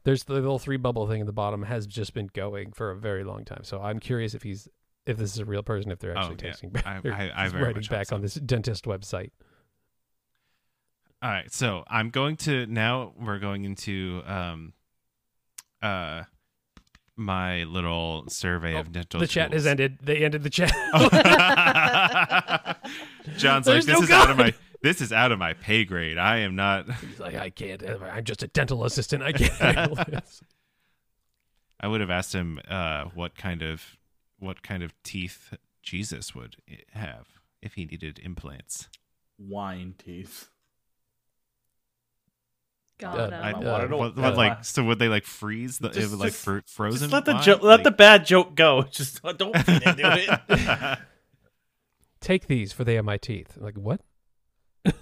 There's 0.06 0.24
the 0.24 0.34
little 0.34 0.60
three 0.60 0.78
bubble 0.78 1.08
thing 1.08 1.20
at 1.22 1.28
the 1.28 1.34
bottom 1.34 1.64
has 1.64 1.86
just 1.86 2.14
been 2.14 2.30
going 2.34 2.72
for 2.72 2.90
a 2.90 2.96
very 2.96 3.24
long 3.24 3.44
time. 3.46 3.64
So 3.64 3.82
I'm 3.82 4.00
curious 4.00 4.34
if 4.34 4.44
he's 4.44 4.68
if 5.06 5.18
this 5.18 5.34
is 5.34 5.40
a 5.40 5.46
real 5.46 5.64
person, 5.64 5.92
if 5.92 6.00
they're 6.00 6.18
Oh, 6.18 6.22
actually 6.22 6.38
yeah. 6.48 6.52
texting 6.54 6.72
back, 6.72 6.86
I- 7.06 7.30
I- 7.32 7.46
I 7.46 7.48
writing 7.50 7.84
back 7.90 8.08
so. 8.08 8.16
on 8.16 8.22
this 8.22 8.36
dentist 8.36 8.86
website. 8.86 9.32
All 11.22 11.30
right, 11.30 11.52
so 11.52 11.84
I'm 11.88 12.10
going 12.10 12.38
to 12.38 12.66
now. 12.68 13.14
We're 13.20 13.40
going 13.40 13.66
into 13.66 14.22
um, 14.26 14.74
uh, 15.82 16.24
my 17.18 17.64
little 17.66 18.24
survey 18.30 18.76
of 18.76 18.94
dental. 18.94 19.18
Oh, 19.18 19.22
the 19.22 19.28
chat 19.28 19.52
has 19.52 19.68
ended. 19.68 20.00
They 20.02 20.24
ended 20.24 20.44
the 20.44 20.50
chat. 20.50 20.72
John's 23.38 23.68
like, 23.68 23.84
this 23.84 23.88
no 23.88 24.02
is 24.02 24.10
out 24.12 24.30
of 24.32 24.38
my 24.38 24.54
this 24.82 25.02
is 25.02 25.12
out 25.12 25.32
of 25.32 25.40
my 25.40 25.54
pay 25.54 25.84
grade. 25.84 26.18
I 26.18 26.38
am 26.38 26.56
not. 26.56 26.90
He's 27.02 27.20
like, 27.20 27.36
I 27.36 27.50
can't. 27.50 27.84
I'm 27.84 28.24
just 28.24 28.44
a 28.44 28.48
dental 28.48 28.86
assistant. 28.86 29.24
I 29.24 29.34
can't 29.34 29.52
handle 29.76 29.96
this. 29.96 30.42
I 31.80 31.88
would 31.88 32.02
have 32.02 32.10
asked 32.10 32.34
him 32.34 32.60
uh, 32.70 33.06
what 33.14 33.36
kind 33.38 33.62
of 33.62 33.98
what 34.38 34.64
kind 34.64 34.84
of 34.84 34.94
teeth 35.04 35.54
Jesus 35.84 36.34
would 36.34 36.56
have 36.94 37.28
if 37.62 37.74
he 37.74 37.86
needed 37.86 38.20
implants. 38.24 38.88
Wine 39.38 39.96
teeth. 39.98 40.50
God, 43.00 43.34
Uh, 43.34 43.36
I- 43.38 43.50
I, 43.50 43.54
wanna 43.54 43.66
uh, 43.86 43.88
know 43.88 43.98
what, 43.98 44.16
what- 44.16 44.24
what, 44.24 44.36
like 44.38 44.64
so 44.66 44.84
would 44.84 45.00
they 45.00 45.08
like 45.10 45.26
freeze 45.26 45.80
the 45.80 45.88
Just- 45.90 46.00
it 46.00 46.10
would, 46.12 46.20
like 46.20 46.32
just- 46.34 46.44
fr- 46.44 46.60
frozen? 46.68 47.00
Just 47.10 47.14
let 47.14 47.26
the 47.26 47.34
wine? 47.34 47.44
joke, 47.44 47.64
let 47.64 47.84
the 47.84 47.92
bad 47.92 48.26
joke 48.26 48.56
go. 48.56 48.84
Just 48.92 49.22
don't 49.24 49.58
feed 49.58 49.82
into 49.84 50.40
it. 50.50 51.00
Take 52.22 52.48
these 52.48 52.74
for 52.74 52.84
they 52.84 52.98
are 52.98 53.04
my 53.04 53.18
teeth. 53.18 53.58
Like 53.58 53.76
what? 53.78 54.02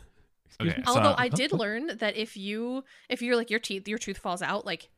Okay, 0.60 0.70
me? 0.78 0.84
so- 0.86 0.94
Although 0.96 1.16
I 1.18 1.28
did 1.30 1.52
learn 1.52 1.98
that 1.98 2.16
if 2.18 2.36
you 2.38 2.84
if 3.10 3.22
you're 3.22 3.36
like 3.36 3.50
your 3.52 3.60
teeth 3.60 3.88
your 3.88 3.98
tooth 4.00 4.18
falls 4.18 4.42
out 4.42 4.66
like 4.66 4.90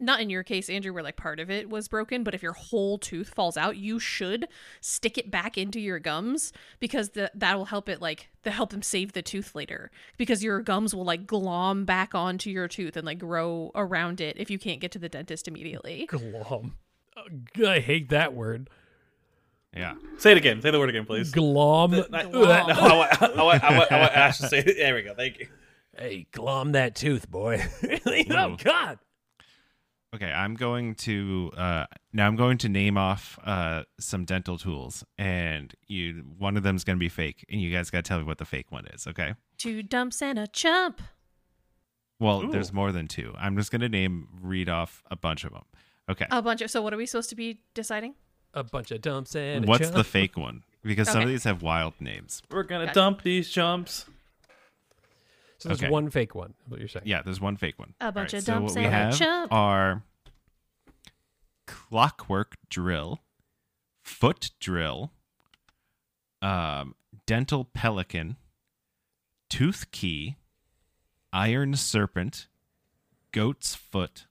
not 0.00 0.20
in 0.20 0.28
your 0.30 0.42
case 0.42 0.68
Andrew 0.68 0.92
where 0.92 1.02
like 1.02 1.16
part 1.16 1.40
of 1.40 1.50
it 1.50 1.70
was 1.70 1.88
broken 1.88 2.24
but 2.24 2.34
if 2.34 2.42
your 2.42 2.52
whole 2.52 2.98
tooth 2.98 3.32
falls 3.32 3.56
out 3.56 3.76
you 3.76 3.98
should 3.98 4.48
stick 4.80 5.16
it 5.16 5.30
back 5.30 5.56
into 5.56 5.80
your 5.80 5.98
gums 5.98 6.52
because 6.80 7.10
the, 7.10 7.30
that 7.34 7.56
will 7.56 7.66
help 7.66 7.88
it 7.88 8.00
like 8.00 8.28
to 8.42 8.50
help 8.50 8.70
them 8.70 8.82
save 8.82 9.12
the 9.12 9.22
tooth 9.22 9.54
later 9.54 9.90
because 10.16 10.42
your 10.42 10.60
gums 10.60 10.94
will 10.94 11.04
like 11.04 11.26
glom 11.26 11.84
back 11.84 12.14
onto 12.14 12.50
your 12.50 12.68
tooth 12.68 12.96
and 12.96 13.06
like 13.06 13.18
grow 13.18 13.70
around 13.74 14.20
it 14.20 14.36
if 14.38 14.50
you 14.50 14.58
can't 14.58 14.80
get 14.80 14.90
to 14.92 14.98
the 14.98 15.08
dentist 15.08 15.48
immediately. 15.48 16.06
Glom. 16.06 16.74
Uh, 17.16 17.66
I 17.68 17.80
hate 17.80 18.10
that 18.10 18.34
word. 18.34 18.68
yeah. 19.74 19.94
Say 20.18 20.32
it 20.32 20.36
again. 20.38 20.60
Say 20.60 20.70
the 20.70 20.78
word 20.78 20.88
again, 20.90 21.06
please. 21.06 21.30
Glom. 21.30 21.92
No, 21.92 22.04
no, 22.10 22.30
no, 22.30 22.42
I 22.44 22.66
want, 22.66 23.22
I 23.22 23.42
want, 23.42 23.64
I 23.64 23.78
want, 23.78 23.92
I 23.92 24.00
want 24.00 24.12
Ash 24.12 24.38
to 24.38 24.48
say 24.48 24.58
it. 24.58 24.76
There 24.76 24.94
we 24.94 25.02
go. 25.02 25.14
Thank 25.14 25.38
you. 25.38 25.48
Hey, 25.96 26.26
glom 26.32 26.72
that 26.72 26.96
tooth, 26.96 27.30
boy. 27.30 27.64
oh 28.06 28.56
God. 28.56 28.98
Okay, 30.14 30.30
I'm 30.30 30.54
going 30.54 30.94
to 30.96 31.50
uh, 31.56 31.86
now. 32.12 32.26
I'm 32.28 32.36
going 32.36 32.56
to 32.58 32.68
name 32.68 32.96
off 32.96 33.36
uh, 33.42 33.82
some 33.98 34.24
dental 34.24 34.58
tools, 34.58 35.04
and 35.18 35.74
you 35.88 36.24
one 36.38 36.56
of 36.56 36.62
them 36.62 36.76
is 36.76 36.84
going 36.84 36.96
to 36.96 37.00
be 37.00 37.08
fake, 37.08 37.44
and 37.50 37.60
you 37.60 37.72
guys 37.72 37.90
got 37.90 38.04
to 38.04 38.08
tell 38.08 38.18
me 38.18 38.24
what 38.24 38.38
the 38.38 38.44
fake 38.44 38.70
one 38.70 38.86
is. 38.86 39.08
Okay. 39.08 39.34
Two 39.58 39.82
dumps 39.82 40.22
and 40.22 40.38
a 40.38 40.46
chump. 40.46 41.02
Well, 42.20 42.44
Ooh. 42.44 42.52
there's 42.52 42.72
more 42.72 42.92
than 42.92 43.08
two. 43.08 43.34
I'm 43.36 43.56
just 43.56 43.72
going 43.72 43.80
to 43.80 43.88
name 43.88 44.28
read 44.40 44.68
off 44.68 45.02
a 45.10 45.16
bunch 45.16 45.42
of 45.42 45.52
them. 45.52 45.64
Okay. 46.08 46.26
A 46.30 46.40
bunch 46.40 46.60
of 46.60 46.70
so 46.70 46.80
what 46.80 46.94
are 46.94 46.96
we 46.96 47.06
supposed 47.06 47.30
to 47.30 47.36
be 47.36 47.60
deciding? 47.74 48.14
A 48.52 48.62
bunch 48.62 48.92
of 48.92 49.00
dumps 49.00 49.34
and 49.34 49.64
a 49.64 49.68
What's 49.68 49.90
the 49.90 50.04
fake 50.04 50.36
one? 50.36 50.62
Because 50.84 51.08
some 51.08 51.22
of 51.22 51.28
these 51.28 51.44
have 51.44 51.62
wild 51.62 51.94
names. 51.98 52.40
We're 52.50 52.62
gonna 52.62 52.84
Gotcha. 52.84 52.94
dump 52.94 53.22
these 53.22 53.50
chumps. 53.50 54.04
So 55.64 55.70
there's 55.70 55.80
Okay. 55.82 55.90
one 55.90 56.10
fake 56.10 56.34
one. 56.34 56.52
What 56.68 56.78
you're 56.78 56.90
saying? 56.90 57.06
Yeah, 57.06 57.22
there's 57.22 57.40
one 57.40 57.56
fake 57.56 57.78
one. 57.78 57.94
A 57.98 58.12
bunch 58.12 58.34
All 58.34 58.38
of 58.38 58.44
so 58.44 58.60
what 58.60 58.74
we 58.76 58.82
have 58.84 59.16
chump. 59.16 59.50
are 59.50 60.02
clockwork 61.66 62.56
drill, 62.68 63.20
foot 64.02 64.50
drill, 64.60 65.10
um, 66.42 66.94
dental 67.24 67.64
pelican, 67.64 68.36
tooth 69.48 69.90
key, 69.90 70.36
iron 71.32 71.74
serpent, 71.76 72.46
goat's 73.32 73.74
foot, 73.74 74.26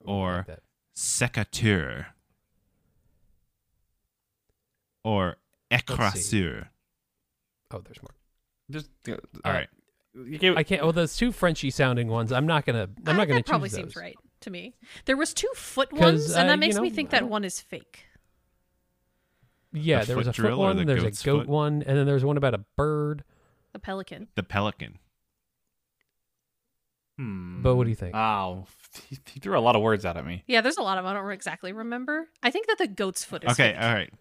or 0.00 0.44
like 0.46 0.58
secateur, 0.94 2.08
or 5.02 5.36
see. 5.70 5.76
écrasure. 5.78 6.68
Oh, 7.70 7.78
there's 7.80 8.02
more. 8.02 8.10
Just 8.70 8.90
All 9.42 9.52
right. 9.52 9.68
You 10.26 10.38
gave, 10.38 10.56
I 10.56 10.62
can't. 10.62 10.82
Well, 10.82 10.92
those 10.92 11.16
two 11.16 11.32
Frenchy 11.32 11.70
sounding 11.70 12.08
ones. 12.08 12.32
I'm 12.32 12.46
not 12.46 12.64
gonna. 12.66 12.88
I'm 13.06 13.14
I- 13.14 13.16
not 13.18 13.28
gonna 13.28 13.40
that 13.40 13.46
probably 13.46 13.68
choose 13.68 13.76
seems 13.76 13.94
those. 13.94 14.02
right 14.02 14.16
to 14.40 14.50
me. 14.50 14.74
There 15.04 15.16
was 15.16 15.32
two 15.34 15.48
foot 15.54 15.92
ones, 15.92 16.30
and 16.30 16.44
uh, 16.44 16.46
that 16.48 16.54
you 16.54 16.58
makes 16.60 16.78
me 16.78 16.90
think 16.90 17.10
that 17.10 17.28
one 17.28 17.44
is 17.44 17.60
fake. 17.60 18.04
Yeah, 19.72 20.00
The 20.00 20.06
there 20.06 20.16
was 20.16 20.26
a 20.26 20.32
foot 20.32 20.56
one. 20.56 20.76
the 20.78 20.84
There's 20.84 21.04
a 21.04 21.24
goat 21.24 21.40
foot? 21.40 21.48
one, 21.48 21.82
and 21.86 21.96
then 21.98 22.06
there's 22.06 22.24
one 22.24 22.36
about 22.36 22.54
a 22.54 22.64
bird. 22.76 23.22
A 23.74 23.78
pelican. 23.78 24.28
The 24.34 24.42
pelican. 24.42 24.98
hmm. 27.18 27.62
But 27.62 27.74
what 27.76 27.84
do 27.84 27.90
you 27.90 27.96
think? 27.96 28.14
Wow, 28.14 28.66
he, 29.08 29.18
he 29.32 29.40
threw 29.40 29.58
a 29.58 29.60
lot 29.60 29.76
of 29.76 29.82
words 29.82 30.04
out 30.04 30.16
at 30.16 30.24
me. 30.26 30.42
Yeah, 30.46 30.60
there's 30.60 30.78
a 30.78 30.82
lot 30.82 30.98
of 30.98 31.04
'em 31.04 31.10
I 31.10 31.14
don't 31.14 31.30
exactly 31.30 31.72
remember. 31.72 32.28
I 32.42 32.50
think 32.50 32.66
that 32.68 32.78
the 32.78 32.86
goat's 32.88 33.24
foot 33.24 33.44
is 33.44 33.52
Okay, 33.52 33.72
fake. 33.72 33.82
all 33.82 33.92
right. 33.92 34.12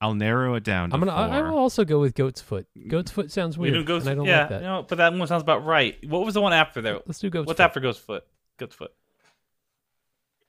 I'll 0.00 0.14
narrow 0.14 0.54
it 0.54 0.62
down 0.62 0.90
to 0.90 0.94
I'm 0.94 1.00
gonna. 1.00 1.12
I, 1.12 1.38
I 1.38 1.42
will 1.42 1.58
also 1.58 1.84
go 1.84 1.98
with 1.98 2.14
goat's 2.14 2.40
foot. 2.40 2.66
Mm. 2.78 2.88
Goat's 2.88 3.10
foot 3.10 3.32
sounds 3.32 3.58
We 3.58 3.70
weird, 3.72 3.84
do 3.84 3.84
ghost. 3.84 4.06
and 4.06 4.12
I 4.12 4.14
don't 4.14 4.26
yeah, 4.26 4.40
like 4.40 4.48
that. 4.50 4.62
no, 4.62 4.84
but 4.88 4.98
that 4.98 5.12
one 5.12 5.26
sounds 5.26 5.42
about 5.42 5.64
right. 5.64 5.96
What 6.08 6.24
was 6.24 6.34
the 6.34 6.40
one 6.40 6.52
after 6.52 6.80
there? 6.80 7.00
Let's 7.06 7.18
do 7.18 7.30
goat's 7.30 7.46
What's 7.48 7.58
foot. 7.58 7.64
after 7.64 7.80
Ghost 7.80 8.00
Foot? 8.02 8.24
Ghost 8.58 8.74
Foot. 8.74 8.92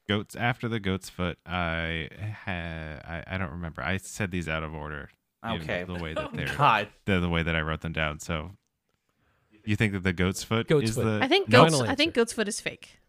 goats 0.07 0.35
after 0.35 0.67
the 0.67 0.79
goat's 0.79 1.09
foot. 1.09 1.37
I 1.45 2.09
ha- 2.45 3.01
I, 3.07 3.23
I 3.27 3.37
don't 3.37 3.51
remember. 3.51 3.81
I 3.83 3.97
said 3.97 4.31
these 4.31 4.47
out 4.47 4.63
of 4.63 4.73
order. 4.75 5.09
Okay. 5.47 5.83
the 5.83 5.95
way 5.95 6.13
that 6.13 6.25
oh, 6.33 6.35
they're 6.35 6.55
God, 6.55 6.87
the, 7.05 7.19
the 7.19 7.29
way 7.29 7.41
that 7.43 7.55
I 7.55 7.61
wrote 7.61 7.81
them 7.81 7.93
down. 7.93 8.19
So 8.19 8.51
you 9.65 9.75
think 9.75 9.93
that 9.93 10.03
the 10.03 10.13
goat's 10.13 10.43
foot 10.43 10.67
Goat's 10.67 10.89
is 10.91 10.95
foot. 10.95 11.05
the 11.05 11.19
I 11.25 11.27
think 11.27 11.49
goat's. 11.49 11.73
Final 11.75 11.89
I 11.89 11.95
think 11.95 12.13
goat's 12.13 12.33
foot 12.33 12.47
is 12.47 12.59
fake. 12.59 12.99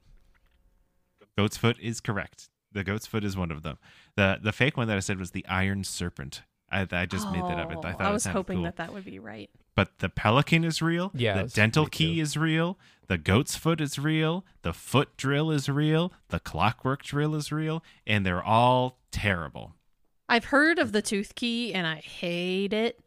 goat's 1.36 1.56
foot 1.56 1.76
is 1.80 2.00
correct. 2.00 2.48
The 2.72 2.84
goat's 2.84 3.06
foot 3.06 3.24
is 3.24 3.36
one 3.36 3.50
of 3.50 3.62
them. 3.62 3.78
The 4.20 4.38
the 4.42 4.52
fake 4.52 4.76
one 4.76 4.86
that 4.88 4.96
I 4.96 5.00
said 5.00 5.18
was 5.18 5.30
the 5.30 5.46
iron 5.46 5.82
serpent. 5.82 6.42
I, 6.70 6.86
I 6.92 7.06
just 7.06 7.28
made 7.32 7.42
that 7.42 7.58
up. 7.58 7.70
I 7.70 7.74
Oh, 7.74 7.80
thought 7.80 8.00
I 8.02 8.12
was 8.12 8.22
sounded 8.22 8.36
hoping 8.38 8.56
cool. 8.58 8.64
that 8.64 8.76
that 8.76 8.92
would 8.92 9.04
be 9.04 9.18
right. 9.18 9.48
But 9.74 9.98
the 9.98 10.08
pelican 10.08 10.62
is 10.62 10.80
real. 10.82 11.10
Yeah, 11.14 11.42
The 11.42 11.48
dental 11.48 11.86
key 11.86 12.16
too. 12.16 12.22
is 12.22 12.36
real. 12.36 12.78
The 13.08 13.18
goat's 13.18 13.56
foot 13.56 13.80
is 13.80 13.98
real. 13.98 14.44
The 14.62 14.72
foot 14.72 15.16
drill 15.16 15.50
is 15.50 15.68
real. 15.68 16.12
The 16.28 16.38
clockwork 16.38 17.02
drill 17.02 17.34
is 17.34 17.50
real. 17.50 17.82
And 18.06 18.24
they're 18.26 18.42
all 18.42 18.98
terrible. 19.10 19.74
I've 20.28 20.44
heard 20.44 20.78
of 20.78 20.92
the 20.92 21.02
tooth 21.02 21.34
key, 21.34 21.74
and 21.74 21.86
I 21.88 21.96
hate 21.96 22.72
it. 22.72 23.00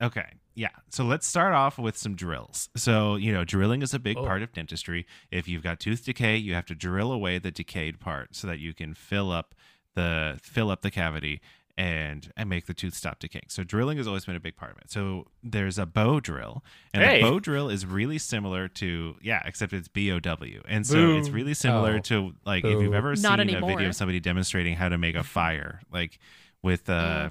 Okay. 0.00 0.26
Yeah. 0.54 0.68
So 0.90 1.02
let's 1.04 1.26
start 1.26 1.54
off 1.54 1.78
with 1.78 1.96
some 1.96 2.14
drills. 2.14 2.68
So, 2.76 3.16
you 3.16 3.32
know, 3.32 3.42
drilling 3.42 3.82
is 3.82 3.94
a 3.94 3.98
big 3.98 4.16
Oh. 4.18 4.24
part 4.24 4.42
of 4.42 4.52
dentistry. 4.52 5.06
If 5.32 5.48
you've 5.48 5.62
got 5.64 5.80
tooth 5.80 6.04
decay, 6.04 6.36
you 6.36 6.54
have 6.54 6.66
to 6.66 6.74
drill 6.76 7.10
away 7.10 7.38
the 7.38 7.50
decayed 7.50 7.98
part 7.98 8.36
so 8.36 8.46
that 8.46 8.60
you 8.60 8.72
can 8.74 8.94
fill 8.94 9.32
up 9.32 9.54
the 9.94 10.38
fill 10.42 10.70
up 10.70 10.82
the 10.82 10.90
cavity 10.90 11.40
and 11.76 12.32
and 12.36 12.48
make 12.48 12.66
the 12.66 12.74
tooth 12.74 12.94
stop 12.94 13.18
decaying. 13.18 13.46
So 13.48 13.64
drilling 13.64 13.96
has 13.98 14.06
always 14.06 14.24
been 14.24 14.36
a 14.36 14.40
big 14.40 14.56
part 14.56 14.70
of 14.72 14.78
it. 14.78 14.90
So 14.92 15.26
there's 15.42 15.76
a 15.78 15.86
bow 15.86 16.20
drill, 16.20 16.62
and 16.92 17.02
Hey. 17.02 17.20
the 17.20 17.28
bow 17.28 17.40
drill 17.40 17.68
is 17.68 17.84
really 17.84 18.18
similar 18.18 18.68
to 18.68 19.16
yeah, 19.22 19.42
except 19.44 19.72
it's 19.72 19.88
B 19.88 20.10
O 20.12 20.20
W, 20.20 20.62
and 20.68 20.86
so 20.86 21.16
it's 21.16 21.30
really 21.30 21.54
similar 21.54 21.96
Oh. 21.96 22.00
to 22.00 22.34
like 22.44 22.64
if 22.64 22.80
you've 22.80 22.94
ever 22.94 23.10
Not 23.16 23.40
seen 23.40 23.54
a 23.56 23.60
video 23.66 23.88
of 23.88 23.96
somebody 23.96 24.20
demonstrating 24.20 24.76
how 24.76 24.88
to 24.88 24.98
make 24.98 25.16
a 25.16 25.24
fire, 25.24 25.80
like 25.90 26.18
with 26.62 26.88
uh 26.88 27.30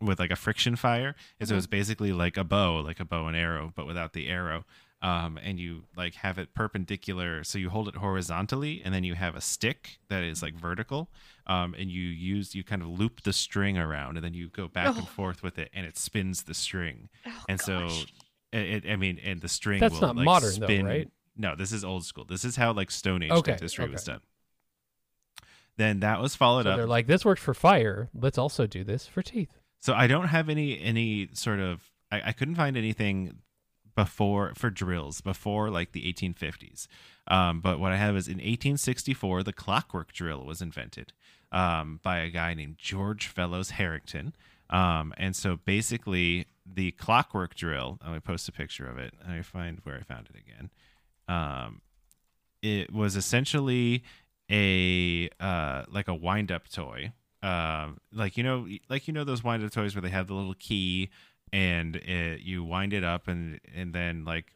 with 0.00 0.18
like 0.18 0.30
a 0.30 0.36
friction 0.36 0.76
fire. 0.76 1.14
And 1.40 1.48
so 1.48 1.56
it's 1.56 1.66
basically 1.66 2.12
like 2.12 2.36
a 2.36 2.44
bow, 2.44 2.76
like 2.76 3.00
a 3.00 3.04
bow 3.04 3.26
and 3.26 3.36
arrow, 3.36 3.72
but 3.74 3.86
without 3.86 4.12
the 4.12 4.28
arrow. 4.28 4.64
Um, 5.00 5.38
and 5.40 5.60
you 5.60 5.84
like 5.96 6.14
have 6.16 6.38
it 6.38 6.54
perpendicular, 6.54 7.44
so 7.44 7.56
you 7.58 7.70
hold 7.70 7.86
it 7.88 7.94
horizontally, 7.96 8.82
and 8.84 8.92
then 8.92 9.04
you 9.04 9.14
have 9.14 9.36
a 9.36 9.40
stick 9.40 9.98
that 10.08 10.24
is 10.24 10.42
like 10.42 10.54
vertical, 10.54 11.08
um, 11.48 11.74
and 11.78 11.90
you 11.90 12.02
use 12.02 12.54
you 12.54 12.62
kind 12.62 12.82
of 12.82 12.88
loop 12.88 13.22
the 13.22 13.32
string 13.32 13.78
around, 13.78 14.16
and 14.16 14.24
then 14.24 14.34
you 14.34 14.48
go 14.48 14.68
back 14.68 14.86
and 14.96 15.04
Oh. 15.04 15.06
forth 15.06 15.42
with 15.42 15.58
it, 15.58 15.70
and 15.72 15.86
it 15.86 15.96
spins 15.96 16.42
the 16.44 16.54
string. 16.54 17.08
Oh, 17.26 17.30
and 17.48 17.60
so, 17.60 17.88
it, 18.52 18.84
it, 18.84 18.90
I 18.90 18.96
mean, 18.96 19.18
and 19.24 19.40
the 19.40 19.48
string 19.48 19.80
That's 19.80 19.94
will 19.94 20.00
not 20.08 20.16
like 20.16 20.24
modern, 20.24 20.60
though, 20.60 20.82
right? 20.82 21.10
No, 21.36 21.54
this 21.56 21.72
is 21.72 21.84
old 21.84 22.04
school. 22.04 22.24
This 22.24 22.44
is 22.44 22.56
how 22.56 22.72
like 22.72 22.90
Stone 22.90 23.22
Age 23.22 23.30
Okay, 23.30 23.52
dentistry 23.52 23.88
was 23.88 24.04
done. 24.04 24.20
Then 25.76 26.00
that 26.00 26.20
was 26.20 26.34
followed 26.34 26.64
So 26.64 26.70
up. 26.70 26.76
they're 26.76 26.86
like, 26.86 27.06
this 27.06 27.24
works 27.24 27.40
for 27.40 27.54
fire. 27.54 28.08
Let's 28.12 28.38
also 28.38 28.66
do 28.66 28.82
this 28.84 29.06
for 29.06 29.22
teeth. 29.22 29.50
So 29.80 29.94
I 29.94 30.08
don't 30.08 30.26
have 30.26 30.48
any 30.48 30.80
any 30.80 31.28
sort 31.34 31.60
of 31.60 31.90
I, 32.10 32.20
I 32.26 32.32
couldn't 32.32 32.56
find 32.56 32.76
anything 32.76 33.38
before 33.94 34.52
for 34.56 34.70
drills 34.70 35.20
before 35.20 35.70
like 35.70 35.92
the 35.92 36.12
1850s. 36.12 36.88
Um, 37.28 37.60
but 37.60 37.78
what 37.78 37.92
I 37.92 37.96
have 37.96 38.16
is 38.16 38.26
in 38.26 38.38
1864 38.38 39.44
the 39.44 39.52
clockwork 39.52 40.12
drill 40.12 40.44
was 40.44 40.60
invented 40.60 41.12
um, 41.52 42.00
by 42.02 42.18
a 42.18 42.30
guy 42.30 42.54
named 42.54 42.76
George 42.78 43.26
Fellows 43.26 43.70
Harrington. 43.70 44.34
Um, 44.70 45.14
and 45.16 45.34
so 45.34 45.56
basically 45.56 46.46
the 46.66 46.92
clockwork 46.92 47.54
drill. 47.54 47.98
Let 48.04 48.12
me 48.12 48.20
post 48.20 48.48
a 48.48 48.52
picture 48.52 48.88
of 48.88 48.98
it. 48.98 49.14
Me 49.28 49.42
find 49.42 49.80
where 49.84 49.96
I 49.96 50.02
found 50.02 50.28
it 50.32 50.38
again. 50.38 50.70
Um, 51.28 51.80
it 52.62 52.92
was 52.92 53.16
essentially 53.16 54.02
a 54.50 55.28
uh, 55.40 55.84
like 55.88 56.08
a 56.08 56.14
wind 56.14 56.52
up 56.52 56.68
toy. 56.68 57.12
Uh, 57.42 57.90
like 58.12 58.36
you 58.36 58.42
know, 58.42 58.66
like 58.88 59.08
you 59.08 59.14
know 59.14 59.24
those 59.24 59.44
wind 59.44 59.64
up 59.64 59.70
toys 59.70 59.94
where 59.94 60.02
they 60.02 60.08
have 60.10 60.26
the 60.26 60.34
little 60.34 60.54
key 60.54 61.10
and 61.52 61.96
it, 61.96 62.40
you 62.40 62.64
wind 62.64 62.92
it 62.92 63.04
up 63.04 63.28
and 63.28 63.60
and 63.74 63.92
then 63.92 64.24
like 64.24 64.52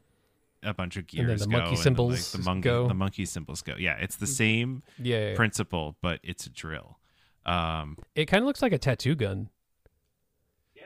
a 0.63 0.73
bunch 0.75 0.97
of 0.97 1.05
And 1.17 1.21
then 1.21 1.27
gears 1.27 1.41
the 1.41 1.47
go 1.47 1.53
monkey 1.59 1.71
and 1.71 1.79
cymbals 1.79 2.35
like, 2.35 2.43
the 2.43 2.49
monkey 2.51 2.63
go. 2.69 2.89
the 2.89 2.95
monkey 2.95 3.25
cymbals 3.27 3.63
go. 3.63 3.75
Yeah, 3.79 3.97
it's 4.01 4.17
the 4.17 4.27
same 4.27 4.83
Yeah, 4.99 5.19
yeah, 5.19 5.29
yeah. 5.31 5.35
principle, 5.37 5.97
but 6.03 6.21
it's 6.23 6.47
a 6.47 6.51
drill. 6.51 6.99
Um, 7.45 7.99
it 8.15 8.27
kind 8.27 8.43
of 8.43 8.47
looks 8.47 8.63
like 8.63 8.73
a 8.73 8.79
tattoo 8.79 9.15
gun. 9.15 9.49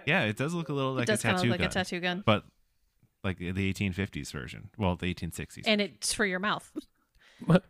yeah, 0.07 0.23
it 0.25 0.37
does 0.37 0.55
look 0.55 0.69
a 0.69 0.73
little 0.73 0.93
like 0.95 1.05
it 1.05 1.07
does 1.07 1.21
a 1.21 1.23
tattoo 1.23 1.49
look 1.49 1.51
like 1.53 1.61
gun, 1.61 1.69
a 1.69 1.73
tattoo 1.73 2.01
gun, 2.01 2.23
but 2.25 2.45
like 3.25 3.39
the 3.39 3.53
1850s 3.73 4.31
version. 4.33 4.71
Well, 4.79 4.97
the 4.97 5.13
1860s. 5.13 5.63
and 5.67 5.81
it's 5.81 6.13
for 6.13 6.25
your 6.25 6.39
mouth. 6.39 6.71
More 7.47 7.61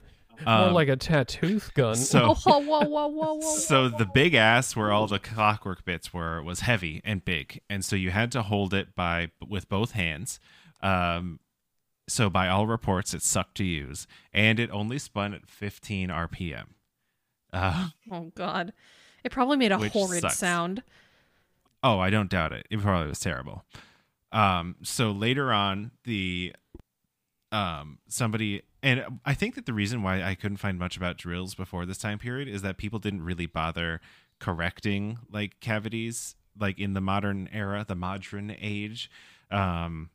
Um, 0.46 0.74
like 0.74 0.88
a 0.88 0.96
tattoo 0.96 1.60
gun. 1.74 1.96
so 1.96 2.34
whoa, 2.34 2.58
whoa, 2.58 2.80
whoa, 2.86 3.06
whoa, 3.08 3.34
whoa! 3.36 3.56
so 3.56 3.88
the 3.88 4.04
big 4.04 4.34
ass 4.34 4.76
where 4.76 4.92
all 4.92 5.06
the 5.06 5.18
clockwork 5.18 5.82
bits 5.86 6.12
were 6.12 6.42
was 6.42 6.60
heavy 6.60 7.00
and 7.06 7.24
big 7.24 7.62
and 7.70 7.82
so 7.82 7.96
you 7.96 8.10
had 8.10 8.30
to 8.32 8.42
hold 8.42 8.74
it 8.74 8.94
by 8.94 9.30
with 9.48 9.66
both 9.70 9.92
hands 9.92 10.38
um 10.82 11.40
so 12.08 12.30
by 12.30 12.48
all 12.48 12.66
reports 12.66 13.14
it 13.14 13.22
sucked 13.22 13.56
to 13.56 13.64
use 13.64 14.06
and 14.32 14.58
it 14.60 14.70
only 14.70 14.98
spun 14.98 15.34
at 15.34 15.46
15 15.48 16.08
rpm 16.08 16.66
uh, 17.52 17.88
Oh 18.10 18.32
God, 18.34 18.72
it 19.24 19.32
probably 19.32 19.56
made 19.56 19.72
a 19.72 19.78
horrid 19.78 20.20
sucks. 20.22 20.36
sound. 20.38 20.82
oh 21.82 21.98
i 21.98 22.10
don't 22.10 22.30
doubt 22.30 22.52
it. 22.52 22.66
It 22.70 22.80
probably 22.80 23.08
was 23.08 23.20
terrible. 23.20 23.64
Um 24.32 24.76
so 24.82 25.10
later 25.10 25.52
on 25.52 25.92
the 26.04 26.54
um 27.52 27.98
somebody 28.08 28.62
and 28.82 29.04
i 29.24 29.32
think 29.32 29.54
that 29.54 29.66
the 29.66 29.72
reason 29.72 30.02
why 30.02 30.22
i 30.22 30.34
couldn't 30.34 30.56
find 30.56 30.78
much 30.78 30.96
about 30.96 31.16
drills 31.16 31.54
before 31.54 31.86
this 31.86 31.96
time 31.98 32.18
period 32.18 32.48
is 32.48 32.60
that 32.62 32.76
people 32.76 32.98
didn't 32.98 33.22
really 33.22 33.46
bother 33.46 34.00
correcting 34.40 35.18
like 35.30 35.58
cavities 35.60 36.34
like 36.58 36.78
in 36.78 36.92
the 36.94 37.00
modern 37.00 37.48
era 37.52 37.84
the 37.86 37.94
modern 37.94 38.54
age. 38.60 39.08
Um 39.50 40.10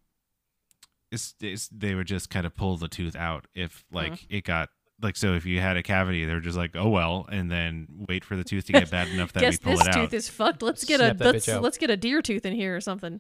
it's, 1.12 1.36
it's 1.42 1.68
they 1.70 1.96
would 1.96 2.08
just 2.08 2.30
kind 2.30 2.46
of 2.46 2.56
pull 2.56 2.78
the 2.78 2.88
tooth 2.88 3.16
out 3.16 3.46
if 3.54 3.84
like 3.92 4.14
mm-hmm. 4.14 4.36
it 4.36 4.44
got 4.44 4.70
like 5.02 5.16
so 5.16 5.34
if 5.34 5.46
you 5.46 5.60
had 5.60 5.78
a 5.78 5.84
cavity 5.84 6.26
they're 6.26 6.40
just 6.40 6.58
like 6.58 6.76
oh 6.76 6.90
well 6.90 7.28
and 7.32 7.52
then 7.52 7.88
wait 8.08 8.24
for 8.24 8.36
the 8.36 8.44
tooth 8.44 8.66
to 8.66 8.74
get 8.74 8.90
bad 8.90 9.08
enough 9.14 9.34
that 9.34 9.42
Guess 9.42 9.60
we 9.60 9.76
pull 9.76 9.78
this 9.78 9.88
it 9.88 9.94
tooth 9.94 10.14
is 10.14 10.30
fucked. 10.30 10.62
Let's 10.62 10.84
get 10.84 11.00
Snap 11.00 11.20
a 11.20 11.24
let's 11.24 11.48
let's 11.48 11.78
get 11.78 11.90
a 11.90 11.98
deer 11.98 12.22
tooth 12.22 12.46
in 12.46 12.54
here 12.54 12.76
or 12.76 12.82
something. 12.82 13.20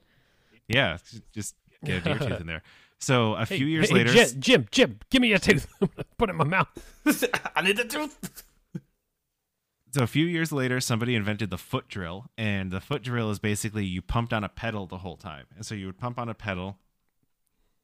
yeah 0.67 0.97
just 1.33 1.55
get 1.83 1.97
a 1.97 2.01
deer 2.01 2.19
tooth 2.19 2.41
in 2.41 2.47
there 2.47 2.61
so 3.01 3.33
a 3.33 3.45
Hey, 3.45 3.57
few 3.57 3.65
years 3.65 3.89
hey, 3.89 3.95
later 3.95 4.13
Jim, 4.13 4.29
Jim, 4.39 4.67
Jim, 4.71 4.99
give 5.09 5.21
me 5.21 5.33
a 5.33 5.39
tooth. 5.39 5.67
Put 6.17 6.29
it 6.29 6.33
in 6.33 6.37
my 6.37 6.43
mouth. 6.43 6.67
I 7.55 7.61
need 7.63 7.77
the 7.77 7.85
tooth. 7.85 8.43
So 9.93 10.03
a 10.03 10.07
few 10.07 10.25
years 10.25 10.53
later, 10.53 10.79
somebody 10.79 11.15
invented 11.15 11.49
the 11.49 11.57
foot 11.57 11.89
drill, 11.89 12.27
and 12.37 12.71
the 12.71 12.79
foot 12.79 13.01
drill 13.03 13.29
is 13.29 13.39
basically 13.39 13.83
you 13.83 14.01
pumped 14.01 14.31
on 14.31 14.43
a 14.43 14.49
pedal 14.49 14.85
the 14.85 14.99
whole 14.99 15.17
time, 15.17 15.47
and 15.55 15.65
so 15.65 15.75
you 15.75 15.87
would 15.87 15.97
pump 15.97 16.17
on 16.17 16.29
a 16.29 16.33
pedal, 16.33 16.77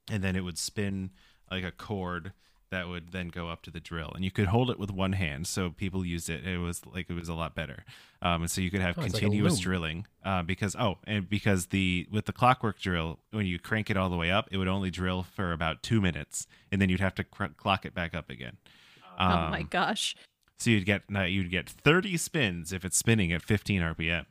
and 0.09 0.23
then 0.23 0.35
it 0.35 0.43
would 0.43 0.57
spin 0.57 1.11
like 1.51 1.63
a 1.63 1.71
cord 1.71 2.33
that 2.69 2.89
would 2.89 3.13
then 3.13 3.29
go 3.29 3.47
up 3.47 3.61
to 3.61 3.71
the 3.71 3.79
drill, 3.79 4.11
and 4.13 4.25
you 4.25 4.31
could 4.31 4.47
hold 4.47 4.69
it 4.69 4.77
with 4.77 4.91
one 4.91 5.13
hand. 5.13 5.47
So 5.47 5.69
people 5.69 6.05
used 6.05 6.29
it; 6.29 6.45
it 6.45 6.57
was 6.57 6.81
like 6.85 7.09
it 7.09 7.13
was 7.13 7.29
a 7.29 7.33
lot 7.33 7.55
better, 7.55 7.85
um, 8.21 8.41
and 8.41 8.51
so 8.51 8.59
you 8.59 8.69
could 8.69 8.81
have 8.81 8.97
Oh, 8.97 9.03
it's 9.03 9.13
like 9.13 9.21
continuous 9.21 9.57
drilling 9.59 10.05
uh, 10.25 10.43
because 10.43 10.75
oh, 10.77 10.97
and 11.05 11.29
because 11.29 11.67
the 11.67 12.07
with 12.11 12.25
the 12.25 12.33
clockwork 12.33 12.79
drill, 12.79 13.19
when 13.31 13.45
you 13.45 13.57
crank 13.57 13.89
it 13.89 13.95
all 13.95 14.09
the 14.09 14.17
way 14.17 14.31
up, 14.31 14.49
it 14.51 14.57
would 14.57 14.67
only 14.67 14.91
drill 14.91 15.23
for 15.23 15.53
about 15.53 15.81
two 15.81 16.01
minutes, 16.01 16.45
and 16.69 16.81
then 16.81 16.89
you'd 16.89 16.99
have 16.99 17.15
to 17.15 17.23
cr- 17.23 17.45
clock 17.55 17.85
it 17.85 17.93
back 17.93 18.13
up 18.13 18.29
again. 18.29 18.57
oh 19.17 19.25
my 19.49 19.59
Um, 19.61 19.67
gosh. 19.69 20.15
so 20.57 20.69
you'd 20.69 20.85
get 20.85 21.03
you'd 21.09 21.49
get 21.49 21.69
30 21.69 22.17
spins 22.17 22.73
if 22.73 22.83
it's 22.83 22.97
spinning 22.97 23.31
at 23.31 23.41
15 23.41 23.81
RPM. 23.81 24.25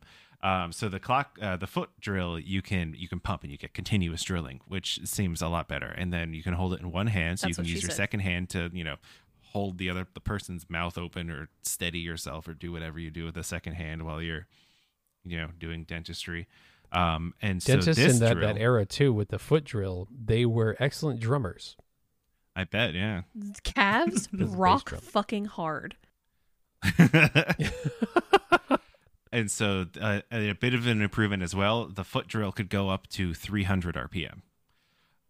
Um, 0.46 0.70
so 0.70 0.88
the 0.88 1.00
clock, 1.00 1.40
uh, 1.42 1.56
the 1.56 1.66
foot 1.66 1.90
drill, 1.98 2.38
you 2.38 2.62
can 2.62 2.94
you 2.96 3.08
can 3.08 3.18
pump 3.18 3.42
and 3.42 3.50
you 3.50 3.58
get 3.58 3.74
continuous 3.74 4.22
drilling, 4.22 4.60
which 4.68 5.00
seems 5.04 5.42
a 5.42 5.48
lot 5.48 5.66
better. 5.66 5.88
And 5.88 6.12
then 6.12 6.34
you 6.34 6.42
can 6.44 6.52
hold 6.52 6.72
it 6.72 6.78
in 6.80 6.92
one 6.92 7.08
hand, 7.08 7.40
so 7.40 7.48
you 7.48 7.54
can 7.54 7.64
use 7.64 7.82
your 7.82 7.90
said. 7.90 7.96
second 7.96 8.20
hand 8.20 8.48
to 8.50 8.70
you 8.72 8.84
know 8.84 8.94
hold 9.40 9.78
the 9.78 9.90
other 9.90 10.06
the 10.14 10.20
person's 10.20 10.70
mouth 10.70 10.96
open 10.96 11.30
or 11.30 11.48
steady 11.62 11.98
yourself 11.98 12.46
or 12.46 12.54
do 12.54 12.70
whatever 12.70 13.00
you 13.00 13.10
do 13.10 13.24
with 13.24 13.34
the 13.34 13.42
second 13.42 13.72
hand 13.72 14.04
while 14.04 14.22
you're 14.22 14.46
you 15.24 15.36
know 15.36 15.48
doing 15.58 15.82
dentistry. 15.82 16.46
Um, 16.92 17.34
and 17.42 17.60
Dentists 17.60 17.98
so 17.98 18.04
this 18.04 18.14
in 18.14 18.20
that, 18.20 18.34
drill, 18.34 18.54
that 18.54 18.60
era 18.60 18.86
too, 18.86 19.12
with 19.12 19.30
the 19.30 19.40
foot 19.40 19.64
drill, 19.64 20.06
they 20.24 20.46
were 20.46 20.76
excellent 20.78 21.18
drummers. 21.18 21.74
I 22.54 22.62
bet, 22.62 22.94
yeah. 22.94 23.22
Calves 23.64 24.28
This 24.32 24.42
is 24.42 24.50
bass 24.50 24.56
rock 24.56 24.90
fucking 25.00 25.46
hard. 25.46 25.96
and 29.36 29.50
so 29.50 29.86
uh, 30.00 30.20
a 30.32 30.52
bit 30.52 30.72
of 30.74 30.86
an 30.86 31.02
improvement 31.02 31.42
as 31.42 31.54
well. 31.54 31.86
The 31.86 32.04
foot 32.04 32.26
drill 32.26 32.52
could 32.52 32.70
go 32.70 32.88
up 32.88 33.06
to 33.08 33.34
300 33.34 33.94
RPM. 33.96 34.40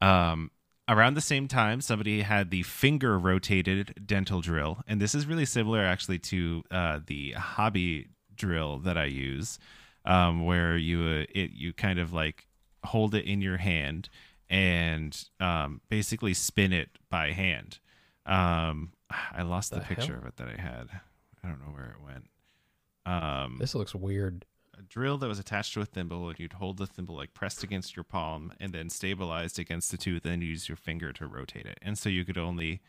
Um, 0.01 0.51
around 0.89 1.15
the 1.15 1.21
same 1.21 1.49
time, 1.49 1.81
somebody 1.81 2.23
had 2.23 2.51
the 2.51 2.63
finger 2.63 3.19
rotated 3.19 4.03
dental 4.07 4.41
drill, 4.41 4.83
and 4.87 5.01
this 5.01 5.15
is 5.15 5.27
really 5.27 5.45
similar 5.45 5.81
actually 5.85 6.19
to 6.21 6.63
uh, 6.71 7.01
the 7.07 7.33
hobby 7.33 8.09
drill 8.35 8.79
that 8.81 8.97
I 8.97 9.07
use, 9.07 9.59
um, 10.05 10.45
where 10.45 10.77
you 10.77 11.01
uh, 11.03 11.25
it 11.35 11.51
you 11.53 11.73
kind 11.73 11.99
of 11.99 12.13
like 12.13 12.47
hold 12.85 13.15
it 13.15 13.25
in 13.25 13.41
your 13.41 13.57
hand 13.57 14.09
and 14.49 15.25
um, 15.41 15.81
basically 15.89 16.33
spin 16.35 16.73
it 16.73 16.91
by 17.11 17.33
hand. 17.33 17.81
Um, 18.25 18.93
I 19.33 19.43
lost 19.43 19.71
the, 19.71 19.81
The 19.81 19.83
picture 19.87 20.13
hell? 20.13 20.23
of 20.23 20.27
it 20.27 20.37
that 20.37 20.49
I 20.49 20.61
had. 20.61 20.89
I 21.43 21.49
don't 21.49 21.59
know 21.61 21.73
where 21.73 21.97
it 21.99 22.05
went. 22.05 22.27
Um, 23.07 23.57
This 23.59 23.75
looks 23.75 23.95
weird. 23.95 24.45
a 24.79 24.83
drill 24.83 25.17
that 25.19 25.29
was 25.29 25.39
attached 25.39 25.73
to 25.75 25.81
a 25.81 25.87
thimble, 25.87 26.29
and 26.29 26.39
you'd 26.39 26.55
hold 26.55 26.77
the 26.77 26.87
thimble 26.87 27.17
like 27.17 27.33
pressed 27.33 27.63
against 27.63 27.97
your 27.97 28.05
palm, 28.05 28.53
and 28.61 28.73
then 28.75 28.91
stabilized 28.91 29.59
against 29.59 29.91
the 29.91 29.97
tooth, 29.97 30.27
and 30.27 30.43
use 30.43 30.69
your 30.69 30.77
finger 30.77 31.13
to 31.15 31.27
rotate 31.27 31.65
it. 31.65 31.79
And 31.81 31.97
so 31.97 32.09
you 32.11 32.25
could 32.27 32.37
only 32.37 32.83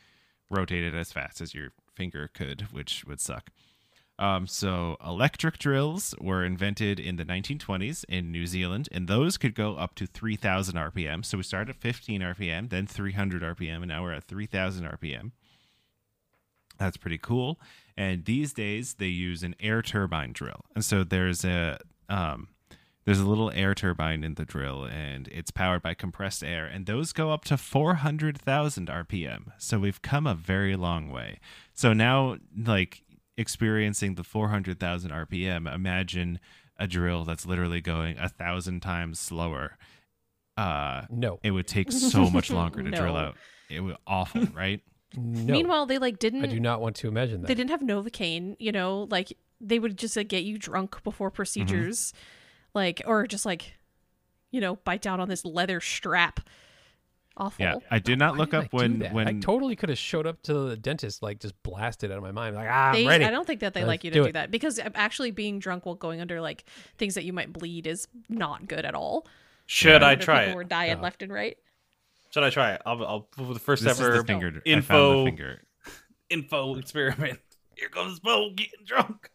rotate 0.49 0.83
it 0.83 0.93
as 0.93 1.11
fast 1.13 1.39
as 1.39 1.53
your 1.53 1.69
finger 1.95 2.27
could, 2.33 2.67
which 2.73 3.05
would 3.05 3.21
suck. 3.21 3.51
Um, 4.19 4.47
so 4.47 4.97
electric 5.05 5.59
drills 5.59 6.15
were 6.19 6.43
invented 6.43 6.99
in 6.99 7.17
the 7.17 7.23
1920s 7.23 8.03
in 8.09 8.31
New 8.31 8.47
Zealand, 8.47 8.89
and 8.91 9.07
those 9.07 9.37
could 9.37 9.53
go 9.53 9.75
up 9.75 9.93
to 9.95 10.07
3,000 10.07 10.75
RPM. 10.75 11.23
So 11.23 11.37
we 11.37 11.43
started 11.43 11.69
at 11.75 11.81
15 11.81 12.21
RPM, 12.21 12.69
then 12.69 12.87
300 12.87 13.43
RPM, 13.43 13.77
and 13.77 13.87
now 13.87 14.01
we're 14.01 14.13
at 14.13 14.23
3,000 14.23 14.85
RPM. 14.85 15.31
That's 16.79 16.97
pretty 16.97 17.17
cool. 17.19 17.59
And 17.97 18.25
these 18.25 18.53
days 18.53 18.95
they 18.95 19.07
use 19.07 19.43
an 19.43 19.55
air 19.59 19.81
turbine 19.81 20.31
drill. 20.31 20.65
And 20.75 20.85
so 20.85 21.03
there's 21.03 21.43
a 21.43 21.79
um, 22.09 22.49
there's 23.05 23.19
a 23.19 23.25
little 23.25 23.51
air 23.51 23.73
turbine 23.73 24.23
in 24.23 24.35
the 24.35 24.45
drill 24.45 24.83
and 24.83 25.27
it's 25.29 25.49
powered 25.49 25.81
by 25.81 25.93
compressed 25.93 26.43
air 26.43 26.65
and 26.65 26.85
those 26.85 27.13
go 27.13 27.31
up 27.31 27.43
to 27.45 27.57
400,000 27.57 28.87
RPM. 28.87 29.51
So 29.57 29.79
we've 29.79 30.01
come 30.01 30.27
a 30.27 30.35
very 30.35 30.75
long 30.75 31.09
way. 31.09 31.39
So 31.73 31.93
now 31.93 32.37
like 32.55 33.03
experiencing 33.37 34.15
the 34.15 34.23
400,000 34.23 35.11
RPM, 35.11 35.73
imagine 35.73 36.39
a 36.77 36.85
drill 36.87 37.23
that's 37.23 37.45
literally 37.45 37.81
going 37.81 38.17
a 38.19 38.29
thousand 38.29 38.81
times 38.81 39.19
slower. 39.19 39.77
Uh, 40.55 41.03
No, 41.09 41.39
it 41.43 41.51
would 41.51 41.67
take 41.67 41.91
so 42.13 42.29
much 42.29 42.51
longer 42.51 42.83
to 42.83 42.91
drill 42.91 43.15
out. 43.15 43.35
It 43.69 43.79
would 43.81 43.97
awful, 44.05 44.45
right? 44.53 44.81
No. 45.15 45.53
Meanwhile, 45.53 45.85
they 45.85 45.97
like 45.97 46.19
didn't 46.19 46.43
I 46.43 46.47
do 46.47 46.59
not 46.59 46.81
want 46.81 46.95
to 46.97 47.07
imagine 47.07 47.41
that. 47.41 47.47
they 47.47 47.55
didn't 47.55 47.69
have 47.71 47.81
Novocaine, 47.81 48.55
you 48.59 48.71
know, 48.71 49.07
like 49.09 49.33
they 49.61 49.79
would 49.79 49.97
just 49.97 50.15
like 50.17 50.27
get 50.27 50.43
you 50.43 50.57
drunk 50.57 51.03
before 51.03 51.31
procedures, 51.31 52.13
like 52.73 53.01
or 53.05 53.25
just 53.27 53.45
like, 53.45 53.77
you 54.51 54.61
know, 54.61 54.75
bite 54.77 55.01
down 55.01 55.19
on 55.19 55.29
this 55.29 55.45
leather 55.45 55.79
strap. 55.79 56.41
Awful. 57.39 57.63
Yeah, 57.63 57.75
I 57.91 57.99
did 57.99 58.17
not 58.17 58.31
Why 58.33 58.37
look 58.39 58.49
did 58.51 58.57
up 58.57 58.71
do 58.71 58.77
when 58.77 59.01
when 59.13 59.27
I 59.27 59.33
totally 59.39 59.75
could 59.75 59.89
have 59.89 59.97
showed 59.99 60.25
up 60.25 60.41
to 60.43 60.53
the 60.69 60.75
dentist, 60.75 61.21
like 61.21 61.39
just 61.39 61.53
blasted 61.61 62.11
out 62.11 62.17
of 62.17 62.23
my 62.23 62.31
mind, 62.31 62.55
like 62.55 62.67
ah, 62.69 62.91
They, 62.93 63.03
I'm 63.03 63.07
ready. 63.09 63.25
I 63.25 63.29
don't 63.29 63.45
think 63.45 63.59
that 63.59 63.75
they 63.75 63.81
Let's 63.81 63.87
like 63.89 64.03
you 64.03 64.09
to 64.11 64.19
do 64.21 64.25
do 64.25 64.31
that 64.33 64.49
because 64.49 64.79
actually 64.95 65.29
being 65.31 65.59
drunk 65.59 65.85
while 65.85 65.93
going 65.95 66.19
under 66.19 66.41
like 66.41 66.65
things 66.97 67.13
that 67.13 67.25
you 67.25 67.33
might 67.33 67.53
bleed 67.53 67.85
is 67.85 68.07
not 68.27 68.67
good 68.67 68.85
at 68.85 68.95
all. 68.95 69.27
Should 69.67 70.01
I 70.01 70.15
try 70.15 70.45
people 70.45 70.53
it? 70.53 70.55
Were 70.55 70.63
dying 70.63 70.97
Oh. 70.97 71.03
left 71.03 71.21
and 71.21 71.31
right. 71.31 71.57
Should 72.37 72.43
I 72.43 72.49
try 72.51 72.73
it? 72.73 72.83
I'll, 72.85 73.03
I'll 73.03 73.27
for 73.31 73.51
the 73.51 73.59
first 73.59 73.83
this 73.83 73.99
ever 73.99 74.13
is 74.13 74.21
the 74.21 74.27
finger. 74.27 74.47
I 74.49 74.51
found 74.51 74.61
info 74.67 75.17
the 75.23 75.25
finger. 75.25 75.61
info 76.29 76.75
experiment. 76.75 77.39
Here 77.75 77.89
comes 77.89 78.19
Bo 78.19 78.51
getting 78.55 78.85
drunk. 78.85 79.31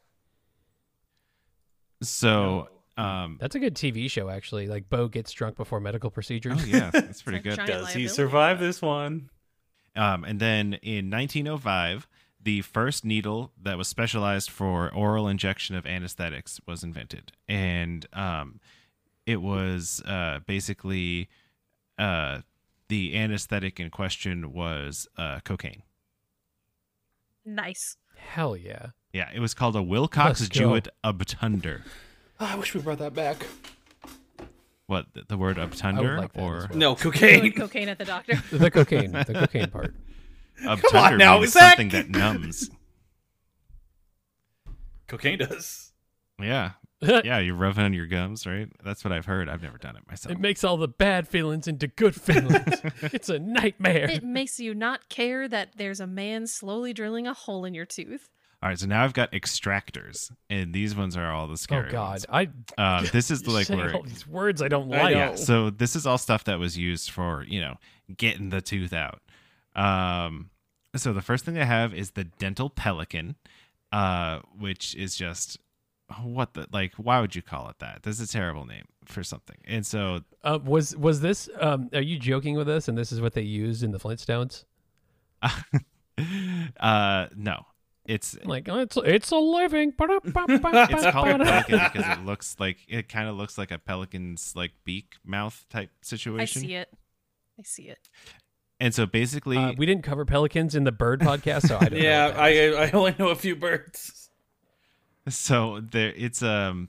So 2.01 2.69
Um, 2.97 3.39
That's 3.41 3.57
a 3.57 3.59
good 3.59 3.75
TV 3.75 4.09
show, 4.09 4.29
actually. 4.29 4.69
Like 4.69 4.89
Bo 4.89 5.09
gets 5.09 5.33
drunk 5.33 5.57
before 5.57 5.81
medical 5.81 6.11
procedures. 6.11 6.61
oh 6.63 6.65
yeah, 6.65 6.91
that's 6.93 7.23
pretty 7.23 7.39
good. 7.49 7.59
Does 7.67 7.93
he 7.93 8.07
survive 8.07 8.61
this 8.61 8.81
one? 8.81 9.31
Um, 9.97 10.23
and 10.23 10.39
then 10.39 10.75
in 10.75 11.11
1905, 11.11 12.07
the 12.41 12.63
first 12.63 13.05
needle 13.05 13.51
that 13.61 13.77
was 13.77 13.89
specialized 13.89 14.49
for 14.49 14.95
oral 14.95 15.27
injection 15.27 15.75
of 15.75 15.87
anesthetics 15.87 16.61
was 16.69 16.85
invented, 16.85 17.33
and 17.49 18.07
um, 18.13 18.61
it 19.27 19.43
was 19.43 20.01
uh, 20.07 20.39
basically 20.47 21.29
uh, 21.99 22.43
the 22.89 23.17
anesthetic 23.17 23.81
in 23.81 23.91
question 23.91 24.53
was 24.53 25.07
uh, 25.17 25.41
cocaine. 25.45 25.83
Nice. 27.45 27.97
Hell 28.17 28.57
yeah. 28.57 28.89
Yeah, 29.13 29.29
it 29.35 29.41
was 29.41 29.53
called 29.55 29.77
a 29.77 29.83
Wilcox 29.83 30.41
Let's 30.41 30.49
go. 30.49 30.61
Jewett 30.61 30.89
obtunder. 31.05 31.83
Oh, 32.41 32.47
I 32.47 32.55
wish 32.57 32.75
we 32.75 32.81
brought 32.81 32.99
that 32.99 33.15
back. 33.15 33.47
What 34.87 35.07
the, 35.15 35.23
the 35.29 35.37
word 35.37 35.57
obtunder 35.59 36.19
like 36.19 36.31
or 36.35 36.67
well. 36.71 36.79
No 36.79 36.95
Doing 36.95 37.13
cocaine. 37.13 37.53
cocaine 37.53 37.89
at 37.89 37.99
the 37.99 38.05
doctor. 38.05 38.43
The 38.51 38.71
cocaine, 38.71 39.13
the 39.13 39.25
cocaine 39.35 39.71
part. 39.71 39.95
obtunder 40.65 41.19
now, 41.19 41.39
means 41.39 41.53
Zac. 41.53 41.77
something 41.77 41.89
that 41.91 42.11
numbs. 42.11 42.71
cocaine 45.09 45.39
does. 45.39 45.93
Yeah, 46.41 46.73
it 46.82 46.82
yeah, 47.25 47.39
you're 47.39 47.55
rubbing 47.57 47.85
on 47.85 47.93
your 47.93 48.07
gums, 48.07 48.47
right? 48.47 48.69
That's 48.85 49.05
what 49.05 49.13
I've 49.13 49.27
heard. 49.27 49.49
I've 49.49 49.63
never 49.63 49.79
done 49.79 49.97
it 49.97 50.03
myself. 50.09 50.33
It 50.33 50.41
makes 50.41 50.63
all 50.65 50.77
the 50.77 50.89
bad 50.89 51.27
feelings 51.29 51.67
into 51.67 51.87
good 51.89 52.15
feelings. 52.15 52.81
it's 53.03 53.29
a 53.29 53.39
nightmare. 53.39 54.09
it 54.11 54.23
makes 54.25 54.61
you 54.61 54.75
not 54.75 55.09
care 55.09 55.49
that 55.49 55.71
there's 55.77 56.01
a 56.01 56.07
man 56.07 56.47
slowly 56.47 56.93
drilling 56.93 57.27
a 57.27 57.35
hole 57.35 57.65
in 57.65 57.75
your 57.75 57.87
tooth. 57.87 58.29
All 58.63 58.69
right, 58.69 58.79
so 58.79 58.87
now 58.87 59.03
I've 59.03 59.13
got 59.13 59.33
extractors, 59.33 60.31
and 60.49 60.73
these 60.73 60.95
ones 60.95 61.17
are 61.17 61.33
all 61.33 61.49
the 61.49 61.57
scary. 61.57 61.81
oh 61.81 61.83
scary 61.89 61.93
God, 61.93 62.11
ones. 62.11 62.27
I 62.31 62.49
Uh, 62.79 63.07
this 63.13 63.33
is 63.33 63.45
like 63.49 63.69
where 63.69 63.93
all 63.93 64.05
these 64.05 64.25
words 64.25 64.63
I 64.63 64.69
don't 64.69 64.89
like. 64.89 65.03
know. 65.03 65.09
yeah. 65.09 65.35
So 65.35 65.71
this 65.71 65.97
is 65.97 66.07
all 66.07 66.17
stuff 66.19 66.45
that 66.45 66.61
was 66.61 66.79
used 66.79 67.11
for 67.11 67.45
you 67.49 67.61
know 67.61 67.79
getting 68.17 68.51
the 68.51 68.61
tooth 68.61 68.93
out. 68.93 69.21
Um, 69.75 70.51
so 70.95 71.13
the 71.13 71.23
first 71.23 71.45
thing 71.45 71.59
I 71.59 71.65
have 71.65 71.93
is 71.93 72.13
the 72.13 72.23
dental 72.25 72.71
pelican, 72.71 73.35
uh, 73.91 74.41
which 74.57 74.95
is 74.95 75.17
just 75.17 75.59
what 76.23 76.55
the 76.55 76.67
like. 76.73 76.95
Why 76.97 77.21
would 77.21 77.35
you 77.35 77.43
call 77.43 77.69
it 77.69 77.79
that? 77.81 78.03
that's 78.03 78.21
a 78.21 78.27
terrible 78.29 78.65
name 78.67 78.85
for 79.05 79.23
something. 79.23 79.57
And 79.65 79.87
so 79.87 80.21
Uh, 80.43 80.59
was 80.65 80.97
was 80.97 81.21
this? 81.21 81.49
Um, 81.61 81.91
are 81.93 82.01
you 82.03 82.19
joking 82.19 82.57
with 82.57 82.69
us? 82.69 82.89
And 82.89 82.97
this 82.97 83.13
is 83.13 83.21
what 83.21 83.35
they 83.35 83.43
used 83.43 83.83
in 83.83 83.93
the 83.93 83.99
Flintstones? 83.99 84.65
uh, 86.81 87.27
no, 87.37 87.67
it's 88.05 88.37
Like 88.45 88.69
oh, 88.69 88.81
it's 88.81 88.97
it's 88.97 89.31
a 89.31 89.37
living. 89.37 89.93
it's 89.99 91.07
called 91.11 91.29
a 91.29 91.39
pelican 91.39 91.81
because 91.93 92.19
it 92.19 92.25
looks 92.25 92.57
like 92.59 92.79
it 92.89 93.09
kind 93.09 93.29
of 93.29 93.37
looks 93.37 93.57
like 93.59 93.71
a 93.71 93.79
pelican's 93.79 94.55
like 94.57 94.73
beak 94.85 95.15
mouth 95.25 95.65
type 95.71 95.91
situation. 96.03 96.63
I 96.63 96.67
see 96.67 96.75
it. 96.75 96.89
I 97.59 97.63
see 97.63 97.83
it. 97.85 98.09
And 98.81 98.93
so 98.93 99.07
basically, 99.07 99.59
Uh, 99.59 99.73
we 99.79 99.87
didn't 99.87 100.03
cover 100.03 100.25
pelicans 100.25 100.75
in 100.75 100.83
the 100.83 100.91
bird 100.91 101.21
podcast, 101.21 101.69
so 101.69 101.79
I 101.81 101.89
don't. 101.89 102.01
Yeah. 102.01 102.35
I 102.37 102.87
I 102.87 102.91
only 102.91 103.15
know 103.19 103.29
a 103.29 103.37
few 103.37 103.55
birds. 103.55 104.31
So 105.29 105.81
there 105.81 106.13
it's 106.17 106.43
um 106.43 106.89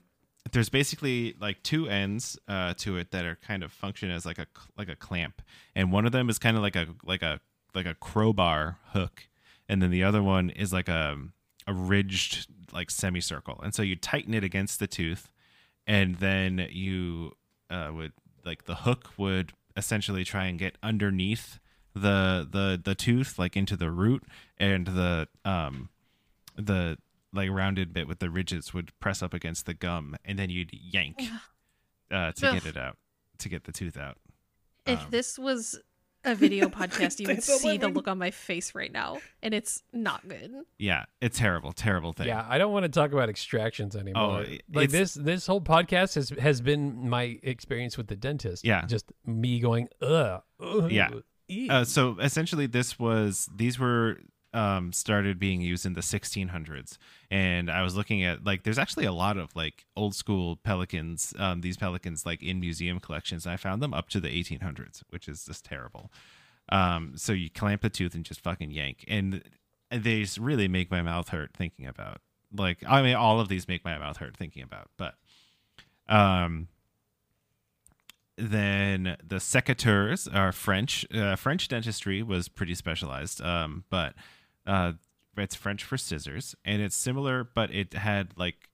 there's 0.52 0.68
basically 0.68 1.34
like 1.40 1.62
two 1.62 1.88
ends 1.88 2.38
uh 2.48 2.74
to 2.74 2.96
it 2.96 3.10
that 3.12 3.24
are 3.24 3.36
kind 3.36 3.62
of 3.62 3.72
function 3.72 4.10
as 4.10 4.26
like 4.26 4.38
a 4.38 4.46
like 4.76 4.88
a 4.88 4.96
clamp. 4.96 5.42
And 5.74 5.92
one 5.92 6.06
of 6.06 6.12
them 6.12 6.28
is 6.28 6.38
kind 6.38 6.56
of 6.56 6.62
like 6.62 6.76
a 6.76 6.86
like 7.04 7.22
a 7.22 7.40
like 7.74 7.86
a 7.86 7.94
crowbar 7.94 8.78
hook. 8.92 9.28
And 9.68 9.80
then 9.80 9.90
the 9.90 10.04
other 10.04 10.22
one 10.22 10.50
is 10.50 10.72
like 10.72 10.88
a 10.88 11.16
a 11.66 11.72
ridged 11.72 12.48
like 12.72 12.90
semicircle. 12.90 13.60
And 13.62 13.74
so 13.74 13.82
you 13.82 13.96
tighten 13.96 14.34
it 14.34 14.44
against 14.44 14.78
the 14.78 14.86
tooth 14.86 15.30
and 15.86 16.16
then 16.16 16.66
you 16.70 17.32
uh 17.70 17.90
would 17.94 18.12
like 18.44 18.64
the 18.64 18.76
hook 18.76 19.10
would 19.16 19.52
essentially 19.76 20.24
try 20.24 20.46
and 20.46 20.58
get 20.58 20.76
underneath 20.82 21.58
the 21.94 22.46
the 22.50 22.80
the 22.82 22.94
tooth 22.94 23.38
like 23.38 23.56
into 23.56 23.76
the 23.76 23.90
root 23.90 24.24
and 24.58 24.88
the 24.88 25.28
um 25.44 25.88
the 26.56 26.98
like 27.34 27.50
rounded 27.50 27.92
bit 27.92 28.06
with 28.08 28.18
the 28.20 28.30
ridges 28.30 28.72
would 28.72 28.92
press 29.00 29.22
up 29.22 29.34
against 29.34 29.66
the 29.66 29.74
gum 29.74 30.16
and 30.24 30.38
then 30.38 30.50
you'd 30.50 30.70
yank 30.72 31.20
uh, 32.10 32.32
to 32.32 32.48
Ugh. 32.48 32.54
get 32.54 32.66
it 32.66 32.76
out 32.76 32.96
to 33.38 33.48
get 33.48 33.64
the 33.64 33.72
tooth 33.72 33.96
out 33.96 34.16
If 34.86 35.00
Um, 35.00 35.06
this 35.10 35.38
was 35.38 35.80
a 36.24 36.34
video 36.44 36.68
podcast, 36.68 37.20
you 37.20 37.26
would 37.28 37.42
see 37.42 37.76
the 37.76 37.88
look 37.88 38.08
on 38.08 38.16
my 38.16 38.30
face 38.30 38.74
right 38.74 38.90
now, 38.90 39.18
and 39.42 39.52
it's 39.52 39.82
not 39.92 40.26
good. 40.26 40.52
yeah 40.78 41.04
it's 41.20 41.38
terrible 41.38 41.72
terrible 41.72 42.12
thing 42.14 42.28
Yeah, 42.28 42.46
I 42.48 42.56
don't 42.58 42.72
want 42.72 42.84
to 42.84 42.88
talk 42.88 43.12
about 43.12 43.28
extractions 43.28 43.94
anymore. 43.96 44.42
it- 44.42 44.62
like 44.72 44.90
this 44.90 45.14
this 45.14 45.46
whole 45.46 45.60
podcast 45.60 46.14
has 46.14 46.30
has 46.40 46.60
been 46.60 47.08
my 47.10 47.38
experience 47.42 47.98
with 47.98 48.06
the 48.06 48.16
dentist. 48.16 48.64
Yeah. 48.64 48.86
just 48.86 49.12
me 49.26 49.60
going 49.60 49.88
ugh. 50.00 50.42
ugh 50.60 50.90
Yeah. 50.90 51.10
uh, 51.68 51.84
so 51.84 52.16
essentially 52.20 52.66
this 52.66 52.98
was 52.98 53.48
these 53.54 53.78
were 53.78 54.18
um, 54.54 54.92
started 54.92 55.38
being 55.38 55.60
used 55.60 55.84
in 55.84 55.94
the 55.94 56.00
1600s 56.00 56.96
and 57.30 57.70
i 57.70 57.82
was 57.82 57.96
looking 57.96 58.22
at 58.22 58.44
like 58.44 58.62
there's 58.62 58.78
actually 58.78 59.04
a 59.04 59.12
lot 59.12 59.36
of 59.36 59.54
like 59.56 59.84
old 59.96 60.14
school 60.14 60.56
pelicans 60.56 61.34
um, 61.38 61.60
these 61.60 61.76
pelicans 61.76 62.24
like 62.24 62.42
in 62.42 62.60
museum 62.60 63.00
collections. 63.00 63.46
I 63.46 63.56
found 63.56 63.82
them 63.82 63.94
up 63.94 64.08
to 64.10 64.20
the 64.20 64.28
1800s 64.28 65.02
which 65.10 65.28
is 65.28 65.44
just 65.44 65.64
terrible. 65.64 66.12
Um, 66.70 67.12
so 67.16 67.32
you 67.32 67.50
clamp 67.50 67.82
the 67.82 67.90
tooth 67.90 68.14
and 68.14 68.24
just 68.24 68.40
fucking 68.40 68.70
yank. 68.70 69.04
And 69.06 69.42
they 69.90 70.22
just 70.22 70.38
really 70.38 70.68
make 70.68 70.90
my 70.90 71.02
mouth 71.02 71.28
hurt 71.28 71.52
thinking 71.54 71.86
about 71.86 72.20
like 72.56 72.78
i 72.86 73.02
mean 73.02 73.14
all 73.14 73.40
of 73.40 73.48
these 73.48 73.68
make 73.68 73.84
my 73.84 73.98
mouth 73.98 74.16
hurt 74.16 74.36
thinking 74.36 74.62
about 74.62 74.88
but 74.96 75.14
um 76.08 76.68
then 78.36 79.16
the 79.24 79.36
secateurs 79.36 80.26
are 80.34 80.50
French. 80.50 81.06
Uh, 81.14 81.36
French 81.36 81.68
dentistry 81.68 82.20
was 82.20 82.48
pretty 82.48 82.74
specialized, 82.74 83.40
um, 83.40 83.84
but 83.90 84.14
uh, 84.66 84.92
it's 85.36 85.54
French 85.54 85.84
for 85.84 85.96
scissors, 85.96 86.54
and 86.64 86.80
it's 86.80 86.96
similar, 86.96 87.44
but 87.44 87.70
it 87.74 87.94
had 87.94 88.36
like 88.36 88.68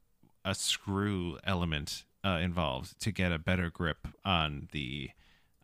a 0.45 0.55
screw 0.55 1.39
element 1.45 2.05
uh, 2.25 2.39
involved 2.43 3.01
to 3.01 3.13
get 3.13 3.33
a 3.33 3.39
better 3.39 3.71
grip 3.71 4.09
on 4.25 4.69
the 4.73 5.11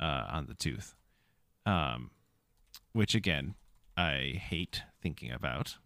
uh, 0.01 0.27
on 0.29 0.47
the 0.47 0.55
tooth, 0.55 0.95
um, 1.64 2.11
which 2.93 3.14
again 3.14 3.55
I 3.97 4.41
hate 4.43 4.83
thinking 5.03 5.31
about. 5.31 5.77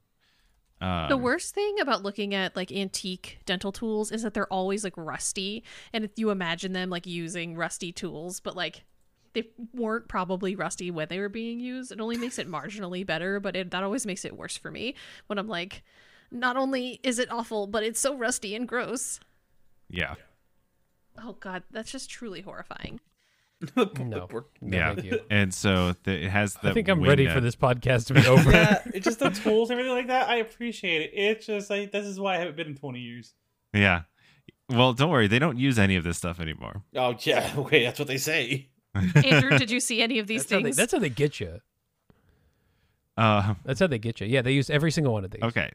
Um, 0.80 1.08
The 1.08 1.16
worst 1.16 1.54
thing 1.54 1.78
about 1.80 2.02
looking 2.02 2.34
at 2.34 2.56
like 2.56 2.72
antique 2.72 3.40
dental 3.44 3.70
tools 3.72 4.10
is 4.10 4.22
that 4.22 4.32
they're 4.34 4.52
always 4.52 4.82
like 4.84 4.96
rusty, 4.96 5.62
and 5.92 6.04
if 6.04 6.12
you 6.16 6.30
imagine 6.30 6.72
them 6.72 6.88
like 6.90 7.06
using 7.06 7.56
rusty 7.56 7.92
tools, 7.92 8.40
but 8.40 8.56
like 8.56 8.84
they 9.32 9.48
weren't 9.72 10.08
probably 10.08 10.56
rusty 10.56 10.90
when 10.90 11.08
they 11.08 11.18
were 11.18 11.28
being 11.28 11.60
used. 11.60 11.92
It 11.92 12.00
only 12.00 12.16
makes 12.16 12.38
it 12.38 12.48
marginally 12.48 13.06
better, 13.06 13.40
but 13.40 13.56
it, 13.56 13.70
that 13.70 13.82
always 13.82 14.06
makes 14.06 14.24
it 14.24 14.36
worse 14.36 14.56
for 14.56 14.70
me 14.70 14.94
when 15.26 15.38
I'm 15.38 15.48
like, 15.48 15.82
not 16.30 16.56
only 16.56 17.00
is 17.02 17.18
it 17.18 17.30
awful, 17.30 17.66
but 17.66 17.82
it's 17.82 18.00
so 18.00 18.16
rusty 18.16 18.54
and 18.54 18.66
gross. 18.68 19.20
Yeah, 19.88 20.14
Oh 21.18 21.36
god, 21.40 21.64
that's 21.70 21.90
just 21.92 22.10
truly 22.10 22.40
horrifying. 22.40 23.00
No, 23.76 23.90
no, 23.98 24.26
yeah, 24.62 24.94
thank 24.94 25.04
you. 25.04 25.20
and 25.28 25.52
so 25.52 25.94
the, 26.04 26.24
it 26.24 26.30
has. 26.30 26.54
The 26.54 26.70
I 26.70 26.72
think 26.72 26.88
I'm 26.88 27.02
ready 27.02 27.26
nut. 27.26 27.34
for 27.34 27.40
this 27.42 27.56
podcast 27.56 28.06
to 28.06 28.14
be 28.14 28.26
over. 28.26 28.50
yeah, 28.52 28.80
it's 28.94 29.04
just 29.04 29.18
the 29.18 29.28
tools 29.28 29.68
and 29.68 29.78
everything 29.78 29.94
like 29.98 30.06
that. 30.06 30.30
I 30.30 30.36
appreciate 30.36 31.02
it. 31.02 31.10
It's 31.12 31.44
just 31.44 31.68
like 31.68 31.92
this 31.92 32.06
is 32.06 32.18
why 32.18 32.36
I 32.36 32.38
haven't 32.38 32.56
been 32.56 32.68
in 32.68 32.74
twenty 32.74 33.00
years. 33.00 33.34
Yeah. 33.74 34.04
Well, 34.70 34.94
don't 34.94 35.10
worry. 35.10 35.26
They 35.26 35.38
don't 35.38 35.58
use 35.58 35.78
any 35.78 35.96
of 35.96 36.04
this 36.04 36.16
stuff 36.16 36.40
anymore. 36.40 36.84
Oh 36.96 37.14
yeah, 37.20 37.52
okay, 37.58 37.84
that's 37.84 37.98
what 37.98 38.08
they 38.08 38.16
say. 38.16 38.70
Andrew, 38.94 39.50
did 39.58 39.70
you 39.70 39.80
see 39.80 40.02
any 40.02 40.18
of 40.18 40.26
these 40.26 40.42
That's 40.42 40.50
how, 40.52 40.58
they, 40.58 40.62
things? 40.64 40.76
that's 40.76 40.92
how 40.92 40.98
they 40.98 41.08
get 41.08 41.40
you. 41.40 41.60
Uh, 43.16 43.54
That's 43.64 43.80
how 43.80 43.86
they 43.86 43.98
get 43.98 44.20
you. 44.20 44.26
Yeah, 44.26 44.40
they 44.40 44.52
use 44.52 44.70
every 44.70 44.90
single 44.90 45.12
one 45.12 45.24
of 45.24 45.30
these. 45.30 45.42
okay. 45.42 45.70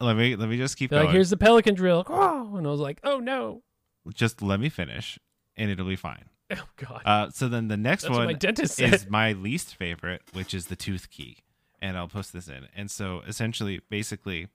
Let 0.00 0.16
me 0.16 0.34
let 0.36 0.48
me 0.48 0.56
just 0.56 0.76
keep 0.76 0.90
They're 0.90 0.98
going. 0.98 1.06
like, 1.06 1.14
here's 1.14 1.30
the 1.30 1.36
pelican 1.36 1.74
drill. 1.74 2.04
Oh, 2.08 2.54
and 2.56 2.66
I 2.66 2.70
was 2.70 2.80
like, 2.80 2.98
oh 3.04 3.18
no. 3.18 3.62
just 4.12 4.42
let 4.42 4.58
me 4.60 4.68
finish, 4.68 5.18
and 5.56 5.70
it'll 5.70 5.86
be 5.86 5.96
fine. 5.96 6.24
Oh 6.54 6.68
god. 6.76 7.02
Uh, 7.06 7.30
so 7.30 7.48
then 7.48 7.68
the 7.68 7.78
next 7.78 8.02
That's 8.02 8.14
one 8.14 8.26
my 8.26 8.34
dentist 8.34 8.74
said. 8.74 8.92
is 8.92 9.08
my 9.08 9.32
least 9.32 9.74
favorite, 9.74 10.20
which 10.34 10.52
is 10.52 10.66
the 10.66 10.76
tooth 10.76 11.08
key, 11.10 11.38
and 11.80 11.96
I'll 11.96 12.08
post 12.08 12.34
this 12.34 12.46
in. 12.46 12.66
And 12.76 12.90
so 12.90 13.22
essentially, 13.26 13.80
basically, 13.88 14.48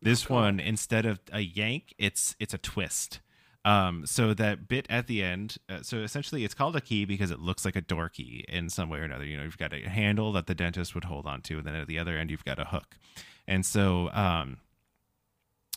this 0.00 0.28
one 0.28 0.60
instead 0.60 1.06
of 1.06 1.18
a 1.32 1.40
yank, 1.40 1.92
it's 1.98 2.36
it's 2.38 2.54
a 2.54 2.58
twist. 2.58 3.18
Um, 3.64 4.06
so 4.06 4.32
that 4.34 4.68
bit 4.68 4.86
at 4.88 5.06
the 5.06 5.22
end, 5.22 5.58
uh, 5.68 5.82
so 5.82 5.98
essentially, 5.98 6.44
it's 6.44 6.54
called 6.54 6.76
a 6.76 6.80
key 6.80 7.04
because 7.04 7.30
it 7.30 7.40
looks 7.40 7.64
like 7.64 7.76
a 7.76 7.82
door 7.82 8.08
key 8.08 8.44
in 8.48 8.70
some 8.70 8.88
way 8.88 9.00
or 9.00 9.02
another. 9.02 9.24
You 9.24 9.36
know, 9.36 9.42
you've 9.42 9.58
got 9.58 9.74
a 9.74 9.88
handle 9.88 10.32
that 10.32 10.46
the 10.46 10.54
dentist 10.54 10.94
would 10.94 11.04
hold 11.04 11.26
on 11.26 11.42
to, 11.42 11.58
and 11.58 11.66
then 11.66 11.74
at 11.74 11.86
the 11.86 11.98
other 11.98 12.16
end, 12.16 12.30
you've 12.30 12.44
got 12.44 12.58
a 12.58 12.64
hook. 12.64 12.96
And 13.46 13.66
so, 13.66 14.10
um, 14.12 14.58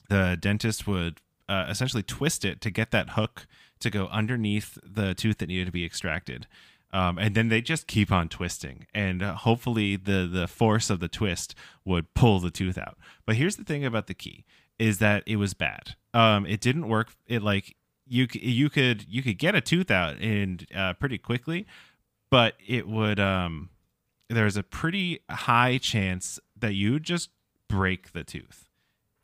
the 0.10 0.38
dentist 0.40 0.88
would 0.88 1.20
uh, 1.50 1.66
essentially 1.70 2.04
twist 2.04 2.46
it 2.46 2.62
to 2.62 2.70
get 2.70 2.92
that 2.92 3.12
hook 3.12 3.48
to 3.80 3.90
go 3.90 4.08
underneath 4.08 4.78
the 4.84 5.14
tooth 5.14 5.40
that 5.40 5.50
needed 5.50 5.66
to 5.66 5.72
be 5.72 5.86
extracted. 5.86 6.48
Um, 6.94 7.18
and 7.18 7.36
then 7.36 7.50
they 7.50 7.62
just 7.62 7.88
keep 7.88 8.12
on 8.12 8.30
twisting, 8.30 8.86
and 8.94 9.24
uh, 9.24 9.34
hopefully 9.34 9.96
the 9.96 10.30
the 10.32 10.48
force 10.48 10.92
of 10.92 11.00
the 11.00 11.08
twist 11.08 11.56
would 11.84 12.14
pull 12.14 12.40
the 12.40 12.52
tooth 12.52 12.78
out. 12.78 13.00
But 13.26 13.36
here's 13.36 13.56
the 13.56 13.64
thing 13.64 13.84
about 13.84 14.06
the 14.06 14.14
key: 14.14 14.46
is 14.80 15.00
that 15.00 15.24
it 15.26 15.38
was 15.38 15.54
bad. 15.54 15.96
Um, 16.14 16.46
it 16.46 16.62
didn't 16.62 16.88
work. 16.88 17.10
It 17.28 17.42
like 17.42 17.76
you 18.08 18.28
you 18.34 18.70
could 18.70 19.06
you 19.08 19.22
could 19.24 19.38
get 19.38 19.56
a 19.56 19.62
tooth 19.62 19.90
out 19.92 20.18
and 20.20 20.66
uh, 20.76 20.94
pretty 20.94 21.18
quickly, 21.18 21.66
but 22.30 22.56
it 22.66 22.88
would 22.88 23.20
um 23.20 23.70
there's 24.30 24.58
a 24.58 24.64
pretty 24.64 25.20
high 25.30 25.78
chance 25.78 26.40
that 26.58 26.74
you 26.74 26.94
would 26.94 27.04
just 27.04 27.30
break 27.70 28.14
the 28.14 28.24
tooth. 28.24 28.70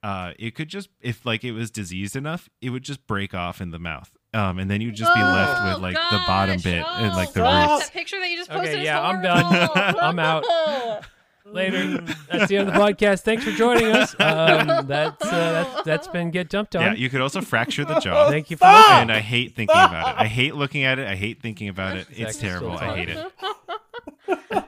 Uh, 0.02 0.32
it 0.40 0.56
could 0.56 0.70
just 0.70 0.90
if 1.02 1.26
like 1.26 1.44
it 1.44 1.52
was 1.52 1.70
diseased 1.72 2.16
enough, 2.16 2.50
it 2.62 2.70
would 2.70 2.84
just 2.84 3.06
break 3.06 3.34
off 3.34 3.60
in 3.60 3.72
the 3.72 3.80
mouth. 3.80 4.12
Um, 4.34 4.60
and 4.60 4.70
then 4.70 4.80
you'd 4.80 4.96
just 4.96 5.14
be 5.14 5.22
left 5.22 5.66
with 5.66 5.82
like 5.82 5.96
the 5.96 6.22
bottom 6.28 6.60
bit 6.64 6.86
and 6.88 7.14
like 7.16 7.34
the 7.34 7.42
gosh. 7.42 7.70
roots. 7.70 7.86
That 7.88 7.94
picture 7.94 8.20
that 8.20 8.30
you 8.30 8.38
just 8.38 8.50
Okay, 8.52 8.60
posted 8.60 8.80
is 8.80 8.86
yeah, 8.86 9.02
I'm 9.02 9.22
done. 9.22 9.70
I'm 10.00 10.20
out. 10.20 10.46
Later. 11.52 11.98
That's 12.32 12.48
the 12.50 12.58
end 12.58 12.70
of 12.70 12.74
the 12.74 12.80
podcast. 12.80 13.22
Thanks 13.22 13.44
for 13.44 13.52
joining 13.52 13.92
us. 13.92 14.16
Um, 14.30 14.88
that's, 14.88 15.26
uh, 15.26 15.30
that's 15.30 15.84
that's 15.84 16.08
been 16.08 16.30
get 16.30 16.50
dumped 16.50 16.76
on. 16.76 16.82
Yeah, 16.84 16.94
you 16.94 17.10
could 17.10 17.22
also 17.22 17.42
fracture 17.42 17.84
the 17.86 18.00
jaw. 18.00 18.30
Thank 18.30 18.52
you 18.52 18.58
for 18.58 18.66
Stop! 18.66 19.02
and 19.02 19.12
I 19.12 19.20
hate 19.20 19.56
thinking 19.56 19.76
about 19.76 20.16
it. 20.16 20.22
I 20.22 20.28
hate 20.28 20.56
looking 20.56 20.84
at 20.84 21.00
it. 21.00 21.08
I 21.08 21.16
hate 21.16 21.42
thinking 21.42 21.70
about 21.70 21.98
it. 21.98 22.08
It's 22.12 22.20
Zac's 22.20 22.38
still 22.38 22.50
terrible. 22.50 22.78
I 22.78 22.96
hate 22.96 23.10
it. 23.10 24.64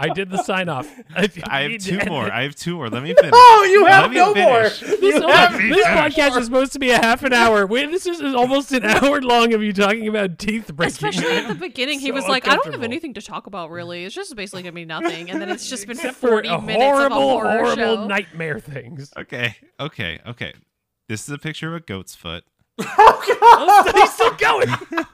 I 0.00 0.10
did 0.10 0.30
the 0.30 0.40
sign 0.42 0.68
off. 0.68 0.88
I 1.16 1.62
have 1.62 1.80
two 1.82 1.98
more. 2.06 2.32
I 2.32 2.44
have 2.44 2.54
two 2.54 2.76
more. 2.76 2.88
Let 2.88 3.02
me 3.02 3.12
finish. 3.18 3.32
Oh, 3.34 3.68
you 3.70 3.82
Let 3.84 3.92
have 3.92 4.10
me 4.10 4.16
no 4.16 4.32
more. 4.34 4.70
finish. 4.70 4.80
This, 5.00 5.14
You 5.20 5.28
have 5.28 5.52
this 5.58 5.86
podcast 5.86 6.38
is 6.38 6.44
supposed 6.46 6.72
to 6.74 6.78
be 6.78 6.90
a 6.90 6.98
half 6.98 7.24
an 7.24 7.32
hour. 7.32 7.66
Wait, 7.66 7.90
this 7.90 8.06
is 8.06 8.20
almost 8.34 8.70
an 8.72 8.84
hour 8.84 9.20
long 9.20 9.52
of 9.54 9.62
you 9.62 9.72
talking 9.72 10.06
about 10.06 10.38
teeth 10.38 10.72
breaking. 10.74 11.08
Especially 11.08 11.36
at 11.36 11.48
the 11.48 11.54
beginning, 11.68 11.98
he 11.98 12.08
So 12.08 12.14
was 12.14 12.28
like, 12.28 12.46
"I 12.46 12.54
don't 12.54 12.70
have 12.72 12.84
anything 12.84 13.14
to 13.14 13.22
talk 13.22 13.46
about, 13.48 13.70
really. 13.70 14.04
It's 14.04 14.14
just 14.14 14.34
basically 14.36 14.62
gonna 14.62 14.72
be 14.72 14.84
nothing." 14.84 15.30
And 15.30 15.42
then 15.42 15.48
it's 15.50 15.68
just 15.68 15.86
been 15.86 15.96
Except 15.96 16.16
for 16.16 16.28
forty 16.28 16.48
a 16.48 16.60
minutes 16.60 16.84
horrible, 16.84 17.16
of 17.16 17.20
a 17.20 17.20
horror 17.24 17.50
horrible 17.74 17.96
show. 17.96 18.06
nightmare 18.06 18.60
things. 18.60 19.12
Okay, 19.18 19.56
okay, 19.80 20.20
okay. 20.26 20.52
This 21.08 21.22
is 21.22 21.30
a 21.30 21.38
picture 21.38 21.68
of 21.68 21.74
a 21.74 21.80
goat's 21.80 22.14
foot. 22.14 22.44
Oh, 22.80 23.84
God! 23.84 23.94
he's 23.96 24.12
still 24.14 24.34
going. 24.34 24.68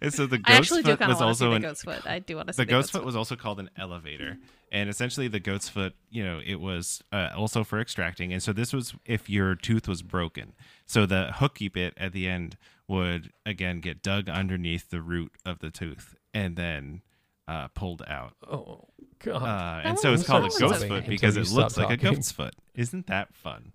and 0.00 0.12
so 0.14 0.26
the 0.26 0.40
I 0.44 0.58
goat's 0.58 0.68
do 0.68 0.82
foot 0.82 0.86
was 0.86 0.98
want 1.00 1.18
to 1.18 1.24
also 1.24 1.50
the 1.50 1.56
an 1.56 1.62
goat's 1.62 1.82
foot. 1.82 2.06
I 2.06 2.18
do 2.20 2.36
want 2.36 2.48
to 2.48 2.54
see 2.54 2.62
the 2.62 2.66
goat's 2.66 2.90
foot 2.90 3.04
was 3.04 3.16
also 3.16 3.34
called 3.36 3.58
an 3.60 3.70
elevator 3.76 4.38
and 4.70 4.88
essentially 4.90 5.28
the 5.28 5.40
goat's 5.40 5.68
foot 5.68 5.94
you 6.10 6.22
know 6.22 6.40
it 6.44 6.60
was 6.60 7.02
uh, 7.12 7.30
also 7.36 7.64
for 7.64 7.80
extracting 7.80 8.32
and 8.32 8.42
so 8.42 8.52
this 8.52 8.72
was 8.72 8.94
if 9.06 9.28
your 9.30 9.54
tooth 9.54 9.88
was 9.88 10.02
broken 10.02 10.52
so 10.86 11.06
the 11.06 11.32
hooky 11.36 11.68
bit 11.68 11.94
at 11.96 12.12
the 12.12 12.28
end 12.28 12.56
would 12.86 13.32
again 13.46 13.80
get 13.80 14.02
dug 14.02 14.28
underneath 14.28 14.90
the 14.90 15.00
root 15.00 15.32
of 15.46 15.58
the 15.60 15.70
tooth 15.70 16.14
and 16.34 16.54
then 16.56 17.00
uh, 17.48 17.66
pulled 17.68 18.02
out 18.06 18.34
Oh 18.46 18.84
god. 19.20 19.42
uh, 19.42 19.80
and 19.88 19.98
so 19.98 20.12
it's 20.12 20.24
called 20.24 20.44
a 20.44 20.50
so 20.50 20.68
goat's 20.68 20.84
foot 20.84 21.06
because 21.06 21.36
it 21.38 21.50
looks 21.50 21.72
stop 21.74 21.88
like 21.88 21.98
a 21.98 22.02
talking. 22.02 22.16
goat's 22.16 22.30
foot 22.30 22.54
isn't 22.74 23.06
that 23.06 23.34
fun 23.34 23.72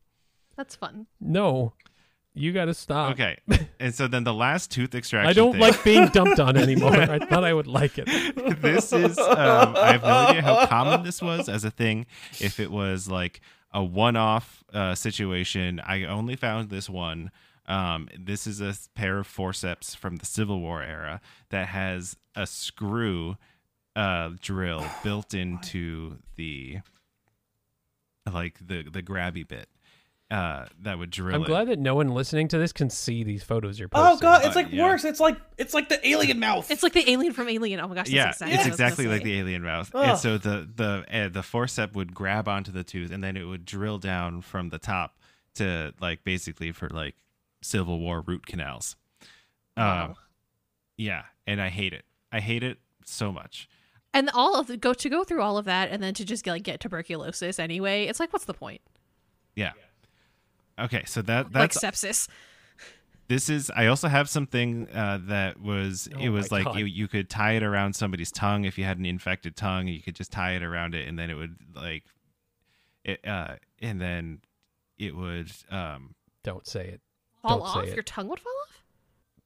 That's 0.55 0.75
fun. 0.75 1.07
no, 1.19 1.73
you 2.33 2.51
got 2.51 2.65
to 2.65 2.73
stop. 2.73 3.11
okay 3.13 3.37
and 3.79 3.93
so 3.93 4.07
then 4.07 4.23
the 4.23 4.33
last 4.33 4.71
tooth 4.71 4.95
extraction 4.95 5.29
I 5.29 5.33
don't 5.33 5.51
thing- 5.53 5.61
like 5.61 5.83
being 5.83 6.07
dumped 6.07 6.39
on 6.39 6.57
anymore. 6.67 6.95
I 6.95 7.19
thought 7.19 7.43
I 7.43 7.53
would 7.53 7.67
like 7.67 7.97
it. 7.97 8.05
this 8.61 8.91
is 8.93 9.17
um, 9.19 9.75
I 9.77 9.91
have 9.93 10.03
no 10.03 10.09
idea 10.09 10.41
how 10.41 10.65
common 10.65 11.03
this 11.03 11.21
was 11.21 11.47
as 11.49 11.63
a 11.63 11.71
thing. 11.71 12.05
If 12.39 12.59
it 12.59 12.71
was 12.71 13.07
like 13.09 13.41
a 13.71 13.83
one-off 13.83 14.63
uh, 14.73 14.95
situation, 14.95 15.79
I 15.85 16.03
only 16.05 16.35
found 16.35 16.69
this 16.69 16.89
one. 16.89 17.31
Um, 17.65 18.09
this 18.19 18.45
is 18.47 18.59
a 18.61 18.73
pair 18.93 19.19
of 19.19 19.27
forceps 19.27 19.95
from 19.95 20.17
the 20.17 20.25
Civil 20.25 20.59
War 20.59 20.83
era 20.83 21.21
that 21.49 21.67
has 21.69 22.17
a 22.35 22.45
screw 22.45 23.37
uh, 23.95 24.31
drill 24.41 24.85
built 25.03 25.33
into 25.33 26.17
the 26.35 26.79
like 28.31 28.57
the 28.65 28.83
the 28.83 29.01
grabby 29.03 29.47
bit 29.47 29.67
uh, 30.33 30.65
that 30.81 30.97
would 30.97 31.09
drill. 31.11 31.35
I'm 31.35 31.43
it. 31.43 31.47
glad 31.47 31.67
that 31.67 31.77
no 31.79 31.93
one 31.95 32.09
listening 32.09 32.47
to 32.49 32.57
this 32.57 32.73
can 32.73 32.89
see 32.89 33.23
these 33.23 33.43
photos 33.43 33.77
you're 33.77 33.87
posting. 33.87 34.17
Oh 34.17 34.19
god, 34.19 34.45
it's 34.45 34.55
Uh, 34.55 34.61
like 34.61 34.71
yeah. 34.71 34.85
worse. 34.85 35.03
It's 35.05 35.19
like 35.19 35.37
it's 35.57 35.73
like 35.73 35.89
the 35.89 36.05
alien 36.07 36.39
mouth. 36.39 36.69
It's 36.71 36.81
like 36.81 36.93
the 36.93 37.09
alien 37.09 37.33
from 37.33 37.47
Alien. 37.49 37.79
Oh 37.79 37.87
my 37.87 37.95
gosh, 37.95 38.09
yeah, 38.09 38.29
exactly 38.29 38.53
it's 38.55 38.61
what 38.63 38.67
I 38.67 38.71
was 38.71 38.77
gonna 38.79 38.87
exactly 38.87 39.07
like 39.07 39.23
the 39.29 39.39
alien 39.39 39.61
mouth. 39.61 39.91
Ugh. 39.93 40.09
And 40.09 40.17
so 40.17 40.37
the 40.37 40.67
the 40.75 41.05
uh, 41.11 41.29
the 41.29 41.41
forcep 41.41 41.93
would 41.93 42.13
grab 42.15 42.47
onto 42.47 42.71
the 42.71 42.83
tooth, 42.83 43.11
and 43.11 43.23
then 43.23 43.37
it 43.37 43.43
would 43.43 43.63
drill 43.65 43.99
down 43.99 44.41
from 44.41 44.69
the 44.69 44.79
top 44.79 45.19
to 45.55 45.93
like 46.01 46.23
basically 46.23 46.71
for 46.71 46.89
like 46.89 47.15
Civil 47.61 47.99
War 47.99 48.21
root 48.25 48.45
canals. 48.47 48.95
Um, 49.77 49.85
Wow. 49.85 50.15
yeah, 50.97 51.23
and 51.45 51.61
I 51.61 51.69
hate 51.69 51.93
it. 51.93 52.05
I 52.31 52.39
hate 52.39 52.63
it 52.63 52.79
so 53.05 53.31
much. 53.31 53.67
And 54.15 54.29
all 54.33 54.55
of 54.59 54.67
the, 54.67 54.77
go 54.77 54.93
to 54.93 55.09
go 55.09 55.23
through 55.23 55.41
all 55.41 55.57
of 55.57 55.65
that, 55.65 55.89
and 55.91 56.01
then 56.01 56.13
to 56.15 56.25
just 56.25 56.45
like 56.47 56.63
get 56.63 56.79
tuberculosis 56.79 57.59
anyway. 57.59 58.05
It's 58.05 58.19
like, 58.19 58.31
what's 58.33 58.45
the 58.45 58.53
point? 58.53 58.81
Yeah. 59.55 59.71
Okay, 60.79 61.03
so 61.05 61.21
that 61.23 61.51
that's 61.51 61.81
like 61.83 61.93
sepsis. 61.93 62.27
this 63.27 63.47
is 63.49 63.71
i 63.75 63.85
also 63.87 64.07
have 64.07 64.27
something 64.29 64.87
uh, 64.89 65.19
that 65.27 65.59
was 65.59 66.09
Oh 66.15 66.19
it 66.19 66.29
was 66.29 66.51
like 66.51 66.65
God. 66.65 66.77
you, 66.79 66.85
you 66.85 67.07
could 67.07 67.29
tie 67.29 67.53
it 67.53 67.63
around 67.63 67.95
somebody's 67.95 68.31
tongue 68.31 68.65
if 68.65 68.77
you 68.77 68.83
had 68.83 68.97
an 68.97 69.05
infected 69.05 69.55
tongue 69.55 69.87
you 69.87 70.01
could 70.01 70.15
just 70.15 70.31
tie 70.31 70.53
it 70.53 70.63
around 70.63 70.93
it 70.95 71.07
and 71.07 71.17
then 71.17 71.29
it 71.29 71.35
would 71.35 71.55
like 71.75 72.03
it 73.05 73.25
uh 73.25 73.55
and 73.81 74.01
then 74.01 74.41
it 74.97 75.15
would 75.15 75.51
um 75.71 76.15
Don't 76.43 76.65
say 76.67 76.87
it. 76.87 77.01
Fall 77.41 77.59
Don't 77.59 77.67
say 77.73 77.79
off? 77.79 77.87
it. 77.87 77.93
Your 77.95 78.03
tongue 78.03 78.27
would 78.29 78.39
fall 78.39 78.53
off? 78.67 78.83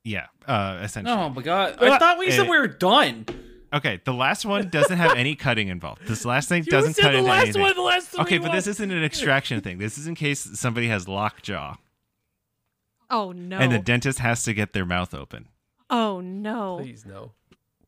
yeah 0.04 0.28
uh 0.48 0.80
essentially 0.82 1.14
oh 1.16 1.30
my 1.30 1.42
god! 1.42 1.76
I 1.84 2.00
thought 2.00 2.18
we 2.18 2.32
said 2.32 2.48
Eh. 2.48 2.50
we 2.50 2.58
were 2.58 2.68
done. 2.68 3.26
Okay 3.74 4.00
the 4.06 4.14
last 4.14 4.46
one 4.46 4.70
doesn't 4.70 4.98
have 4.98 5.14
any 5.16 5.36
cutting 5.36 5.68
involved 5.68 6.06
this 6.08 6.24
last 6.26 6.48
thing 6.50 6.64
You 6.64 6.72
doesn't 6.72 6.94
said 6.94 7.02
cut 7.04 7.12
the 7.12 7.18
into 7.20 7.30
last 7.30 7.44
anything 7.44 7.62
one, 7.62 7.76
the 7.76 7.82
last 7.82 8.08
three 8.10 8.22
okay 8.22 8.38
but 8.38 8.52
this 8.52 8.68
isn't 8.68 8.92
an 8.92 9.04
extraction 9.04 9.62
thing 9.62 9.78
this 9.78 9.98
is 9.98 10.08
in 10.08 10.16
case 10.16 10.40
somebody 10.60 10.88
has 10.88 11.08
lockjaw 11.08 11.76
Oh 13.10 13.32
no. 13.32 13.58
and 13.58 13.72
the 13.72 13.80
dentist 13.80 14.20
has 14.20 14.44
to 14.44 14.54
get 14.54 14.74
their 14.74 14.86
mouth 14.86 15.14
open 15.14 15.48
oh 15.90 16.20
no. 16.22 16.80
Please 16.82 17.06
no. 17.06 17.32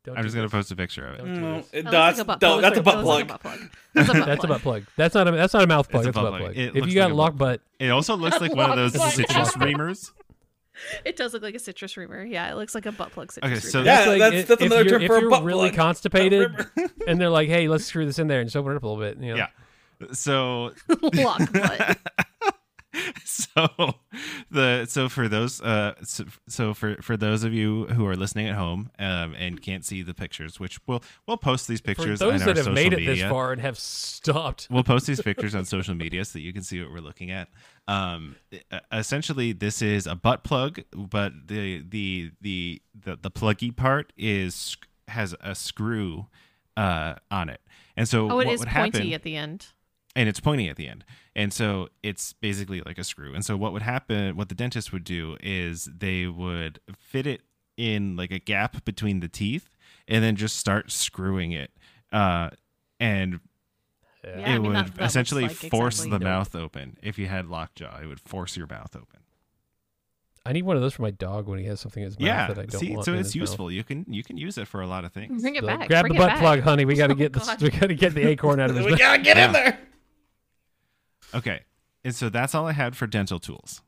Don't 0.05 0.15
i'm 0.17 0.21
do 0.21 0.27
just 0.27 0.35
gonna 0.35 0.47
this. 0.47 0.51
post 0.53 0.71
a 0.71 0.75
picture 0.77 1.05
of 1.07 1.15
it 1.15 1.17
Don't 1.17 1.41
No, 1.41 1.55
mm, 1.59 1.65
it- 1.73 1.83
That 1.83 1.91
that's 1.91 2.17
like 2.19 2.23
a 2.23 2.25
butt 2.25 2.41
no, 2.41 2.49
plug. 2.49 2.61
that's 2.61 2.77
a 2.77 2.83
butt 2.83 2.93
plug. 2.93 3.05
like 3.05 3.23
a 3.23 3.27
butt 3.27 3.41
plug. 3.41 3.59
That's 3.93 4.09
a 4.09 4.13
butt 4.13 4.25
That's 4.25 4.43
a 4.43 4.47
plug. 4.47 4.49
butt 4.49 4.61
plug. 4.61 4.83
That's 4.95 5.15
not 5.15 5.27
a 5.27 5.31
that's 5.31 5.53
not 5.53 5.63
a 5.63 5.67
mouth 5.67 5.89
plug. 5.89 6.05
It's 6.07 6.07
a 6.07 6.11
That's 6.11 6.17
a 6.17 6.21
butt 6.21 6.31
butt 6.31 6.41
plug. 6.41 6.53
plug. 6.55 6.75
It 6.75 6.75
If 6.77 6.87
you 6.87 6.93
got 6.95 7.05
like 7.05 7.11
a 7.11 7.15
lock 7.15 7.31
butt- 7.37 7.61
butt, 7.79 7.85
it 7.85 7.89
also 7.89 8.15
looks 8.15 8.39
like 8.41 8.55
one 8.55 8.69
of 8.71 8.77
those 8.77 9.13
citrus 9.13 9.51
reamers 9.57 10.11
It 11.05 11.15
does 11.17 11.33
look 11.33 11.41
like 11.43 11.55
a 11.55 11.59
citrus 11.59 11.97
reamer. 11.97 12.23
Yeah, 12.23 12.51
it 12.51 12.55
looks 12.55 12.73
like 12.75 12.85
a 12.85 12.91
butt 12.91 13.11
plug 13.11 13.31
citrus 13.31 13.51
Okay, 13.51 13.59
so 13.59 13.79
reamer. 13.79 13.91
Yeah, 13.91 14.05
like 14.05 14.19
that's- 14.19 14.41
if- 14.41 14.47
that's 14.47 14.61
if 14.61 14.65
another 14.67 14.83
you're, 14.83 14.91
term 14.91 15.01
if 15.03 15.07
for 15.07 15.17
a 15.17 15.21
you're 15.21 15.29
butt 15.29 15.43
really 15.43 15.69
plug. 15.69 15.75
constipated 15.75 16.51
and 17.07 17.19
they're 17.19 17.29
like, 17.29 17.49
"Hey, 17.49 17.67
let's 17.67 17.85
screw 17.85 18.05
this 18.05 18.19
in 18.19 18.27
there 18.27 18.39
and 18.39 18.47
just 18.47 18.55
open 18.57 18.71
it 18.73 18.75
up 18.75 18.83
a 18.83 18.87
little 18.87 19.01
bit." 19.01 19.17
You 19.21 19.31
know? 19.31 19.37
Yeah. 19.37 19.47
So 20.13 20.71
Lock 21.13 21.51
butt. 21.51 21.97
so 23.25 23.67
the 24.49 24.85
so 24.89 25.07
for 25.09 25.27
those 25.27 25.61
uh 25.61 25.93
so, 26.03 26.25
so 26.47 26.73
for 26.73 26.95
for 27.01 27.15
those 27.15 27.43
of 27.43 27.53
you 27.53 27.85
who 27.87 28.05
are 28.07 28.15
listening 28.15 28.47
at 28.47 28.55
home 28.55 28.89
um 28.97 29.35
and 29.37 29.61
can't 29.61 29.85
see 29.85 30.01
the 30.01 30.13
pictures, 30.13 30.59
which 30.59 30.79
we'll 30.87 31.03
we'll 31.27 31.37
post 31.37 31.67
these 31.67 31.81
pictures 31.81 32.19
For 32.19 32.19
pictures 32.19 32.19
those 32.19 32.41
on 32.41 32.47
our 32.47 32.53
that 32.53 32.57
have 32.57 32.65
social 32.65 32.73
made 32.73 32.93
it 32.93 32.97
media. 32.99 33.15
this 33.25 33.31
far 33.31 33.51
and 33.51 33.61
have 33.61 33.77
stopped, 33.77 34.67
We'll 34.71 34.83
post 34.83 35.05
these 35.07 35.21
pictures 35.29 35.53
on 35.53 35.65
social 35.65 35.93
media 35.93 36.25
so 36.25 36.33
that 36.33 36.41
you 36.41 36.51
can 36.51 36.63
see 36.63 36.81
what 36.81 36.91
we're 36.91 36.99
looking 36.99 37.29
at. 37.31 37.49
Um, 37.87 38.35
essentially, 38.91 39.51
this 39.53 39.81
is 39.81 40.05
a 40.07 40.15
butt 40.15 40.43
plug, 40.43 40.81
but 40.95 41.33
the 41.47 41.83
the 41.87 42.31
the 42.41 42.81
the, 42.99 43.17
the 43.21 43.31
pluggy 43.31 43.75
part 43.75 44.13
is 44.17 44.77
has 45.07 45.35
a 45.41 45.55
screw 45.55 46.27
uh, 46.77 47.15
on 47.31 47.49
it, 47.49 47.61
and 47.97 48.07
so 48.07 48.29
Oh, 48.29 48.39
it 48.39 48.45
what 48.45 48.53
is 48.53 48.59
would 48.61 48.69
pointy 48.69 48.97
happen, 48.97 49.13
at 49.13 49.23
the 49.23 49.35
end. 49.35 49.67
And 50.15 50.27
it's 50.29 50.39
pointy 50.39 50.69
at 50.69 50.75
the 50.75 50.87
end, 50.87 51.03
and 51.35 51.53
so 51.53 51.89
it's 52.03 52.33
basically 52.33 52.81
like 52.81 52.97
a 52.97 53.03
screw. 53.03 53.33
And 53.33 53.43
so 53.45 53.55
what 53.57 53.73
would 53.73 53.81
happen? 53.83 54.35
What 54.35 54.49
the 54.49 54.55
dentist 54.55 54.91
would 54.91 55.03
do 55.03 55.37
is 55.41 55.85
they 55.85 56.25
would 56.25 56.79
fit 56.97 57.27
it 57.27 57.41
in 57.77 58.15
like 58.15 58.31
a 58.31 58.39
gap 58.39 58.83
between 58.85 59.19
the 59.19 59.27
teeth, 59.29 59.69
and 60.07 60.23
then 60.23 60.35
just 60.35 60.57
start 60.57 60.91
screwing 60.91 61.51
it. 61.51 61.71
Uh, 62.11 62.49
and 62.99 63.39
Yeah, 64.25 64.31
it 64.31 64.43
I 64.47 64.53
mean, 64.59 64.63
would 64.63 64.75
that- 64.75 64.95
that 64.95 65.05
essentially 65.05 65.43
like 65.43 65.51
force 65.51 65.99
exactly- 65.99 66.17
the 66.17 66.23
mouth 66.25 66.55
open. 66.55 66.97
If 67.01 67.17
you 67.17 67.27
had 67.27 67.45
lockjaw, 67.47 67.99
it 68.01 68.07
would 68.07 68.19
force 68.19 68.57
your 68.57 68.67
mouth 68.67 68.95
open. 68.95 69.21
I 70.45 70.51
need 70.53 70.63
one 70.63 70.75
of 70.75 70.81
those 70.81 70.93
for 70.95 71.03
my 71.03 71.11
dog 71.11 71.47
when 71.47 71.59
he 71.59 71.65
has 71.65 71.79
something 71.79 72.01
in 72.01 72.07
his 72.09 72.17
yeah, 72.19 72.47
mouth 72.47 72.55
that 72.55 72.61
I 72.61 72.65
don't 72.65 72.79
see, 72.79 72.91
want. 72.93 73.05
so 73.05 73.13
it's 73.13 73.27
his 73.27 73.35
mouth. 73.35 73.41
useful. 73.49 73.71
You 73.71 73.83
can 73.83 74.05
you 74.09 74.23
can 74.23 74.37
use 74.37 74.57
it 74.57 74.67
for 74.67 74.81
a 74.81 74.87
lot 74.87 75.05
of 75.05 75.13
things. 75.13 75.41
Bring 75.41 75.55
it 75.55 75.61
So 75.61 75.67
back. 75.67 75.87
grab 75.87 76.03
Bring 76.03 76.13
the 76.13 76.19
butt 76.19 76.29
back. 76.29 76.39
plug, 76.39 76.59
honey. 76.61 76.85
We 76.85 76.95
got 76.95 77.07
to 77.07 77.13
Oh, 77.13 77.15
get 77.15 77.33
the 77.33 77.39
God. 77.39 77.61
we 77.61 77.69
got 77.69 77.87
to 77.87 77.93
get 77.95 78.13
the 78.15 78.27
acorn 78.27 78.59
out 78.59 78.69
of 78.69 78.75
his 78.77 78.85
we 78.85 78.91
mouth. 78.91 78.99
gotta 78.99 79.21
get 79.21 79.37
Yeah. 79.37 79.45
in 79.47 79.51
there. 79.53 79.79
Okay, 81.33 81.61
and 82.03 82.15
so 82.15 82.29
that's 82.29 82.55
all 82.55 82.65
I 82.67 82.71
had 82.73 82.95
for 82.95 83.07
dental 83.07 83.39
tools. 83.39 83.81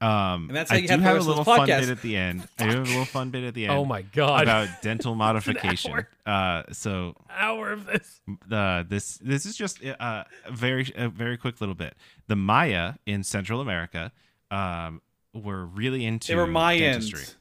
Um, 0.00 0.48
And 0.48 0.56
that's 0.56 0.70
how 0.70 0.76
I 0.76 0.80
you 0.80 0.88
do 0.88 0.92
have 0.94 1.02
have 1.02 1.16
a 1.16 1.20
little 1.28 1.44
fun 1.44 1.60
podcast. 1.60 1.80
bit 1.80 1.88
at 1.88 2.02
the 2.02 2.16
end. 2.16 2.46
I 2.58 2.64
do 2.64 2.70
have 2.76 2.86
a 2.86 2.90
little 2.90 3.04
fun 3.06 3.30
bit 3.30 3.44
at 3.44 3.54
the 3.54 3.66
end. 3.66 3.74
Oh 3.74 3.84
my 3.86 4.02
god! 4.02 4.42
About 4.42 4.68
dental 4.82 5.14
modification. 5.14 5.92
hour. 5.92 6.08
Uh, 6.26 6.62
so 6.72 7.14
hour 7.30 7.72
of 7.72 7.86
this. 7.86 8.20
the 8.46 8.84
this 8.88 9.16
this 9.18 9.46
is 9.46 9.56
just 9.56 9.82
uh, 9.84 10.24
a 10.44 10.52
very 10.52 10.92
a 10.96 11.08
very 11.08 11.38
quick 11.38 11.60
little 11.60 11.74
bit. 11.76 11.94
The 12.26 12.36
Maya 12.36 12.94
in 13.06 13.22
Central 13.24 13.60
America 13.62 14.12
um, 14.50 15.00
were 15.32 15.64
really 15.64 16.04
into 16.04 16.28
They 16.28 16.36
were 16.36 16.46
dentistry. 16.52 17.20
Mayans. 17.20 17.34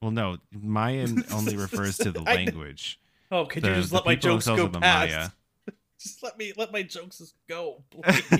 Well, 0.00 0.10
no, 0.12 0.36
Mayan 0.52 1.24
only 1.32 1.56
refers 1.66 1.96
to 1.98 2.12
the 2.12 2.22
I- 2.24 2.36
language. 2.36 3.00
Oh, 3.32 3.46
could 3.46 3.62
The- 3.64 3.68
you 3.70 3.74
just 3.76 3.90
the 3.90 3.96
let 3.96 4.06
my 4.06 4.14
people 4.14 4.30
jokes 4.38 4.46
go 4.46 4.66
are 4.66 4.68
the 4.68 4.80
past? 4.80 5.10
Maya. 5.12 5.28
Just 6.00 6.22
let 6.22 6.38
me 6.38 6.52
let 6.56 6.72
my 6.72 6.82
jokes 6.82 7.18
just 7.18 7.34
go, 7.48 7.82
please. 7.90 8.30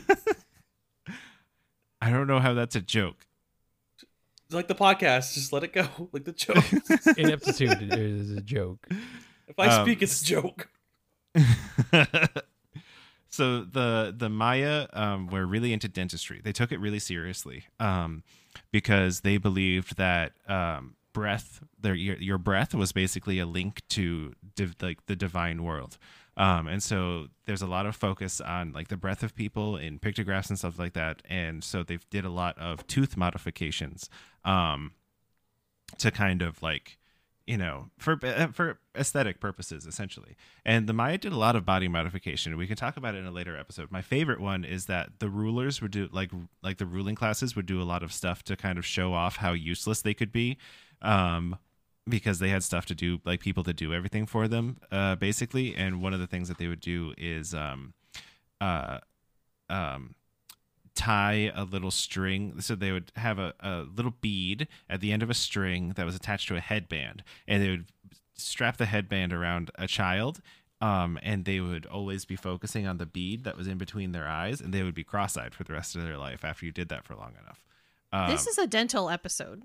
I 2.01 2.11
don't 2.11 2.27
know 2.27 2.39
how 2.41 2.55
that's 2.55 2.75
a 2.77 2.81
joke. 2.81 3.27
like 4.51 4.67
the 4.69 4.75
podcast. 4.75 5.35
Just 5.35 5.53
let 5.53 5.63
it 5.65 5.73
go, 5.73 5.87
like 6.13 6.25
the 6.25 6.33
joke. 6.47 6.65
Ineptitude 7.19 7.93
is 7.93 8.31
a 8.33 8.41
joke. 8.41 8.87
if 9.47 9.59
I 9.59 9.67
Um, 9.69 9.85
speak, 9.85 10.03
it's 10.03 10.23
a 10.23 10.25
joke. 10.25 10.69
so 13.29 13.63
the 13.65 14.15
the 14.17 14.29
Maya 14.29 14.87
um, 14.93 15.27
were 15.29 15.47
really 15.47 15.73
into 15.73 15.89
dentistry. 15.89 16.41
They 16.43 16.53
took 16.53 16.73
it 16.73 16.81
really 16.81 16.99
seriously 16.99 17.65
um, 17.79 18.23
because 18.73 19.21
they 19.21 19.37
believed 19.37 19.97
that 19.97 20.33
um, 20.49 20.95
breath, 21.13 21.63
their 21.79 21.95
your, 21.95 22.17
your 22.17 22.39
breath, 22.39 22.75
was 22.75 22.93
basically 22.93 23.39
a 23.39 23.47
link 23.47 23.83
to 23.91 24.35
div, 24.57 24.75
like 24.81 25.07
the 25.07 25.17
divine 25.17 25.63
world. 25.63 25.99
Um, 26.37 26.69
and 26.69 26.83
so 26.83 27.27
there's 27.45 27.63
a 27.63 27.67
lot 27.67 27.87
of 27.87 27.97
focus 27.97 28.41
on 28.41 28.73
like 28.73 28.89
the 28.89 28.97
breadth 28.97 29.23
of 29.23 29.35
people 29.35 29.77
in 29.77 29.99
pictographs 29.99 30.49
and 30.49 30.59
stuff 30.59 30.79
like 30.79 30.95
that. 30.95 31.23
And 31.29 31.63
so 31.63 31.83
they've 31.83 32.09
did 32.11 32.25
a 32.25 32.31
lot 32.31 32.57
of 32.59 32.87
tooth 32.87 33.17
modifications 33.17 34.09
um, 34.45 34.93
to 35.99 36.11
kind 36.11 36.43
of 36.43 36.63
like 36.63 36.99
you 37.47 37.57
know 37.57 37.91
for 37.99 38.17
uh, 38.23 38.47
for 38.49 38.79
aesthetic 38.97 39.41
purposes 39.41 39.87
essentially. 39.87 40.37
And 40.65 40.87
the 40.87 40.93
maya 40.93 41.19
did 41.19 41.33
a 41.33 41.37
lot 41.37 41.57
of 41.57 41.67
body 41.67 41.89
modification. 41.89 42.57
We 42.57 42.67
can 42.67 42.77
talk 42.77 42.97
about 42.97 43.15
it 43.15 43.19
in 43.19 43.27
a 43.27 43.33
later 43.33 43.57
episode. 43.57 43.91
My 43.91 44.03
favorite 44.03 44.41
one 44.41 44.65
is 44.65 44.87
that 44.87 45.19
the 45.19 45.29
rulers 45.29 45.83
would 45.83 45.91
do 45.91 46.09
like 46.13 46.31
like 46.63 46.79
the 46.79 46.87
ruling 46.87 47.17
classes 47.17 47.57
would 47.57 47.67
do 47.67 47.83
a 47.83 47.85
lot 47.85 48.03
of 48.03 48.13
stuff 48.13 48.45
to 48.45 48.57
kind 48.57 48.79
of 48.79 48.87
show 48.87 49.13
off 49.13 49.37
how 49.37 49.53
useless 49.53 50.01
they 50.03 50.15
could 50.15 50.33
be 50.33 50.59
um 51.03 51.59
because 52.09 52.39
they 52.39 52.49
had 52.49 52.63
stuff 52.63 52.87
to 52.87 52.95
do 52.95 53.21
like 53.25 53.41
people 53.41 53.63
to 53.65 53.73
do 53.73 53.93
everything 53.95 54.27
for 54.27 54.49
them 54.49 54.79
uh 54.91 55.15
basically. 55.17 55.75
And 55.75 56.03
one 56.03 56.15
of 56.15 56.21
the 56.21 56.27
things 56.27 56.49
that 56.49 56.59
they 56.59 56.67
would 56.67 56.81
do 56.81 57.15
is 57.19 57.55
um 57.55 57.95
uh 58.61 58.99
um 59.69 60.15
tie 60.95 61.51
a 61.55 61.65
little 61.65 61.91
string. 61.91 62.61
So 62.61 62.75
they 62.75 62.93
would 62.93 63.13
have 63.17 63.39
a, 63.39 63.55
a 63.61 63.87
little 63.95 64.15
bead 64.21 64.69
at 64.89 65.01
the 65.01 65.13
end 65.13 65.23
of 65.23 65.31
a 65.31 65.35
string 65.35 65.95
that 65.97 66.05
was 66.05 66.15
attached 66.15 66.49
to 66.49 66.57
a 66.57 66.61
headband. 66.61 67.23
And 67.47 67.63
they 67.63 67.71
would 67.71 67.87
strap 68.35 68.77
the 68.77 68.87
headband 68.87 69.33
around 69.33 69.71
a 69.77 69.87
child 69.87 70.41
um, 70.81 71.19
and 71.23 71.45
they 71.45 71.61
would 71.61 71.87
always 71.87 72.25
be 72.25 72.37
focusing 72.37 72.87
on 72.87 72.99
the 72.99 73.07
bead 73.07 73.45
that 73.45 73.57
was 73.57 73.67
in 73.67 73.79
between 73.79 74.13
their 74.13 74.27
eyes 74.27 74.61
and 74.61 74.73
they 74.73 74.83
would 74.83 74.95
be 74.95 75.05
cross-eyed 75.05 75.55
for 75.55 75.65
the 75.65 75.73
rest 75.73 75.95
of 75.95 76.03
their 76.03 76.17
life 76.17 76.45
after 76.45 76.65
you 76.65 76.73
did 76.73 76.89
that 76.89 77.05
for 77.05 77.15
long 77.15 77.35
enough. 77.43 77.63
Um, 78.13 78.31
this 78.31 78.47
is 78.47 78.59
a 78.59 78.67
dental 78.67 79.11
episode. 79.11 79.65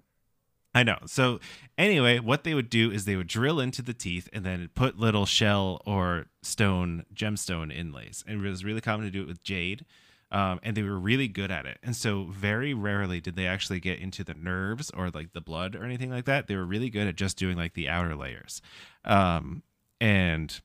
I 0.75 0.83
know. 0.83 0.97
So 1.05 1.39
anyway, 1.77 2.19
what 2.19 2.43
they 2.43 2.53
would 2.53 2.69
do 2.69 2.91
is 2.91 3.05
they 3.05 3.15
would 3.15 3.27
drill 3.27 3.61
into 3.61 3.81
the 3.81 3.93
teeth 3.93 4.27
and 4.33 4.45
then 4.45 4.69
put 4.75 4.99
little 4.99 5.25
shell 5.25 5.81
or 5.85 6.25
stone 6.43 7.05
gemstone 7.15 7.73
inlays. 7.73 8.25
And 8.27 8.45
it 8.45 8.49
was 8.49 8.65
really 8.65 8.81
common 8.81 9.05
to 9.05 9.11
do 9.11 9.21
it 9.21 9.27
with 9.27 9.41
jade. 9.41 9.85
Um, 10.31 10.59
and 10.63 10.75
they 10.75 10.83
were 10.83 10.99
really 10.99 11.29
good 11.29 11.49
at 11.49 11.65
it. 11.65 11.77
And 11.81 11.95
so 11.95 12.25
very 12.25 12.73
rarely 12.73 13.21
did 13.21 13.37
they 13.37 13.47
actually 13.47 13.79
get 13.79 13.99
into 13.99 14.25
the 14.25 14.33
nerves 14.33 14.91
or 14.91 15.09
like 15.11 15.31
the 15.31 15.39
blood 15.39 15.77
or 15.77 15.85
anything 15.85 16.09
like 16.09 16.25
that. 16.25 16.47
They 16.47 16.57
were 16.57 16.65
really 16.65 16.89
good 16.89 17.07
at 17.07 17.15
just 17.15 17.37
doing 17.37 17.55
like 17.55 17.73
the 17.73 17.87
outer 17.87 18.15
layers. 18.15 18.61
Um, 19.05 19.63
and 20.01 20.59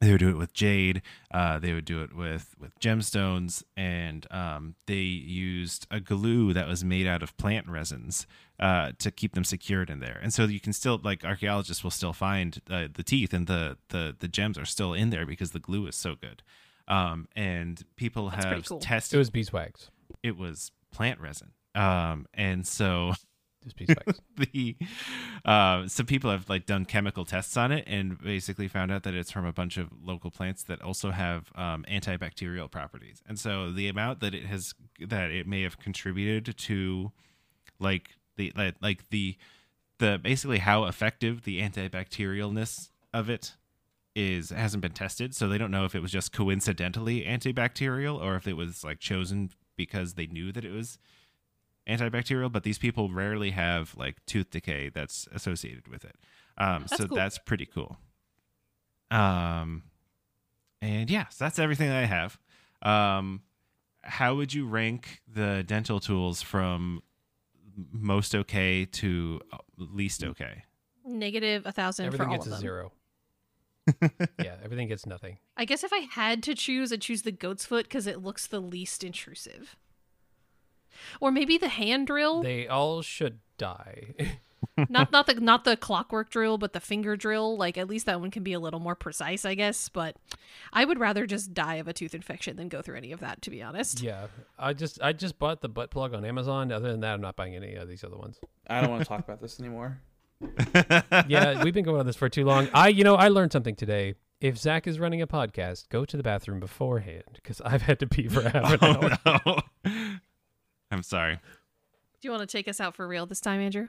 they 0.00 0.10
would 0.12 0.20
do 0.20 0.28
it 0.28 0.36
with 0.36 0.52
jade 0.52 1.02
uh, 1.32 1.58
they 1.58 1.72
would 1.72 1.84
do 1.84 2.02
it 2.02 2.14
with 2.14 2.54
with 2.60 2.78
gemstones 2.78 3.62
and 3.76 4.26
um, 4.30 4.74
they 4.86 4.94
used 4.94 5.86
a 5.90 5.98
glue 6.00 6.52
that 6.52 6.66
was 6.68 6.84
made 6.84 7.06
out 7.06 7.22
of 7.22 7.36
plant 7.36 7.66
resins 7.68 8.26
uh, 8.60 8.92
to 8.98 9.10
keep 9.10 9.34
them 9.34 9.44
secured 9.44 9.90
in 9.90 10.00
there 10.00 10.18
and 10.22 10.32
so 10.32 10.44
you 10.44 10.60
can 10.60 10.72
still 10.72 11.00
like 11.02 11.24
archaeologists 11.24 11.82
will 11.82 11.90
still 11.90 12.12
find 12.12 12.60
uh, 12.70 12.86
the 12.92 13.02
teeth 13.02 13.32
and 13.32 13.46
the, 13.46 13.76
the 13.88 14.14
the 14.18 14.28
gems 14.28 14.56
are 14.58 14.64
still 14.64 14.92
in 14.94 15.10
there 15.10 15.26
because 15.26 15.50
the 15.52 15.58
glue 15.60 15.86
is 15.86 15.96
so 15.96 16.14
good 16.14 16.42
um, 16.88 17.26
and 17.36 17.84
people 17.96 18.30
That's 18.30 18.44
have 18.44 18.64
cool. 18.66 18.78
tested 18.80 19.16
It 19.16 19.18
was 19.18 19.30
beeswax. 19.30 19.90
it 20.22 20.36
was 20.36 20.70
plant 20.92 21.20
resin 21.20 21.50
um, 21.74 22.26
and 22.34 22.66
so 22.66 23.12
It 23.68 23.86
was 23.86 23.96
beeswax. 23.96 24.20
the 24.52 24.76
uh, 25.44 25.86
some 25.88 26.06
people 26.06 26.30
have 26.30 26.48
like 26.48 26.66
done 26.66 26.84
chemical 26.84 27.24
tests 27.24 27.56
on 27.56 27.72
it 27.72 27.84
and 27.86 28.20
basically 28.20 28.68
found 28.68 28.90
out 28.90 29.02
that 29.04 29.14
it's 29.14 29.30
from 29.30 29.44
a 29.44 29.52
bunch 29.52 29.76
of 29.76 29.88
local 30.02 30.30
plants 30.30 30.62
that 30.64 30.80
also 30.82 31.10
have 31.10 31.50
um, 31.54 31.84
antibacterial 31.90 32.70
properties 32.70 33.22
and 33.26 33.38
so 33.38 33.70
the 33.72 33.88
amount 33.88 34.20
that 34.20 34.34
it 34.34 34.46
has 34.46 34.74
that 35.00 35.30
it 35.30 35.46
may 35.46 35.62
have 35.62 35.78
contributed 35.78 36.56
to 36.56 37.12
like 37.78 38.10
the 38.36 38.52
like, 38.56 38.74
like 38.80 39.08
the 39.10 39.36
the 39.98 40.18
basically 40.22 40.58
how 40.58 40.84
effective 40.84 41.42
the 41.44 41.60
antibacterialness 41.60 42.90
of 43.12 43.28
it 43.28 43.54
is 44.14 44.50
hasn't 44.50 44.80
been 44.80 44.92
tested 44.92 45.34
so 45.34 45.48
they 45.48 45.58
don't 45.58 45.70
know 45.70 45.84
if 45.84 45.94
it 45.94 46.02
was 46.02 46.10
just 46.10 46.32
coincidentally 46.32 47.22
antibacterial 47.22 48.20
or 48.20 48.36
if 48.36 48.46
it 48.48 48.56
was 48.56 48.82
like 48.82 48.98
chosen 48.98 49.50
because 49.76 50.14
they 50.14 50.26
knew 50.26 50.50
that 50.50 50.64
it 50.64 50.72
was 50.72 50.98
antibacterial, 51.88 52.50
but 52.52 52.62
these 52.64 52.78
people 52.78 53.10
rarely 53.10 53.50
have 53.50 53.94
like 53.96 54.16
tooth 54.26 54.50
decay 54.50 54.90
that's 54.90 55.26
associated 55.32 55.88
with 55.88 56.04
it. 56.04 56.16
Um, 56.58 56.80
That's 56.88 56.96
so 56.96 57.06
cool. 57.08 57.16
that's 57.16 57.38
pretty 57.38 57.66
cool. 57.66 57.98
Um, 59.10 59.84
and 60.82 61.08
yeah, 61.08 61.28
so 61.28 61.44
that's 61.44 61.58
everything 61.58 61.90
I 61.90 62.04
have. 62.04 62.38
Um, 62.82 63.42
how 64.02 64.34
would 64.34 64.52
you 64.52 64.66
rank 64.66 65.20
the 65.32 65.62
dental 65.66 66.00
tools 66.00 66.42
from 66.42 67.02
most 67.92 68.34
okay 68.34 68.84
to 68.86 69.40
uh, 69.52 69.58
least 69.76 70.24
okay? 70.24 70.64
Negative 71.04 71.62
a 71.64 71.72
thousand 71.72 72.04
for 72.10 72.14
everything 72.14 72.28
all 72.28 72.34
gets 72.34 72.46
of 72.46 72.52
a 72.52 72.54
them. 72.56 72.60
zero. 72.60 72.92
yeah, 74.38 74.56
everything 74.62 74.88
gets 74.88 75.06
nothing. 75.06 75.38
I 75.56 75.64
guess 75.64 75.82
if 75.82 75.92
I 75.92 76.06
had 76.10 76.42
to 76.42 76.54
choose, 76.54 76.92
I'd 76.92 77.00
choose 77.00 77.22
the 77.22 77.32
goat's 77.32 77.64
foot 77.64 77.84
because 77.84 78.06
it 78.06 78.22
looks 78.22 78.46
the 78.46 78.60
least 78.60 79.02
intrusive. 79.02 79.76
Or 81.20 81.30
maybe 81.30 81.58
the 81.58 81.68
hand 81.68 82.06
drill. 82.06 82.42
They 82.42 82.66
all 82.68 83.02
should 83.02 83.40
die. 83.56 84.14
not 84.88 85.12
not 85.12 85.26
the 85.26 85.34
not 85.40 85.64
the 85.64 85.76
clockwork 85.76 86.30
drill, 86.30 86.58
but 86.58 86.72
the 86.72 86.80
finger 86.80 87.16
drill. 87.16 87.56
Like 87.56 87.78
at 87.78 87.88
least 87.88 88.06
that 88.06 88.20
one 88.20 88.30
can 88.30 88.42
be 88.42 88.52
a 88.52 88.60
little 88.60 88.80
more 88.80 88.94
precise, 88.94 89.44
I 89.44 89.54
guess. 89.54 89.88
But 89.88 90.16
I 90.72 90.84
would 90.84 90.98
rather 90.98 91.26
just 91.26 91.54
die 91.54 91.76
of 91.76 91.88
a 91.88 91.92
tooth 91.92 92.14
infection 92.14 92.56
than 92.56 92.68
go 92.68 92.82
through 92.82 92.96
any 92.96 93.12
of 93.12 93.20
that, 93.20 93.42
to 93.42 93.50
be 93.50 93.62
honest. 93.62 94.00
yeah, 94.02 94.26
I 94.58 94.72
just 94.72 95.00
I 95.02 95.12
just 95.12 95.38
bought 95.38 95.60
the 95.60 95.68
butt 95.68 95.90
plug 95.90 96.14
on 96.14 96.24
Amazon. 96.24 96.72
Other 96.72 96.90
than 96.90 97.00
that, 97.00 97.14
I'm 97.14 97.20
not 97.20 97.36
buying 97.36 97.54
any 97.54 97.74
of 97.74 97.88
these 97.88 98.04
other 98.04 98.16
ones. 98.16 98.38
I 98.68 98.80
don't 98.80 98.90
want 98.90 99.02
to 99.02 99.08
talk 99.08 99.20
about 99.20 99.40
this 99.40 99.60
anymore. 99.60 100.00
Yeah, 101.26 101.64
we've 101.64 101.74
been 101.74 101.84
going 101.84 101.98
on 101.98 102.06
this 102.06 102.16
for 102.16 102.28
too 102.28 102.44
long. 102.44 102.68
I 102.72 102.88
you 102.88 103.04
know 103.04 103.16
I 103.16 103.28
learned 103.28 103.52
something 103.52 103.74
today. 103.74 104.14
If 104.40 104.56
Zac 104.56 104.86
is 104.86 105.00
running 105.00 105.20
a 105.20 105.26
podcast, 105.26 105.88
go 105.88 106.04
to 106.04 106.16
the 106.16 106.22
bathroom 106.22 106.60
beforehand 106.60 107.24
because 107.34 107.60
I've 107.60 107.82
had 107.82 107.98
to 108.00 108.06
pee 108.06 108.28
for 108.28 108.42
half 108.48 108.80
an 108.80 108.84
hour. 108.84 109.18
Oh, 109.26 109.58
no. 109.84 109.92
I'm 110.90 111.02
sorry. 111.02 111.34
Do 111.34 112.26
you 112.26 112.30
want 112.30 112.40
to 112.40 112.46
take 112.46 112.68
us 112.68 112.80
out 112.80 112.94
for 112.94 113.06
real 113.06 113.26
this 113.26 113.40
time, 113.40 113.60
Andrew? 113.60 113.88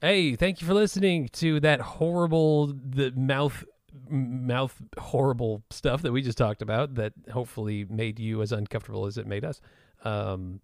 Hey, 0.00 0.34
thank 0.36 0.60
you 0.60 0.66
for 0.66 0.74
listening 0.74 1.28
to 1.34 1.60
that 1.60 1.80
horrible 1.80 2.68
the 2.68 3.12
mouth 3.12 3.64
mouth 4.08 4.80
horrible 4.98 5.64
stuff 5.70 6.02
that 6.02 6.12
we 6.12 6.22
just 6.22 6.38
talked 6.38 6.62
about 6.62 6.94
that 6.94 7.12
hopefully 7.32 7.84
made 7.90 8.20
you 8.20 8.40
as 8.40 8.52
uncomfortable 8.52 9.06
as 9.06 9.18
it 9.18 9.26
made 9.26 9.44
us. 9.44 9.60
Um 10.04 10.60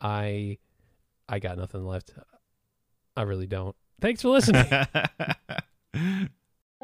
I 0.00 0.58
I 1.28 1.38
got 1.38 1.58
nothing 1.58 1.84
left. 1.84 2.12
I 3.16 3.22
really 3.22 3.46
don't. 3.46 3.74
Thanks 4.00 4.22
for 4.22 4.28
listening. 4.28 4.66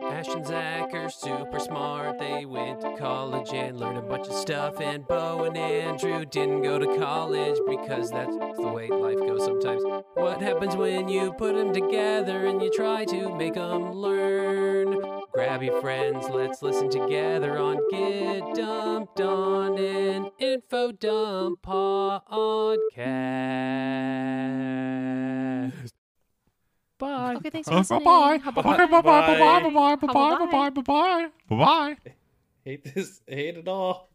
Ash 0.03 0.29
and 0.29 0.47
Zac 0.47 0.93
are 0.93 1.09
super 1.09 1.59
smart. 1.59 2.19
They 2.19 2.45
went 2.45 2.83
to 2.83 2.95
college 2.97 3.49
and 3.55 3.81
learned 3.81 3.97
a 3.97 4.03
bunch 4.03 4.29
of 4.29 4.35
stuff. 4.35 4.79
And 4.79 5.09
Bo 5.09 5.45
and 5.45 5.57
Andrew 5.57 6.27
didn't 6.27 6.61
go 6.63 6.79
to 6.79 6.99
college 6.99 7.59
because 7.67 8.11
that's 8.11 8.37
the 8.37 8.71
way 8.75 8.89
life 8.89 9.19
goes 9.19 9.45
sometimes. 9.45 9.83
What 10.15 10.43
happens 10.43 10.77
when 10.77 11.09
you 11.09 11.33
put 11.33 11.55
them 11.55 11.73
together 11.73 12.47
and 12.47 12.61
you 12.61 12.71
try 12.71 13.07
to 13.07 13.35
make 13.37 13.55
them 13.55 13.93
learn? 13.93 15.01
Grab 15.33 15.63
your 15.63 15.81
friends, 15.81 16.29
let's 16.29 16.61
listen 16.63 16.91
together 16.91 17.57
on 17.59 17.79
Get 17.91 18.55
Dumped 18.55 19.21
on 19.23 19.79
an 19.79 20.31
Info 20.39 20.93
Dump 20.93 21.63
podcast. 21.63 22.37
Bye. 26.99 27.35
Okay, 27.37 27.51
thanks 27.51 27.69
for 27.69 27.75
Oh, 27.75 27.79
listening. 27.79 28.05
bye-bye. 28.05 28.39
Hubba 28.39 28.63
Bye-bye, 28.63 28.77
bye. 28.77 28.87
bye-bye, 28.87 29.03
bye-bye, 29.03 29.97
bye-bye, 29.97 29.97
Bye-bye. 30.07 30.47
bye-bye, 30.47 30.71
bye-bye, 30.71 31.29
bye-bye. 31.49 31.97
Hate 32.65 32.95
this. 32.95 33.21
Hate 33.29 33.57
it 33.59 33.69
all. 33.69 34.09